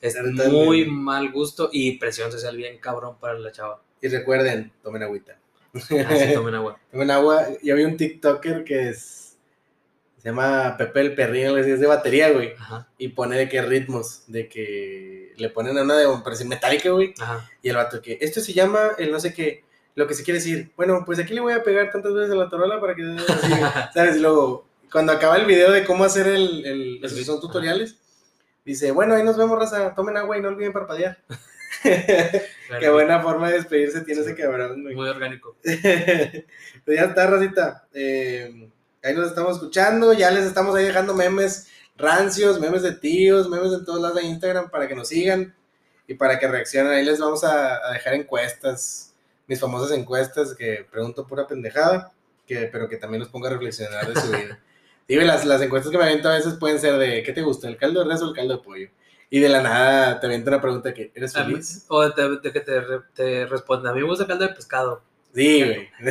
Es 0.00 0.16
muy 0.50 0.86
mal 0.86 1.30
gusto 1.30 1.68
y 1.72 1.98
presión 1.98 2.32
social 2.32 2.56
bien 2.56 2.78
cabrón 2.78 3.16
para 3.20 3.38
la 3.38 3.52
chava. 3.52 3.82
Y 4.00 4.08
recuerden, 4.08 4.72
tomen 4.82 5.02
agüita. 5.02 5.38
Así 5.74 5.94
tomen 6.34 6.54
agua. 6.54 6.78
Tomen 6.90 7.10
agua. 7.10 7.46
Yo 7.62 7.76
vi 7.76 7.84
un 7.84 7.96
TikToker 7.98 8.64
que 8.64 8.88
es, 8.88 9.36
se 10.16 10.28
llama 10.30 10.76
Pepe 10.78 11.00
el 11.02 11.14
Perrín, 11.14 11.56
es 11.58 11.78
de 11.80 11.86
batería, 11.86 12.30
güey. 12.30 12.54
Ajá, 12.58 12.88
Y 12.98 13.08
pone 13.08 13.36
de 13.36 13.48
que 13.48 13.60
ritmos, 13.62 14.24
de 14.26 14.48
que 14.48 15.34
le 15.36 15.50
ponen 15.50 15.76
a 15.78 15.82
una 15.82 15.96
de 15.98 16.06
parece 16.24 16.44
metálica, 16.46 16.90
güey. 16.90 17.12
ajá. 17.20 17.48
Y 17.62 17.68
el 17.68 17.76
vato 17.76 18.00
que, 18.00 18.18
esto 18.22 18.40
se 18.40 18.52
llama 18.54 18.92
el 18.98 19.12
no 19.12 19.20
sé 19.20 19.34
qué, 19.34 19.64
lo 19.94 20.06
que 20.06 20.14
se 20.14 20.24
quiere 20.24 20.38
decir. 20.38 20.72
Bueno, 20.76 21.02
pues 21.04 21.18
aquí 21.18 21.34
le 21.34 21.40
voy 21.40 21.52
a 21.52 21.62
pegar 21.62 21.90
tantas 21.90 22.14
veces 22.14 22.32
a 22.32 22.36
la 22.36 22.48
tarola 22.48 22.80
para 22.80 22.94
que, 22.94 23.02
así, 23.02 23.52
¿sabes? 23.94 24.16
Y 24.16 24.20
luego, 24.20 24.66
cuando 24.90 25.12
acaba 25.12 25.36
el 25.36 25.46
video 25.46 25.70
de 25.72 25.84
cómo 25.84 26.04
hacer 26.04 26.26
el, 26.26 26.64
el 26.66 27.00
los 27.00 27.12
son 27.26 27.40
tutoriales, 27.40 27.98
dice, 28.64 28.90
bueno, 28.92 29.14
ahí 29.14 29.22
nos 29.22 29.36
vemos, 29.36 29.58
raza, 29.58 29.94
tomen 29.94 30.16
agua 30.16 30.38
y 30.38 30.42
no 30.42 30.48
olviden 30.48 30.72
parpadear. 30.72 31.18
Qué 31.82 32.90
buena 32.90 33.22
forma 33.22 33.48
de 33.48 33.54
despedirse 33.54 34.02
tiene 34.02 34.20
ese 34.20 34.34
cabrón. 34.34 34.82
Muy 34.82 35.08
orgánico. 35.08 35.56
pues 35.62 36.44
ya 36.86 37.04
está, 37.04 37.26
racita. 37.26 37.88
Eh, 37.94 38.70
ahí 39.02 39.14
nos 39.14 39.28
estamos 39.28 39.56
escuchando. 39.56 40.12
Ya 40.12 40.30
les 40.30 40.44
estamos 40.44 40.74
ahí 40.74 40.84
dejando 40.84 41.14
memes 41.14 41.68
rancios, 41.96 42.60
memes 42.60 42.82
de 42.82 42.92
tíos, 42.92 43.48
memes 43.48 43.72
en 43.72 43.84
todos 43.84 44.00
lados 44.00 44.16
de 44.16 44.24
Instagram 44.24 44.70
para 44.70 44.88
que 44.88 44.94
nos 44.94 45.08
sigan 45.08 45.54
y 46.06 46.14
para 46.14 46.38
que 46.38 46.48
reaccionen. 46.48 46.92
Ahí 46.92 47.04
les 47.04 47.18
vamos 47.18 47.44
a, 47.44 47.76
a 47.76 47.92
dejar 47.92 48.14
encuestas, 48.14 49.09
mis 49.50 49.58
famosas 49.58 49.90
encuestas 49.90 50.54
que 50.54 50.86
pregunto 50.88 51.26
pura 51.26 51.48
pendejada, 51.48 52.12
que, 52.46 52.68
pero 52.72 52.88
que 52.88 52.96
también 52.98 53.18
los 53.20 53.28
ponga 53.30 53.48
a 53.48 53.52
reflexionar 53.52 54.06
de 54.14 54.20
su 54.20 54.28
vida. 54.32 54.60
Digo, 55.08 55.22
las, 55.22 55.44
las 55.44 55.60
encuestas 55.60 55.90
que 55.90 55.98
me 55.98 56.04
aviento 56.04 56.28
a 56.28 56.34
veces 56.36 56.54
pueden 56.54 56.78
ser 56.78 56.96
de 56.98 57.24
¿qué 57.24 57.32
te 57.32 57.42
gusta? 57.42 57.66
¿El 57.66 57.76
caldo 57.76 57.98
de 58.04 58.08
res 58.08 58.22
o 58.22 58.28
el 58.28 58.34
caldo 58.34 58.56
de 58.58 58.62
pollo? 58.62 58.88
Y 59.28 59.40
de 59.40 59.48
la 59.48 59.60
nada 59.60 60.20
te 60.20 60.26
aviento 60.26 60.50
una 60.50 60.60
pregunta 60.60 60.94
que 60.94 61.10
¿eres 61.16 61.34
A 61.34 61.42
mí- 61.42 61.54
feliz? 61.54 61.84
O 61.88 62.08
de, 62.08 62.38
de 62.40 62.52
que 62.52 62.60
te, 62.60 62.80
te 63.12 63.46
responda. 63.46 63.90
A 63.90 63.92
mí 63.92 64.00
me 64.02 64.06
gusta 64.06 64.24
caldo 64.28 64.46
de 64.46 64.54
pescado. 64.54 65.02
Sí, 65.34 65.64
güey. 65.64 65.88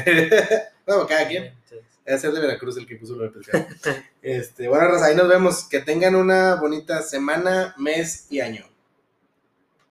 bueno, 0.85 1.07
cada 1.07 1.25
quien. 1.29 1.53
Sí. 1.69 1.75
Es 2.03 2.23
el 2.25 2.33
de 2.33 2.41
Veracruz 2.41 2.75
el 2.75 2.85
que 2.85 2.97
puso 2.97 3.15
lo 3.15 3.23
de 3.23 3.29
pescado. 3.29 3.65
este, 4.21 4.67
bueno, 4.67 4.85
Raza, 4.89 5.05
ahí 5.05 5.15
nos 5.15 5.29
vemos. 5.29 5.63
Que 5.69 5.79
tengan 5.79 6.15
una 6.15 6.55
bonita 6.55 7.01
semana, 7.03 7.73
mes 7.77 8.27
y 8.29 8.41
año. 8.41 8.65